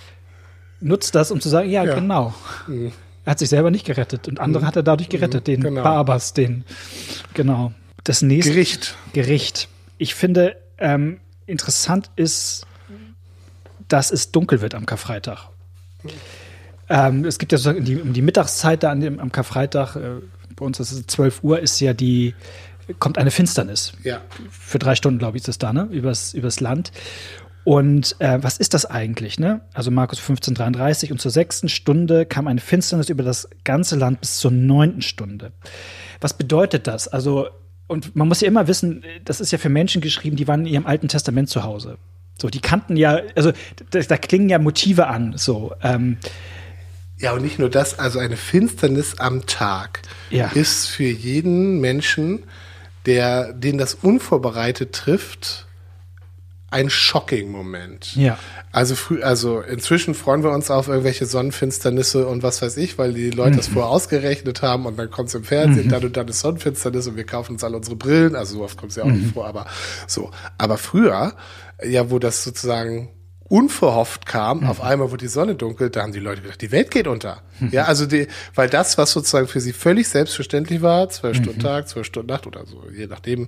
nutzt 0.80 1.16
das, 1.16 1.32
um 1.32 1.40
zu 1.42 1.50
sagen, 1.50 1.70
ja, 1.70 1.84
ja. 1.84 1.96
genau. 1.96 2.34
Mhm. 2.68 2.92
Er 3.26 3.32
hat 3.32 3.40
sich 3.40 3.50
selber 3.50 3.72
nicht 3.72 3.86
gerettet 3.86 4.28
und 4.28 4.40
andere 4.40 4.64
mhm. 4.64 4.68
hat 4.68 4.76
er 4.76 4.84
dadurch 4.84 5.10
gerettet, 5.10 5.48
mhm. 5.48 5.52
den 5.52 5.62
genau. 5.62 5.84
Barbas, 5.84 6.34
den, 6.34 6.64
genau. 7.34 7.74
Das 8.04 8.22
nächste. 8.22 8.52
Gericht. 8.52 8.96
Gericht. 9.14 9.68
Ich 9.98 10.16
finde, 10.16 10.58
ähm, 10.78 11.20
interessant 11.48 12.12
ist, 12.16 12.68
dass 13.88 14.12
es 14.12 14.32
dunkel 14.32 14.62
wird 14.62 14.76
am 14.76 14.86
Karfreitag. 14.86 15.50
Ähm, 16.90 17.26
es 17.26 17.40
gibt 17.40 17.52
ja 17.52 17.58
sozusagen 17.58 17.84
die, 17.84 18.00
um 18.00 18.14
die 18.14 18.22
Mittagszeit 18.22 18.84
da 18.84 18.92
an 18.92 19.00
dem, 19.00 19.20
am 19.20 19.32
Karfreitag, 19.32 19.96
äh, 19.96 20.22
bei 20.56 20.66
uns 20.66 20.80
ist 20.80 20.92
es 20.92 21.08
12 21.08 21.44
Uhr, 21.44 21.60
ist 21.60 21.80
ja 21.80 21.94
die, 21.94 22.36
kommt 23.00 23.18
eine 23.18 23.32
Finsternis. 23.32 23.94
Ja. 24.04 24.22
Für 24.50 24.80
drei 24.80 24.96
Stunden, 24.96 25.20
glaube 25.20 25.38
ich, 25.38 25.42
ist 25.42 25.48
das 25.48 25.58
da, 25.58 25.74
ne? 25.74 25.88
Übers, 25.92 26.34
übers 26.34 26.60
Land. 26.60 26.92
Und 27.64 28.16
äh, 28.20 28.38
was 28.44 28.58
ist 28.58 28.76
das 28.76 28.86
eigentlich? 28.86 29.40
Ne? 29.40 29.62
Also 29.74 29.90
Markus 29.90 30.20
15,33 30.22 31.12
und 31.12 31.20
zur 31.20 31.32
sechsten 31.32 31.68
Stunde 31.68 32.28
kam 32.28 32.48
eine 32.48 32.62
Finsternis 32.62 33.10
über 33.10 33.24
das 33.24 33.50
ganze 33.64 33.96
Land 33.96 34.22
bis 34.22 34.38
zur 34.38 34.52
neunten 34.52 35.02
Stunde. 35.02 35.52
Was 36.22 36.38
bedeutet 36.38 36.86
das? 36.86 37.08
Also, 37.08 37.48
und 37.88 38.16
man 38.16 38.28
muss 38.28 38.42
ja 38.42 38.48
immer 38.48 38.68
wissen, 38.68 39.04
das 39.26 39.42
ist 39.42 39.52
ja 39.52 39.58
für 39.58 39.70
Menschen 39.70 40.00
geschrieben, 40.00 40.36
die 40.36 40.48
waren 40.48 40.62
in 40.68 40.74
ihrem 40.74 40.86
Alten 40.86 41.08
Testament 41.08 41.50
zu 41.50 41.64
Hause. 41.64 41.98
So, 42.38 42.50
die 42.50 42.60
kannten 42.60 42.98
ja, 42.98 43.22
also 43.36 43.52
da, 43.92 44.00
da 44.00 44.18
klingen 44.18 44.50
ja 44.50 44.60
Motive 44.60 45.08
an. 45.08 45.38
So, 45.38 45.74
ähm, 45.82 46.18
ja, 47.18 47.32
und 47.32 47.44
nicht 47.44 47.60
nur 47.60 47.70
das, 47.70 47.98
also 47.98 48.20
eine 48.20 48.36
Finsternis 48.36 49.20
am 49.20 49.46
Tag 49.46 50.02
ja. 50.30 50.48
ist 50.48 50.88
für 50.88 51.06
jeden 51.06 51.80
Menschen, 51.80 52.44
der, 53.06 53.54
den 53.54 53.78
das 53.78 53.94
unvorbereitet 53.94 54.94
trifft, 54.94 55.66
ein 56.72 56.90
Shocking-Moment. 56.90 58.18
Ja. 58.18 58.38
Also 58.74 58.96
früh, 58.96 59.24
also 59.24 59.62
inzwischen 59.62 60.14
freuen 60.14 60.44
wir 60.44 60.52
uns 60.52 60.70
auf 60.70 60.90
irgendwelche 60.90 61.26
Sonnenfinsternisse 61.26 62.28
und 62.28 62.44
was 62.44 62.62
weiß 62.62 62.76
ich, 62.78 62.98
weil 62.98 63.14
die 63.14 63.30
Leute 63.30 63.54
mhm. 63.54 63.58
das 63.58 63.68
vorher 63.70 63.90
ausgerechnet 63.90 64.62
haben 64.62 64.86
und 64.86 65.00
dann 65.00 65.10
kommt 65.10 65.30
es 65.30 65.36
im 65.36 65.46
Fernsehen, 65.46 65.86
mhm. 65.86 65.92
dann 65.92 66.04
und 66.04 66.18
dann 66.18 66.28
ist 66.28 66.42
Sonnenfinsternis 66.42 67.08
und 67.08 67.16
wir 67.16 67.26
kaufen 67.26 67.54
uns 67.54 67.64
alle 67.64 67.78
unsere 67.78 67.96
Brillen. 67.96 68.36
Also 68.36 68.58
so 68.58 68.64
oft 68.64 68.78
kommt 68.78 68.90
es 68.90 68.98
ja 68.98 69.04
auch 69.04 69.08
mhm. 69.08 69.22
nicht 69.22 69.34
vor, 69.34 69.48
aber 69.48 69.68
so. 70.06 70.32
Aber 70.58 70.78
früher, 70.78 71.34
ja, 71.84 72.10
wo 72.10 72.20
das 72.20 72.44
sozusagen 72.44 73.12
unverhofft 73.48 74.26
kam, 74.26 74.62
mhm. 74.62 74.68
auf 74.68 74.82
einmal 74.82 75.12
wurde 75.12 75.26
die 75.26 75.28
Sonne 75.28 75.54
dunkel, 75.54 75.92
da 75.92 76.02
haben 76.02 76.12
die 76.12 76.20
Leute 76.20 76.42
gedacht, 76.42 76.62
die 76.62 76.72
Welt 76.72 76.90
geht 76.90 77.06
unter. 77.06 77.44
Mhm. 77.60 77.70
Ja, 77.72 77.84
also 77.84 78.08
die, 78.08 78.28
weil 78.56 78.70
das, 78.70 78.98
was 78.98 79.12
sozusagen 79.12 79.48
für 79.48 79.62
sie 79.62 79.72
völlig 79.72 80.10
selbstverständlich 80.10 80.82
war, 80.82 81.10
zwölf 81.10 81.38
mhm. 81.38 81.44
Stunden 81.44 81.60
Tag, 81.60 81.88
zwölf 81.88 82.08
Stunden 82.08 82.30
Nacht 82.32 82.48
oder 82.48 82.66
so, 82.66 82.82
je 82.92 83.06
nachdem, 83.06 83.48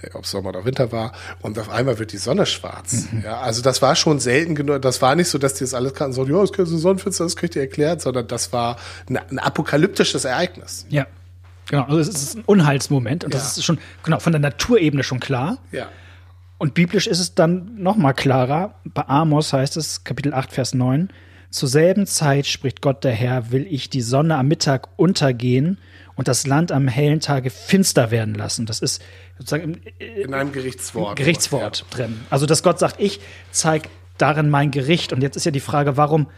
äh, 0.00 0.10
ob 0.14 0.24
Sommer 0.24 0.48
oder 0.48 0.64
Winter 0.64 0.92
war, 0.92 1.12
und 1.42 1.58
auf 1.58 1.68
einmal 1.68 1.98
wird 1.98 2.12
die 2.12 2.18
Sonne 2.18 2.46
schwarz. 2.46 3.08
Mhm. 3.12 3.22
Ja, 3.22 3.40
also 3.40 3.60
das 3.60 3.82
war 3.82 3.96
schon 3.96 4.18
selten 4.18 4.54
genug, 4.54 4.80
das 4.80 5.02
war 5.02 5.14
nicht 5.14 5.28
so, 5.28 5.36
dass 5.36 5.52
die 5.54 5.64
das 5.64 5.74
alles 5.74 5.92
kannten, 5.92 6.14
so, 6.14 6.24
ja, 6.24 6.42
es 6.42 6.52
könnte 6.52 6.70
Sonnenfinster, 6.78 7.24
das 7.24 7.36
kriegt 7.36 7.54
ihr 7.54 7.62
erklärt, 7.62 8.00
sondern 8.00 8.26
das 8.26 8.50
war 8.54 8.78
ein, 9.10 9.18
ein 9.18 9.38
apokalyptisches 9.38 10.24
Ereignis. 10.24 10.86
Ja. 10.88 11.06
Genau, 11.66 11.84
also 11.84 11.98
es 11.98 12.08
ist 12.08 12.36
ein 12.36 12.42
Unheilsmoment 12.44 13.24
und 13.24 13.32
ja. 13.32 13.40
das 13.40 13.56
ist 13.56 13.64
schon, 13.64 13.78
genau, 14.02 14.20
von 14.20 14.32
der 14.32 14.40
Naturebene 14.40 15.02
schon 15.02 15.20
klar. 15.20 15.58
Ja. 15.72 15.88
Und 16.58 16.74
biblisch 16.74 17.06
ist 17.06 17.20
es 17.20 17.34
dann 17.34 17.74
noch 17.76 17.96
mal 17.96 18.12
klarer. 18.12 18.74
Bei 18.84 19.06
Amos 19.08 19.52
heißt 19.52 19.76
es, 19.76 20.04
Kapitel 20.04 20.32
8, 20.32 20.52
Vers 20.52 20.74
9, 20.74 21.08
zur 21.50 21.68
selben 21.68 22.06
Zeit 22.06 22.46
spricht 22.46 22.80
Gott 22.80 23.04
der 23.04 23.12
Herr, 23.12 23.52
will 23.52 23.66
ich 23.68 23.88
die 23.88 24.00
Sonne 24.00 24.36
am 24.36 24.48
Mittag 24.48 24.88
untergehen 24.96 25.78
und 26.16 26.26
das 26.26 26.46
Land 26.46 26.72
am 26.72 26.88
hellen 26.88 27.20
Tage 27.20 27.50
finster 27.50 28.10
werden 28.10 28.34
lassen. 28.34 28.66
Das 28.66 28.80
ist 28.80 29.02
sozusagen 29.38 29.74
im, 29.74 29.80
in 29.98 30.34
einem 30.34 30.52
Gerichtswort, 30.52 31.16
Gerichtswort 31.16 31.84
ja. 31.90 31.96
drin. 31.96 32.20
Also, 32.30 32.46
dass 32.46 32.62
Gott 32.62 32.78
sagt, 32.78 33.00
ich 33.00 33.20
zeige 33.50 33.88
darin 34.18 34.50
mein 34.50 34.70
Gericht. 34.70 35.12
Und 35.12 35.22
jetzt 35.22 35.36
ist 35.36 35.44
ja 35.44 35.50
die 35.50 35.60
Frage, 35.60 35.96
warum 35.96 36.28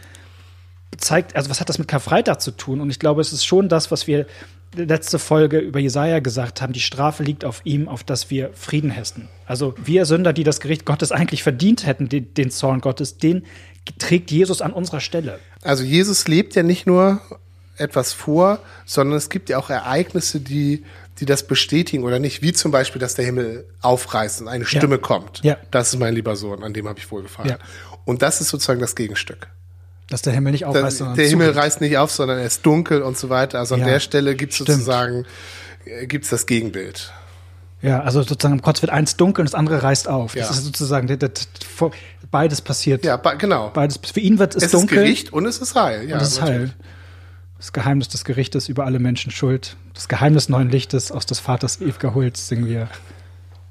zeigt, 0.96 1.36
also 1.36 1.50
was 1.50 1.60
hat 1.60 1.68
das 1.68 1.78
mit 1.78 1.88
Karfreitag 1.88 2.40
zu 2.40 2.50
tun? 2.50 2.80
Und 2.80 2.90
ich 2.90 2.98
glaube, 2.98 3.20
es 3.20 3.32
ist 3.32 3.44
schon 3.44 3.68
das, 3.68 3.90
was 3.90 4.06
wir 4.06 4.26
letzte 4.74 5.18
Folge 5.18 5.58
über 5.58 5.78
Jesaja 5.78 6.20
gesagt 6.20 6.60
haben, 6.60 6.72
die 6.72 6.80
Strafe 6.80 7.22
liegt 7.22 7.44
auf 7.44 7.60
ihm, 7.64 7.88
auf 7.88 8.04
dass 8.04 8.30
wir 8.30 8.50
Frieden 8.54 8.90
hätten. 8.90 9.28
Also 9.46 9.74
wir 9.82 10.04
Sünder, 10.04 10.32
die 10.32 10.44
das 10.44 10.60
Gericht 10.60 10.84
Gottes 10.84 11.12
eigentlich 11.12 11.42
verdient 11.42 11.86
hätten, 11.86 12.08
den, 12.08 12.34
den 12.34 12.50
Zorn 12.50 12.80
Gottes, 12.80 13.18
den 13.18 13.44
trägt 13.98 14.30
Jesus 14.30 14.60
an 14.60 14.72
unserer 14.72 15.00
Stelle. 15.00 15.38
Also 15.62 15.84
Jesus 15.84 16.28
lebt 16.28 16.54
ja 16.56 16.62
nicht 16.62 16.86
nur 16.86 17.20
etwas 17.76 18.12
vor, 18.12 18.60
sondern 18.84 19.16
es 19.16 19.28
gibt 19.28 19.48
ja 19.48 19.58
auch 19.58 19.70
Ereignisse, 19.70 20.40
die, 20.40 20.84
die 21.18 21.26
das 21.26 21.46
bestätigen 21.46 22.04
oder 22.04 22.18
nicht, 22.18 22.42
wie 22.42 22.52
zum 22.52 22.70
Beispiel, 22.70 23.00
dass 23.00 23.14
der 23.14 23.24
Himmel 23.24 23.66
aufreißt 23.82 24.40
und 24.42 24.48
eine 24.48 24.64
Stimme 24.64 24.96
ja. 24.96 25.00
kommt. 25.00 25.40
Ja. 25.44 25.56
Das 25.70 25.92
ist 25.92 25.98
mein 25.98 26.14
lieber 26.14 26.36
Sohn, 26.36 26.62
an 26.62 26.72
dem 26.72 26.88
habe 26.88 26.98
ich 26.98 27.10
wohlgefallen. 27.10 27.50
Ja. 27.50 27.58
Und 28.04 28.22
das 28.22 28.40
ist 28.40 28.48
sozusagen 28.48 28.80
das 28.80 28.94
Gegenstück. 28.96 29.48
Dass 30.08 30.22
der 30.22 30.32
Himmel 30.32 30.52
nicht 30.52 30.64
aufreißt, 30.64 30.98
sondern 30.98 31.16
Der 31.16 31.28
Himmel 31.28 31.50
reißt 31.50 31.80
nicht 31.80 31.98
auf, 31.98 32.12
sondern 32.12 32.38
er 32.38 32.46
ist 32.46 32.64
dunkel 32.64 33.02
und 33.02 33.18
so 33.18 33.28
weiter. 33.28 33.58
Also 33.58 33.74
an 33.74 33.80
ja, 33.80 33.86
der 33.86 34.00
Stelle 34.00 34.36
gibt 34.36 34.52
es 34.52 34.58
sozusagen 34.58 35.26
äh, 35.84 36.06
gibt's 36.06 36.30
das 36.30 36.46
Gegenbild. 36.46 37.12
Ja, 37.82 38.00
also 38.00 38.22
sozusagen 38.22 38.54
im 38.54 38.62
Kreuz 38.62 38.80
wird 38.82 38.90
eins 38.90 39.16
dunkel 39.16 39.42
und 39.42 39.50
das 39.50 39.54
andere 39.54 39.82
reißt 39.82 40.08
auf. 40.08 40.34
Ja. 40.34 40.46
Das 40.46 40.56
ist 40.58 40.64
sozusagen 40.64 41.06
das, 41.08 41.18
das, 41.18 41.48
beides 42.30 42.60
passiert. 42.60 43.04
Ja, 43.04 43.16
genau. 43.16 43.70
Beides 43.70 44.00
für 44.12 44.20
ihn 44.20 44.38
wird 44.38 44.56
es, 44.56 44.64
es 44.64 44.72
dunkel. 44.72 44.98
Es 44.98 45.02
ist 45.02 45.04
Gericht 45.04 45.32
und 45.32 45.46
es 45.46 45.58
ist 45.58 45.74
Heil. 45.74 46.08
Ja, 46.08 46.16
und 46.16 46.22
es 46.22 46.28
ist 46.32 46.42
Heil. 46.42 46.72
Das 47.58 47.72
Geheimnis 47.72 48.08
des 48.08 48.24
Gerichtes 48.24 48.68
über 48.68 48.84
alle 48.84 48.98
Menschen 48.98 49.30
schuld. 49.30 49.76
Das 49.94 50.08
Geheimnis 50.08 50.48
neuen 50.48 50.70
Lichtes 50.70 51.10
aus 51.10 51.26
des 51.26 51.38
Vaters 51.38 51.80
ewiger 51.80 52.14
Huld 52.14 52.36
singen 52.36 52.66
wir 52.66 52.88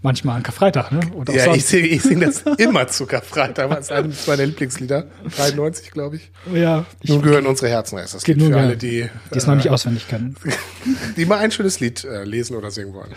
Manchmal 0.05 0.35
an 0.35 0.43
Karfreitag, 0.43 0.91
ne? 0.91 0.99
Ja, 1.33 1.55
ich 1.55 1.65
singe 1.65 1.87
ich 1.87 2.03
sing 2.03 2.19
das 2.19 2.41
immer 2.59 2.87
zu 2.87 3.07
Karfreitag. 3.07 3.71
Das 3.71 3.85
ist 3.85 3.91
eines 3.91 4.27
meiner 4.27 4.45
Lieblingslieder. 4.45 5.07
93, 5.35 5.89
glaube 5.89 6.17
ich. 6.17 6.31
Ja. 6.53 6.85
Nun 7.01 7.23
gehören 7.23 7.47
unsere 7.47 7.69
Herzen 7.71 7.97
erst. 7.97 8.13
Das 8.13 8.23
geht 8.23 8.37
nur 8.37 8.49
für 8.49 8.59
alle, 8.59 8.77
die, 8.77 9.09
die 9.33 9.37
es 9.37 9.45
äh, 9.45 9.47
noch 9.47 9.55
nicht 9.55 9.71
auswendig 9.71 10.07
kennen. 10.07 10.35
Die 11.17 11.25
mal 11.25 11.39
ein 11.39 11.49
schönes 11.49 11.79
Lied 11.79 12.03
äh, 12.03 12.23
lesen 12.23 12.55
oder 12.55 12.69
singen 12.69 12.93
wollen. 12.93 13.09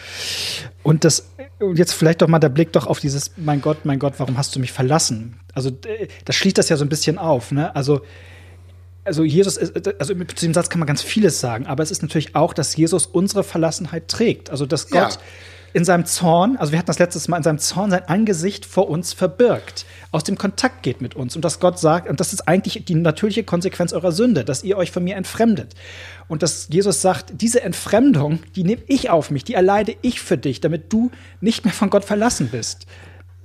Und 0.83 1.05
das, 1.05 1.29
jetzt 1.75 1.93
vielleicht 1.93 2.23
doch 2.23 2.29
mal 2.29 2.39
der 2.39 2.49
Blick 2.49 2.73
doch 2.73 2.87
auf 2.87 3.01
dieses, 3.01 3.33
mein 3.37 3.61
Gott, 3.61 3.85
mein 3.85 3.99
Gott, 3.99 4.15
warum 4.17 4.39
hast 4.39 4.57
du 4.57 4.59
mich 4.59 4.73
verlassen? 4.73 5.39
Also, 5.53 5.69
äh, 5.69 6.09
das 6.25 6.37
schließt 6.37 6.57
das 6.57 6.71
ja 6.71 6.79
so 6.79 6.87
ein 6.87 6.89
bisschen 6.89 7.19
auf, 7.19 7.53
ne? 7.53 7.77
Also, 7.77 8.01
also 9.05 9.25
Jesus 9.25 9.59
ist, 9.59 9.77
also 10.01 10.15
zu 10.15 10.47
dem 10.47 10.55
Satz 10.55 10.71
kann 10.71 10.79
man 10.79 10.87
ganz 10.87 11.03
vieles 11.03 11.39
sagen, 11.39 11.67
aber 11.67 11.83
es 11.83 11.91
ist 11.91 12.01
natürlich 12.01 12.35
auch, 12.35 12.55
dass 12.55 12.75
Jesus 12.77 13.05
unsere 13.05 13.45
Verlassenheit 13.45 14.09
trägt. 14.09 14.49
Also, 14.49 14.65
dass 14.65 14.89
Gott 14.89 15.13
ja 15.13 15.19
in 15.73 15.85
seinem 15.85 16.07
Zorn, 16.07 16.57
also 16.57 16.73
wir 16.73 16.79
hatten 16.79 16.87
das 16.87 16.99
letztes 16.99 17.29
Mal, 17.29 17.37
in 17.37 17.43
seinem 17.43 17.59
Zorn 17.59 17.91
sein 17.91 18.09
Angesicht 18.09 18.65
vor 18.67 18.89
uns 18.89 19.13
verbirgt, 19.13 19.85
aus 20.11 20.25
dem 20.25 20.39
Kontakt 20.39 20.83
geht 20.83 21.01
mit 21.01 21.15
uns 21.15 21.37
und 21.37 21.45
dass 21.45 21.61
Gott 21.61 21.79
sagt, 21.79 22.09
und 22.09 22.21
das 22.21 22.33
ist 22.33 22.49
eigentlich 22.49 22.85
die 22.85 22.95
natürliche 22.95 23.45
Konsequenz 23.45 23.93
eurer 23.93 24.13
Sünde, 24.13 24.45
dass 24.45 24.65
ihr 24.65 24.77
euch 24.77 24.91
von 24.91 25.05
mir 25.05 25.17
entfremdet. 25.17 25.75
Und 26.27 26.43
dass 26.43 26.69
Jesus 26.71 27.03
sagt, 27.03 27.41
diese 27.41 27.63
Entfremdung, 27.63 28.41
die 28.55 28.65
nehme 28.65 28.83
ich 28.87 29.11
auf 29.11 29.31
mich, 29.31 29.45
die 29.45 29.55
erleide 29.55 29.97
ich 30.03 30.21
für 30.21 30.39
dich, 30.39 30.61
damit 30.61 30.93
du 30.93 31.11
nicht 31.41 31.65
mehr 31.65 31.75
von 31.75 31.91
Gott 31.91 32.05
verlassen 32.05 32.49
bist. 32.49 32.87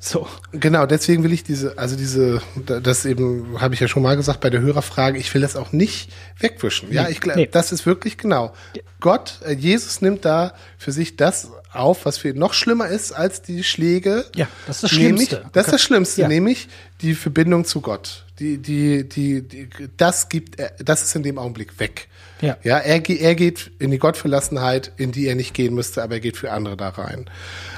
So. 0.06 0.28
Genau, 0.52 0.86
deswegen 0.86 1.24
will 1.24 1.32
ich 1.32 1.46
diese, 1.46 1.78
also 1.78 1.96
diese, 1.96 2.42
das 2.66 3.06
eben, 3.06 3.62
habe 3.62 3.74
ich 3.74 3.80
ja 3.80 3.88
schon 3.88 4.04
mal 4.04 4.18
gesagt 4.18 4.42
bei 4.42 4.50
der 4.50 4.60
Hörerfrage, 4.60 5.18
ich 5.18 5.34
will 5.34 5.42
das 5.42 5.56
auch 5.56 5.72
nicht 5.72 6.12
wegwischen. 6.40 6.90
Nee, 6.90 6.96
ja, 6.96 7.08
ich 7.08 7.22
glaube, 7.22 7.40
nee. 7.40 7.48
das 7.50 7.72
ist 7.72 7.86
wirklich 7.86 8.18
genau. 8.18 8.52
Gott, 9.00 9.40
äh, 9.46 9.54
Jesus 9.54 10.02
nimmt 10.02 10.26
da 10.26 10.56
für 10.78 10.92
sich 10.92 11.16
das 11.16 11.52
auf, 11.76 12.06
was 12.06 12.18
für 12.18 12.30
ihn 12.30 12.40
noch 12.40 12.54
schlimmer 12.54 12.88
ist 12.88 13.12
als 13.12 13.42
die 13.42 13.64
Schläge. 13.64 14.26
Ja, 14.36 14.48
das 14.68 14.78
ist 14.78 14.84
das 14.84 14.92
Schlimmste. 14.92 15.36
Nämlich, 15.36 15.52
das 15.54 15.66
ist 15.66 15.74
das 15.74 15.82
Schlimmste, 15.82 16.22
ja. 16.22 16.28
nämlich 16.28 16.68
die 17.02 17.14
Verbindung 17.14 17.66
zu 17.66 17.82
Gott. 17.82 18.26
Die, 18.40 18.58
die, 18.58 19.08
die, 19.08 19.42
die, 19.42 19.70
das 19.98 20.30
gibt, 20.30 20.58
das 20.80 21.04
ist 21.04 21.16
in 21.16 21.24
dem 21.24 21.38
Augenblick 21.38 21.80
weg. 21.80 22.08
Ja. 22.42 22.58
Ja, 22.64 22.78
er, 22.78 23.08
er 23.10 23.36
geht 23.36 23.72
in 23.80 23.92
die 23.92 24.00
Gottverlassenheit, 24.00 24.92
in 24.98 25.12
die 25.12 25.28
er 25.28 25.36
nicht 25.36 25.54
gehen 25.54 25.74
müsste, 25.74 26.04
aber 26.04 26.16
er 26.16 26.20
geht 26.20 26.36
für 26.36 26.52
andere 26.52 26.76
da 26.76 26.90
rein. 26.90 27.30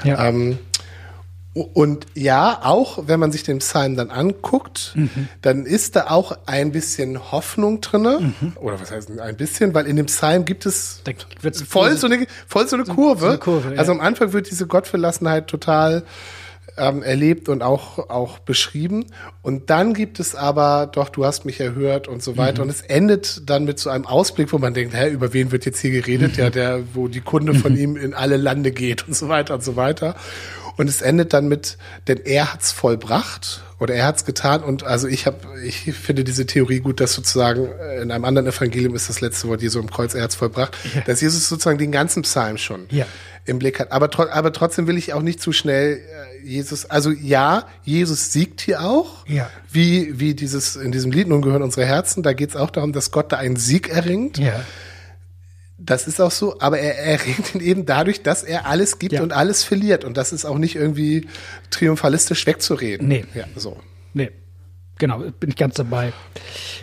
Ja. 0.02 0.26
Ähm, 0.26 0.58
und 1.64 2.06
ja, 2.14 2.60
auch 2.64 3.04
wenn 3.06 3.18
man 3.18 3.32
sich 3.32 3.42
den 3.42 3.58
Psalm 3.58 3.96
dann 3.96 4.10
anguckt, 4.10 4.92
mhm. 4.94 5.28
dann 5.40 5.64
ist 5.64 5.96
da 5.96 6.10
auch 6.10 6.36
ein 6.44 6.70
bisschen 6.70 7.32
Hoffnung 7.32 7.80
drinne. 7.80 8.20
Mhm. 8.20 8.52
Oder 8.56 8.78
was 8.78 8.90
heißt 8.90 9.10
ein 9.18 9.36
bisschen? 9.36 9.72
Weil 9.72 9.86
in 9.86 9.96
dem 9.96 10.06
Psalm 10.06 10.44
gibt 10.44 10.66
es 10.66 11.02
voll 11.66 11.96
so 11.96 12.08
eine, 12.08 12.26
voll 12.46 12.68
so 12.68 12.76
eine 12.76 12.84
Kurve. 12.84 13.20
So 13.20 13.26
eine 13.28 13.38
Kurve 13.38 13.72
ja. 13.72 13.78
Also 13.78 13.92
am 13.92 14.00
Anfang 14.00 14.34
wird 14.34 14.50
diese 14.50 14.66
Gottverlassenheit 14.66 15.46
total 15.46 16.04
ähm, 16.76 17.02
erlebt 17.02 17.48
und 17.48 17.62
auch, 17.62 18.10
auch 18.10 18.38
beschrieben. 18.38 19.06
Und 19.40 19.70
dann 19.70 19.94
gibt 19.94 20.20
es 20.20 20.34
aber, 20.34 20.90
doch, 20.92 21.08
du 21.08 21.24
hast 21.24 21.46
mich 21.46 21.58
erhört 21.58 22.06
und 22.06 22.22
so 22.22 22.36
weiter. 22.36 22.62
Mhm. 22.62 22.68
Und 22.68 22.74
es 22.74 22.82
endet 22.82 23.48
dann 23.48 23.64
mit 23.64 23.78
so 23.78 23.88
einem 23.88 24.04
Ausblick, 24.04 24.52
wo 24.52 24.58
man 24.58 24.74
denkt, 24.74 24.94
hä, 24.94 25.08
über 25.08 25.32
wen 25.32 25.52
wird 25.52 25.64
jetzt 25.64 25.80
hier 25.80 25.90
geredet? 25.90 26.32
Mhm. 26.32 26.38
Ja, 26.38 26.50
der, 26.50 26.82
wo 26.92 27.08
die 27.08 27.22
Kunde 27.22 27.54
von 27.54 27.72
mhm. 27.72 27.78
ihm 27.78 27.96
in 27.96 28.12
alle 28.12 28.36
Lande 28.36 28.72
geht 28.72 29.08
und 29.08 29.16
so 29.16 29.30
weiter 29.30 29.54
und 29.54 29.64
so 29.64 29.76
weiter. 29.76 30.16
Und 30.76 30.88
es 30.88 31.00
endet 31.02 31.32
dann 31.32 31.48
mit, 31.48 31.78
denn 32.06 32.18
er 32.24 32.52
hat's 32.52 32.72
vollbracht 32.72 33.62
oder 33.78 33.94
er 33.94 34.06
hat's 34.06 34.24
getan. 34.24 34.62
Und 34.62 34.84
also 34.84 35.08
ich 35.08 35.26
habe, 35.26 35.38
ich 35.64 35.92
finde 35.94 36.24
diese 36.24 36.46
Theorie 36.46 36.80
gut, 36.80 37.00
dass 37.00 37.14
sozusagen 37.14 37.68
äh, 37.80 38.02
in 38.02 38.10
einem 38.10 38.24
anderen 38.24 38.46
Evangelium 38.46 38.94
ist 38.94 39.08
das 39.08 39.20
letzte 39.20 39.48
Wort 39.48 39.62
Jesu 39.62 39.78
im 39.78 39.90
Kreuz, 39.90 40.14
er 40.14 40.22
hat's 40.22 40.34
vollbracht, 40.34 40.76
ja. 40.94 41.02
dass 41.02 41.20
Jesus 41.20 41.48
sozusagen 41.48 41.78
den 41.78 41.92
ganzen 41.92 42.22
Psalm 42.22 42.58
schon 42.58 42.86
ja. 42.90 43.06
im 43.44 43.58
Blick 43.58 43.80
hat. 43.80 43.92
Aber, 43.92 44.10
aber 44.34 44.52
trotzdem 44.52 44.86
will 44.86 44.98
ich 44.98 45.12
auch 45.12 45.22
nicht 45.22 45.40
zu 45.40 45.52
schnell 45.52 45.96
äh, 45.96 46.46
Jesus, 46.46 46.86
also 46.86 47.10
ja, 47.10 47.66
Jesus 47.84 48.32
siegt 48.32 48.60
hier 48.60 48.82
auch, 48.82 49.26
ja. 49.26 49.50
wie, 49.70 50.20
wie 50.20 50.34
dieses, 50.34 50.76
in 50.76 50.92
diesem 50.92 51.10
Lied, 51.10 51.28
nun 51.28 51.42
gehören 51.42 51.62
unsere 51.62 51.86
Herzen, 51.86 52.22
da 52.22 52.34
geht's 52.34 52.54
auch 52.54 52.70
darum, 52.70 52.92
dass 52.92 53.10
Gott 53.10 53.32
da 53.32 53.38
einen 53.38 53.56
Sieg 53.56 53.88
erringt. 53.88 54.38
Ja. 54.38 54.64
Das 55.86 56.08
ist 56.08 56.20
auch 56.20 56.32
so, 56.32 56.60
aber 56.60 56.78
er 56.78 56.98
erringt 56.98 57.54
ihn 57.54 57.60
eben 57.60 57.86
dadurch, 57.86 58.22
dass 58.22 58.42
er 58.42 58.66
alles 58.66 58.98
gibt 58.98 59.14
ja. 59.14 59.22
und 59.22 59.32
alles 59.32 59.62
verliert. 59.62 60.04
Und 60.04 60.16
das 60.16 60.32
ist 60.32 60.44
auch 60.44 60.58
nicht 60.58 60.74
irgendwie 60.74 61.28
triumphalistisch 61.70 62.44
wegzureden. 62.46 63.06
Nee. 63.06 63.24
Ja, 63.34 63.44
so. 63.54 63.76
Nee. 64.12 64.32
Genau, 64.98 65.18
bin 65.18 65.50
ich 65.50 65.56
ganz 65.56 65.74
dabei. 65.74 66.12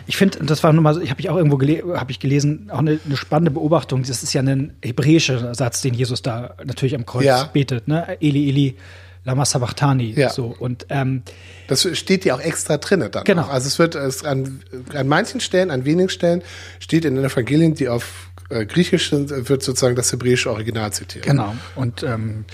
Ich 0.06 0.16
finde, 0.16 0.38
das 0.44 0.62
war 0.62 0.72
nochmal, 0.72 1.02
ich 1.02 1.10
habe 1.10 1.20
ich 1.20 1.28
auch 1.30 1.36
irgendwo 1.36 1.56
gele 1.56 1.98
hab 1.98 2.10
ich 2.10 2.20
gelesen, 2.20 2.70
auch 2.70 2.78
eine, 2.78 3.00
eine, 3.04 3.16
spannende 3.16 3.50
Beobachtung. 3.50 4.04
Das 4.04 4.22
ist 4.22 4.32
ja 4.32 4.40
ein 4.40 4.76
hebräischer 4.82 5.54
Satz, 5.54 5.82
den 5.82 5.94
Jesus 5.94 6.22
da 6.22 6.54
natürlich 6.64 6.94
am 6.94 7.06
Kreuz 7.06 7.24
ja. 7.24 7.44
betet, 7.44 7.88
ne? 7.88 8.16
Eli, 8.20 8.48
Eli, 8.48 8.76
Lama 9.24 9.44
Sabachthani. 9.44 10.12
Ja. 10.12 10.30
So. 10.30 10.54
Und, 10.58 10.86
ähm, 10.90 11.22
das 11.66 11.88
steht 11.98 12.24
ja 12.24 12.36
auch 12.36 12.40
extra 12.40 12.76
drin 12.76 13.08
dann. 13.10 13.24
Genau. 13.24 13.42
Auch. 13.42 13.48
Also 13.48 13.66
es 13.66 13.78
wird 13.78 13.96
es 13.96 14.24
an, 14.24 14.60
an 14.94 15.08
manchen 15.08 15.40
Stellen, 15.40 15.70
an 15.70 15.84
wenigen 15.84 16.08
Stellen 16.08 16.42
steht 16.78 17.04
in 17.04 17.16
den 17.16 17.24
Evangelien, 17.24 17.74
die 17.74 17.88
auf 17.88 18.30
äh, 18.54 18.66
Griechisch 18.66 19.10
sind, 19.10 19.30
wird 19.30 19.62
sozusagen 19.62 19.96
das 19.96 20.12
hebräische 20.12 20.50
Original 20.50 20.92
zitiert. 20.92 21.24
Genau. 21.24 21.54
Und, 21.74 22.02
ähm, 22.02 22.44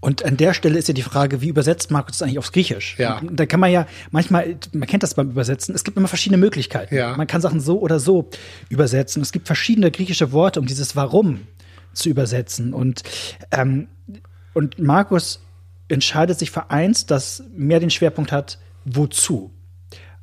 und 0.00 0.24
an 0.24 0.36
der 0.36 0.54
Stelle 0.54 0.78
ist 0.78 0.88
ja 0.88 0.94
die 0.94 1.02
Frage, 1.02 1.40
wie 1.40 1.48
übersetzt 1.48 1.90
Markus 1.90 2.18
das 2.18 2.22
eigentlich 2.22 2.38
aufs 2.38 2.52
Griechisch? 2.52 2.96
Ja. 2.98 3.20
da 3.22 3.46
kann 3.46 3.58
man 3.58 3.70
ja 3.72 3.86
manchmal, 4.10 4.56
man 4.72 4.86
kennt 4.86 5.02
das 5.02 5.14
beim 5.14 5.30
Übersetzen, 5.30 5.74
es 5.74 5.84
gibt 5.84 5.96
immer 5.96 6.08
verschiedene 6.08 6.38
Möglichkeiten. 6.38 6.94
Ja. 6.94 7.16
Man 7.16 7.26
kann 7.26 7.40
Sachen 7.40 7.60
so 7.60 7.80
oder 7.80 7.98
so 7.98 8.30
übersetzen. 8.68 9.22
Es 9.22 9.32
gibt 9.32 9.46
verschiedene 9.46 9.90
griechische 9.90 10.32
Worte, 10.32 10.60
um 10.60 10.66
dieses 10.66 10.94
Warum 10.94 11.46
zu 11.94 12.08
übersetzen. 12.08 12.74
Und, 12.74 13.02
ähm, 13.50 13.88
und 14.54 14.78
Markus 14.78 15.40
entscheidet 15.88 16.38
sich 16.38 16.50
für 16.50 16.70
eins, 16.70 17.06
das 17.06 17.42
mehr 17.56 17.80
den 17.80 17.90
Schwerpunkt 17.90 18.30
hat, 18.30 18.58
wozu. 18.84 19.50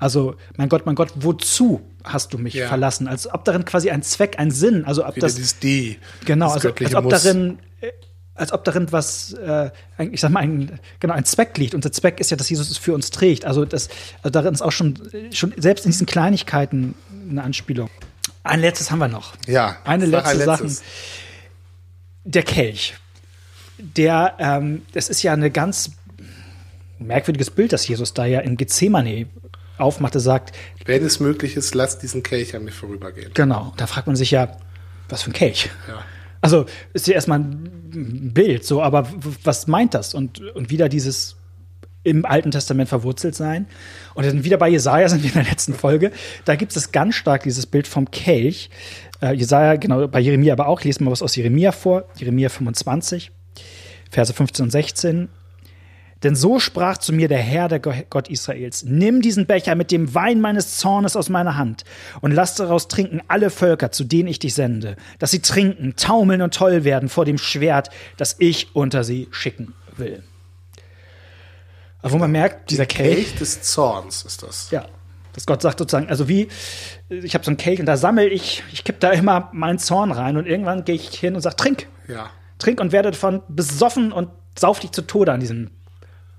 Also, 0.06 0.36
mein 0.56 0.70
Gott, 0.70 0.86
mein 0.86 0.94
Gott, 0.94 1.12
wozu 1.16 1.82
hast 2.04 2.32
du 2.32 2.38
mich 2.38 2.54
ja. 2.54 2.68
verlassen? 2.68 3.08
Als 3.08 3.26
ob 3.34 3.44
darin 3.44 3.66
quasi 3.66 3.90
ein 3.90 4.04
Zweck, 4.04 4.38
ein 4.38 4.52
Sinn, 4.52 4.86
also 4.86 5.04
ob 5.04 5.16
Wieder 5.16 5.26
das 5.26 5.34
dieses 5.34 5.58
D. 5.58 5.98
Genau, 6.26 6.52
also 6.52 6.70
als 6.70 6.94
ob 6.94 7.10
darin 7.10 7.58
äh, 7.82 7.90
als 8.36 8.52
ob 8.52 8.64
darin 8.66 8.92
was, 8.92 9.34
äh, 9.34 9.72
ich 9.98 10.22
sag 10.22 10.30
mal, 10.30 10.42
ein, 10.42 10.80
genau, 11.00 11.16
ein 11.16 11.26
Zweck 11.26 11.58
liegt. 11.58 11.74
Und 11.74 11.86
der 11.86 11.92
Zweck 11.92 12.20
ist 12.20 12.30
ja, 12.30 12.38
dass 12.38 12.48
Jesus 12.52 12.70
es 12.70 12.78
für 12.78 12.94
uns 12.94 13.10
trägt. 13.10 13.46
Also, 13.46 13.66
das, 13.66 13.90
also 14.18 14.30
darin 14.30 14.54
ist 14.54 14.62
auch 14.62 14.72
schon, 14.72 14.94
schon 15.32 15.56
selbst 15.58 15.88
in 15.88 15.92
diesen 15.92 16.06
Kleinigkeiten 16.06 16.94
eine 17.28 17.42
Anspielung. 17.42 17.90
Ein 18.44 18.60
letztes 18.60 18.92
haben 18.92 19.00
wir 19.00 19.08
noch. 19.08 19.34
Ja. 19.48 19.78
Eine 19.86 20.06
letzte 20.06 20.38
Sache. 20.38 20.68
Der 22.26 22.44
Kelch. 22.44 22.94
Der, 23.80 24.36
ähm, 24.38 24.84
das 24.94 25.10
ist 25.10 25.24
ja 25.24 25.34
eine 25.34 25.50
ganz 25.50 25.94
merkwürdiges 27.00 27.50
Bild, 27.50 27.74
das 27.74 27.88
Jesus 27.88 28.14
da 28.14 28.26
ja 28.26 28.40
in 28.42 28.56
Gethsemane 28.58 29.28
aufmachte, 29.78 30.20
sagt. 30.20 30.56
Wenn 30.86 31.04
es 31.04 31.20
möglich 31.20 31.56
ist, 31.56 31.76
lass 31.76 32.00
diesen 32.00 32.24
Kelch 32.24 32.56
an 32.56 32.64
mir 32.64 32.72
vorübergehen. 32.72 33.32
Genau. 33.34 33.74
Da 33.78 33.88
fragt 33.88 34.08
man 34.08 34.16
sich 34.16 34.32
ja, 34.32 34.58
was 35.10 35.24
für 35.24 35.32
ein 35.32 35.34
Kelch? 35.34 35.70
Ja. 35.88 36.04
Also 36.42 36.66
ist 36.94 37.08
ja 37.08 37.16
erstmal 37.16 37.40
ein 37.40 38.32
Bild, 38.34 38.66
so, 38.66 38.82
aber 38.82 39.08
was 39.44 39.68
meint 39.68 39.94
das? 39.96 40.14
Und, 40.14 40.42
und 40.52 40.70
wieder 40.70 40.90
dieses 40.90 41.38
im 42.04 42.24
Alten 42.24 42.52
Testament 42.52 42.88
verwurzelt 42.88 43.36
sein. 43.36 43.66
Und 44.14 44.26
dann 44.26 44.44
wieder 44.44 44.58
bei 44.58 44.70
Jesaja 44.70 45.10
sind 45.10 45.24
wir 45.24 45.30
in 45.32 45.44
der 45.44 45.52
letzten 45.52 45.74
Folge. 45.74 46.12
Da 46.46 46.56
gibt 46.56 46.76
es 46.76 46.92
ganz 46.92 47.16
stark 47.16 47.44
dieses 47.44 47.66
Bild 47.66 47.88
vom 47.88 48.12
Kelch. 48.12 48.70
Äh, 49.22 49.34
Jesaja, 49.34 49.76
genau, 49.76 50.08
bei 50.08 50.20
Jeremia 50.20 50.54
aber 50.54 50.68
auch. 50.68 50.80
Ich 50.80 50.86
lese 50.86 51.04
mal 51.04 51.12
was 51.12 51.24
aus 51.24 51.36
Jeremia 51.36 51.72
vor. 51.72 52.06
Jeremia 52.18 52.50
25, 52.50 53.32
Verse 54.12 54.32
15 54.32 54.66
und 54.66 54.70
16. 54.70 55.30
Denn 56.24 56.36
so 56.36 56.60
sprach 56.60 56.98
zu 56.98 57.14
mir 57.14 57.28
der 57.28 57.40
Herr, 57.40 57.68
der 57.68 57.80
Gott 57.80 58.30
Israels, 58.30 58.84
nimm 58.84 59.22
diesen 59.22 59.46
Becher 59.46 59.76
mit 59.76 59.92
dem 59.92 60.16
Wein 60.16 60.42
meines 60.42 60.78
Zornes 60.78 61.16
aus 61.16 61.30
meiner 61.30 61.58
Hand 61.58 61.84
und 62.22 62.32
lass 62.32 62.56
daraus 62.56 62.88
trinken 62.88 63.22
alle 63.28 63.50
Völker, 63.50 63.92
zu 63.92 64.04
denen 64.04 64.30
ich 64.30 64.40
dich 64.40 64.54
sende, 64.54 64.96
dass 65.20 65.32
sie 65.32 65.42
trinken, 65.42 65.96
taumeln 65.98 66.42
und 66.42 66.54
toll 66.54 66.84
werden 66.84 67.10
vor 67.10 67.26
dem 67.26 67.38
Schwert, 67.38 67.90
das 68.18 68.38
ich 68.40 68.76
unter 68.76 69.04
sie 69.04 69.28
schicken 69.32 69.74
will. 69.98 70.24
Also 72.02 72.16
wo 72.16 72.20
man 72.20 72.32
merkt, 72.32 72.72
dieser 72.72 72.86
Kelch, 72.86 73.16
Kelch 73.16 73.36
des 73.36 73.62
Zorns 73.64 74.24
ist 74.24 74.44
das. 74.44 74.72
Ja, 74.72 74.86
dass 75.34 75.46
Gott 75.46 75.62
sagt 75.62 75.80
sozusagen, 75.80 76.08
also 76.08 76.28
wie, 76.30 76.48
ich 77.10 77.34
habe 77.34 77.44
so 77.44 77.50
einen 77.50 77.58
Kelch 77.58 77.80
und 77.80 77.88
da 77.88 77.98
sammle 77.98 78.28
ich, 78.28 78.64
ich 78.72 78.84
kipp 78.84 79.00
da 79.00 79.12
immer 79.12 79.50
meinen 79.52 79.80
Zorn 79.80 80.12
rein 80.12 80.38
und 80.38 80.46
irgendwann 80.46 80.86
gehe 80.86 80.96
ich 80.96 81.10
hin 81.10 81.36
und 81.36 81.42
sage, 81.42 81.58
trink. 81.58 81.88
Ja. 82.08 82.30
Trink 82.58 82.80
und 82.80 82.94
werde 82.94 83.12
davon 83.12 83.44
besoffen 83.50 84.14
und 84.14 84.30
sauf 84.58 84.80
dich 84.80 84.92
zu 84.92 85.02
Tode 85.02 85.34
an 85.34 85.42
diesem 85.42 85.72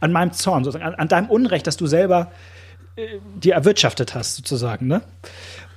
an 0.01 0.13
meinem 0.13 0.33
Zorn, 0.33 0.65
sozusagen, 0.65 0.85
an, 0.85 0.95
an 0.95 1.09
deinem 1.09 1.31
Unrecht, 1.31 1.67
das 1.67 1.77
du 1.77 1.87
selber 1.87 2.31
äh, 2.97 3.19
dir 3.37 3.55
erwirtschaftet 3.55 4.15
hast, 4.15 4.37
sozusagen. 4.37 4.87
Ne? 4.87 5.03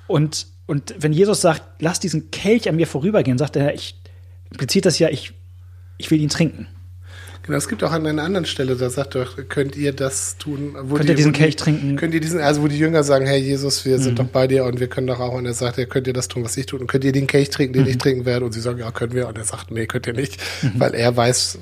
Und, 0.08 0.48
und 0.68 0.96
wenn 0.98 1.14
Jesus 1.14 1.42
sagt, 1.42 1.64
lass 1.80 2.00
diesen 2.00 2.32
Kelch 2.32 2.70
an 2.70 2.76
mir 2.76 2.88
vorübergehen, 2.88 3.38
sagt 3.38 3.56
er, 3.56 3.74
ich 3.74 3.96
impliziert 4.52 4.86
das 4.86 5.00
ja, 5.00 5.10
ich, 5.10 5.34
ich 5.98 6.10
will 6.12 6.20
ihn 6.20 6.30
trinken. 6.30 6.68
Genau, 7.44 7.58
es 7.58 7.68
gibt 7.68 7.84
auch 7.84 7.92
an 7.92 8.06
einer 8.06 8.24
anderen 8.24 8.46
Stelle, 8.46 8.76
da 8.76 8.92
sagt 8.92 9.16
doch, 9.16 9.38
könnt 9.48 9.76
ihr 9.76 9.92
das 9.92 10.38
tun? 10.38 10.76
Wo 10.82 10.96
könnt 10.96 11.06
die, 11.06 11.14
ihr 11.14 11.16
diesen 11.16 11.34
Kelch 11.34 11.56
die, 11.56 11.64
trinken? 11.64 11.96
Könnt 11.96 12.14
ihr 12.14 12.20
diesen, 12.20 12.40
also 12.42 12.62
wo 12.62 12.68
die 12.68 12.78
Jünger 12.78 13.04
sagen, 13.04 13.26
hey 13.26 13.40
Jesus, 13.40 13.86
wir 13.86 13.98
mhm. 13.98 14.02
sind 14.04 14.20
doch 14.20 14.28
bei 14.28 14.46
dir 14.46 14.66
und 14.66 14.80
wir 14.80 14.88
können 14.88 15.08
doch 15.08 15.20
auch, 15.20 15.34
und 15.34 15.46
er 15.46 15.54
sagt, 15.54 15.78
ja, 15.78 15.86
könnt 15.86 16.06
ihr 16.06 16.14
das 16.14 16.28
tun, 16.28 16.44
was 16.44 16.56
ich 16.58 16.68
tue? 16.68 16.80
Und 16.80 16.88
könnt 16.88 17.04
ihr 17.06 17.12
den 17.12 17.28
Kelch 17.28 17.50
trinken, 17.50 17.74
den 17.74 17.84
mhm. 17.84 17.90
ich 17.90 17.98
trinken 17.98 18.26
werde? 18.26 18.46
Und 18.46 18.52
sie 18.52 18.62
sagen, 18.62 18.78
ja, 18.78 18.92
können 18.92 19.14
wir. 19.14 19.28
Und 19.28 19.38
er 19.38 19.46
sagt, 19.46 19.72
nee, 19.72 19.88
könnt 19.88 20.06
ihr 20.06 20.14
nicht, 20.14 20.38
mhm. 20.62 20.74
weil 20.76 20.94
er 20.94 21.16
weiß, 21.16 21.58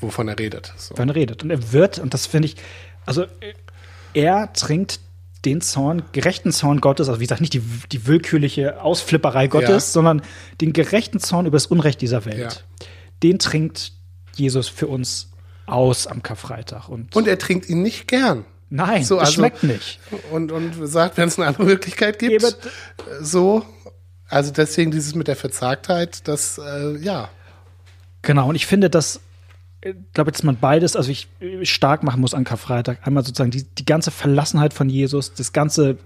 wovon 0.00 0.28
er 0.28 0.38
redet. 0.38 0.72
So. 0.76 0.92
Wovon 0.92 1.08
er 1.08 1.14
redet. 1.14 1.42
Und 1.42 1.50
er 1.50 1.72
wird, 1.72 1.98
und 1.98 2.14
das 2.14 2.26
finde 2.26 2.46
ich, 2.46 2.56
also 3.06 3.26
er 4.14 4.52
trinkt 4.52 5.00
den 5.44 5.60
Zorn, 5.60 6.02
gerechten 6.12 6.52
Zorn 6.52 6.80
Gottes, 6.80 7.08
also 7.08 7.20
wie 7.20 7.24
gesagt, 7.24 7.40
nicht 7.40 7.54
die, 7.54 7.62
die 7.92 8.06
willkürliche 8.06 8.82
Ausflipperei 8.82 9.46
Gottes, 9.46 9.68
ja. 9.68 9.80
sondern 9.80 10.22
den 10.60 10.72
gerechten 10.72 11.20
Zorn 11.20 11.46
über 11.46 11.56
das 11.56 11.66
Unrecht 11.66 12.00
dieser 12.00 12.24
Welt. 12.24 12.64
Ja. 12.80 12.86
Den 13.22 13.38
trinkt 13.38 13.92
Jesus 14.34 14.68
für 14.68 14.88
uns 14.88 15.30
aus 15.66 16.06
am 16.06 16.22
Karfreitag. 16.22 16.88
Und, 16.88 17.14
und 17.14 17.28
er 17.28 17.38
trinkt 17.38 17.68
ihn 17.68 17.82
nicht 17.82 18.08
gern. 18.08 18.44
Nein, 18.70 19.04
so, 19.04 19.18
also, 19.18 19.32
schmeckt 19.32 19.62
nicht. 19.62 19.98
Und, 20.30 20.52
und 20.52 20.86
sagt, 20.86 21.16
wenn 21.16 21.28
es 21.28 21.38
eine 21.38 21.48
andere 21.48 21.64
Möglichkeit 21.64 22.18
gibt, 22.18 22.42
Gebe, 22.42 22.54
so. 23.20 23.64
Also 24.28 24.52
deswegen 24.52 24.90
dieses 24.90 25.14
mit 25.14 25.26
der 25.26 25.36
Verzagtheit, 25.36 26.28
das, 26.28 26.58
äh, 26.58 26.96
ja. 26.98 27.30
Genau, 28.20 28.48
und 28.50 28.56
ich 28.56 28.66
finde, 28.66 28.90
dass 28.90 29.20
glaube, 30.12 30.32
dass 30.32 30.42
man 30.42 30.56
beides, 30.56 30.96
also 30.96 31.10
ich 31.10 31.28
stark 31.62 32.02
machen 32.02 32.20
muss 32.20 32.34
an 32.34 32.44
Karfreitag. 32.44 33.06
Einmal 33.06 33.24
sozusagen 33.24 33.50
die, 33.50 33.62
die 33.64 33.84
ganze 33.84 34.10
Verlassenheit 34.10 34.74
von 34.74 34.88
Jesus, 34.88 35.34
das 35.34 35.52
ganze 35.52 35.98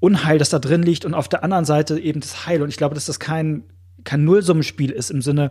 Unheil, 0.00 0.38
das 0.38 0.50
da 0.50 0.58
drin 0.58 0.82
liegt, 0.82 1.04
und 1.04 1.14
auf 1.14 1.28
der 1.28 1.42
anderen 1.42 1.64
Seite 1.64 1.98
eben 1.98 2.20
das 2.20 2.46
Heil. 2.46 2.62
Und 2.62 2.68
ich 2.68 2.76
glaube, 2.76 2.94
dass 2.94 3.06
das 3.06 3.18
kein, 3.18 3.64
kein 4.04 4.24
Nullsummenspiel 4.24 4.90
ist 4.90 5.10
im 5.10 5.22
Sinne, 5.22 5.50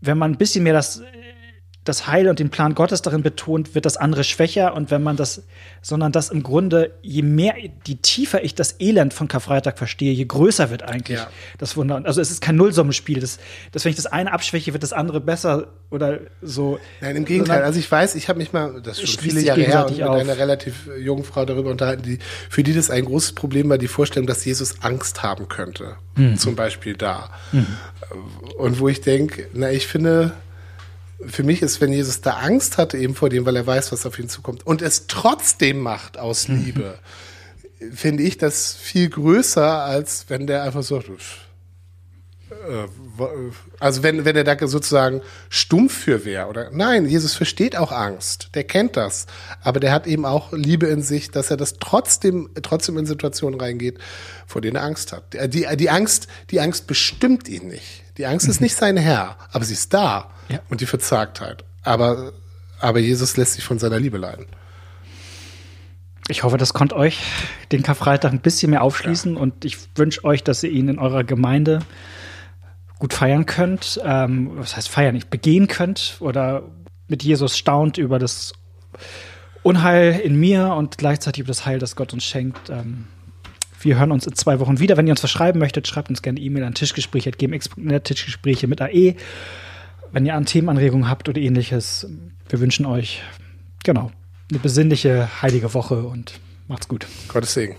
wenn 0.00 0.18
man 0.18 0.32
ein 0.32 0.38
bisschen 0.38 0.62
mehr 0.62 0.74
das 0.74 1.02
das 1.88 2.06
Heil 2.06 2.28
und 2.28 2.38
den 2.38 2.50
Plan 2.50 2.74
Gottes 2.74 3.02
darin 3.02 3.22
betont, 3.22 3.74
wird 3.74 3.86
das 3.86 3.96
andere 3.96 4.24
schwächer 4.24 4.74
und 4.74 4.90
wenn 4.90 5.02
man 5.02 5.16
das, 5.16 5.42
sondern 5.82 6.12
das 6.12 6.30
im 6.30 6.42
Grunde, 6.42 6.92
je 7.02 7.22
mehr, 7.22 7.54
je 7.58 7.94
tiefer 7.96 8.44
ich 8.44 8.54
das 8.54 8.76
Elend 8.78 9.14
von 9.14 9.28
Karfreitag 9.28 9.78
verstehe, 9.78 10.12
je 10.12 10.24
größer 10.24 10.70
wird 10.70 10.82
eigentlich 10.82 11.18
ja. 11.18 11.28
das 11.58 11.76
Wunder. 11.76 12.00
Also 12.04 12.20
es 12.20 12.30
ist 12.30 12.40
kein 12.40 12.56
Nullsummenspiel, 12.56 13.20
das, 13.20 13.38
das, 13.72 13.84
wenn 13.84 13.90
ich 13.90 13.96
das 13.96 14.06
eine 14.06 14.32
abschwäche, 14.32 14.72
wird 14.72 14.82
das 14.82 14.92
andere 14.92 15.20
besser 15.20 15.68
oder 15.90 16.20
so. 16.42 16.78
Nein, 17.00 17.16
im 17.16 17.24
Gegenteil. 17.24 17.62
Also 17.62 17.78
ich 17.78 17.90
weiß, 17.90 18.14
ich 18.14 18.28
habe 18.28 18.38
mich 18.38 18.52
mal, 18.52 18.82
das 18.82 18.98
ist 18.98 19.12
schon 19.12 19.22
viele 19.22 19.40
Jahre 19.40 19.62
her, 19.62 19.86
und 19.86 19.96
mit 19.96 20.02
auf. 20.06 20.20
einer 20.20 20.36
relativ 20.36 20.88
jungen 20.98 21.24
Frau 21.24 21.44
darüber 21.44 21.70
unterhalten, 21.70 22.02
die, 22.02 22.18
für 22.50 22.62
die 22.62 22.74
das 22.74 22.90
ein 22.90 23.04
großes 23.04 23.32
Problem 23.32 23.70
war, 23.70 23.78
die 23.78 23.88
Vorstellung, 23.88 24.26
dass 24.26 24.44
Jesus 24.44 24.82
Angst 24.82 25.22
haben 25.22 25.48
könnte. 25.48 25.96
Mhm. 26.16 26.36
Zum 26.36 26.56
Beispiel 26.56 26.94
da. 26.94 27.30
Mhm. 27.52 27.66
Und 28.58 28.80
wo 28.80 28.88
ich 28.88 29.00
denke, 29.00 29.48
na, 29.54 29.70
ich 29.70 29.86
finde, 29.86 30.32
für 31.26 31.42
mich 31.42 31.62
ist, 31.62 31.80
wenn 31.80 31.92
Jesus 31.92 32.20
da 32.20 32.34
Angst 32.34 32.78
hatte 32.78 32.96
eben 32.96 33.14
vor 33.14 33.28
dem, 33.28 33.44
weil 33.44 33.56
er 33.56 33.66
weiß, 33.66 33.92
was 33.92 34.06
auf 34.06 34.18
ihn 34.18 34.28
zukommt 34.28 34.66
und 34.66 34.82
es 34.82 35.06
trotzdem 35.08 35.80
macht 35.80 36.18
aus 36.18 36.48
mhm. 36.48 36.64
Liebe, 36.64 36.98
finde 37.92 38.22
ich 38.22 38.38
das 38.38 38.74
viel 38.74 39.08
größer, 39.08 39.82
als 39.82 40.26
wenn 40.28 40.46
der 40.46 40.62
einfach 40.62 40.82
so, 40.82 40.98
äh, 40.98 41.02
also 43.78 44.02
wenn, 44.02 44.24
wenn 44.24 44.36
er 44.36 44.44
da 44.44 44.66
sozusagen 44.66 45.22
stumpf 45.48 45.96
für 45.96 46.24
wäre 46.24 46.46
oder 46.46 46.70
nein, 46.72 47.06
Jesus 47.06 47.34
versteht 47.34 47.76
auch 47.76 47.92
Angst, 47.92 48.50
der 48.54 48.64
kennt 48.64 48.96
das, 48.96 49.26
aber 49.62 49.80
der 49.80 49.92
hat 49.92 50.06
eben 50.06 50.24
auch 50.24 50.52
Liebe 50.52 50.86
in 50.86 51.02
sich, 51.02 51.30
dass 51.30 51.50
er 51.50 51.56
das 51.56 51.74
trotzdem 51.80 52.50
trotzdem 52.62 52.96
in 52.98 53.06
Situationen 53.06 53.60
reingeht, 53.60 53.98
vor 54.46 54.60
denen 54.60 54.76
er 54.76 54.84
Angst 54.84 55.12
hat. 55.12 55.34
Die, 55.52 55.66
die 55.76 55.90
Angst, 55.90 56.28
die 56.50 56.60
Angst 56.60 56.86
bestimmt 56.86 57.48
ihn 57.48 57.68
nicht. 57.68 58.04
Die 58.18 58.26
Angst 58.26 58.48
ist 58.48 58.60
nicht 58.60 58.74
sein 58.74 58.96
Herr, 58.96 59.36
aber 59.52 59.64
sie 59.64 59.74
ist 59.74 59.94
da 59.94 60.30
ja. 60.48 60.60
und 60.68 60.80
die 60.80 60.86
Verzagtheit. 60.86 61.64
Aber 61.82 62.32
aber 62.80 62.98
Jesus 63.00 63.36
lässt 63.36 63.54
sich 63.54 63.64
von 63.64 63.78
seiner 63.78 63.98
Liebe 63.98 64.18
leiden. 64.18 64.46
Ich 66.28 66.42
hoffe, 66.42 66.58
das 66.58 66.74
konnte 66.74 66.94
euch 66.96 67.22
den 67.72 67.82
Karfreitag 67.82 68.32
ein 68.32 68.40
bisschen 68.40 68.70
mehr 68.70 68.82
aufschließen 68.82 69.34
ja. 69.34 69.40
und 69.40 69.64
ich 69.64 69.78
wünsche 69.96 70.24
euch, 70.24 70.44
dass 70.44 70.62
ihr 70.62 70.70
ihn 70.70 70.88
in 70.88 70.98
eurer 70.98 71.24
Gemeinde 71.24 71.80
gut 72.98 73.14
feiern 73.14 73.46
könnt. 73.46 74.00
Ähm, 74.04 74.50
was 74.54 74.76
heißt 74.76 74.88
feiern? 74.88 75.14
Nicht 75.14 75.30
begehen 75.30 75.68
könnt 75.68 76.16
oder 76.20 76.62
mit 77.08 77.22
Jesus 77.22 77.56
staunt 77.56 77.96
über 77.96 78.18
das 78.18 78.52
Unheil 79.62 80.20
in 80.20 80.38
mir 80.38 80.74
und 80.74 80.98
gleichzeitig 80.98 81.40
über 81.40 81.48
das 81.48 81.64
Heil, 81.64 81.78
das 81.78 81.96
Gott 81.96 82.12
uns 82.12 82.24
schenkt. 82.24 82.68
Ähm, 82.68 83.06
wir 83.80 83.98
hören 83.98 84.12
uns 84.12 84.26
in 84.26 84.34
zwei 84.34 84.60
Wochen 84.60 84.78
wieder. 84.78 84.96
Wenn 84.96 85.06
ihr 85.06 85.12
uns 85.12 85.22
was 85.22 85.30
schreiben 85.30 85.58
möchtet, 85.58 85.86
schreibt 85.86 86.10
uns 86.10 86.22
gerne 86.22 86.40
E-Mail 86.40 86.64
an 86.64 86.74
tischgespräche.gmx.net, 86.74 88.04
Tischgespräche 88.04 88.66
mit 88.66 88.80
AE. 88.80 89.14
Wenn 90.12 90.26
ihr 90.26 90.34
an 90.34 90.46
Themenanregungen 90.46 91.08
habt 91.08 91.28
oder 91.28 91.40
ähnliches, 91.40 92.06
wir 92.48 92.60
wünschen 92.60 92.86
euch, 92.86 93.22
genau, 93.84 94.10
eine 94.50 94.58
besinnliche, 94.58 95.28
heilige 95.42 95.74
Woche 95.74 96.02
und 96.02 96.40
macht's 96.66 96.88
gut. 96.88 97.06
Gottes 97.28 97.54
Segen. 97.54 97.76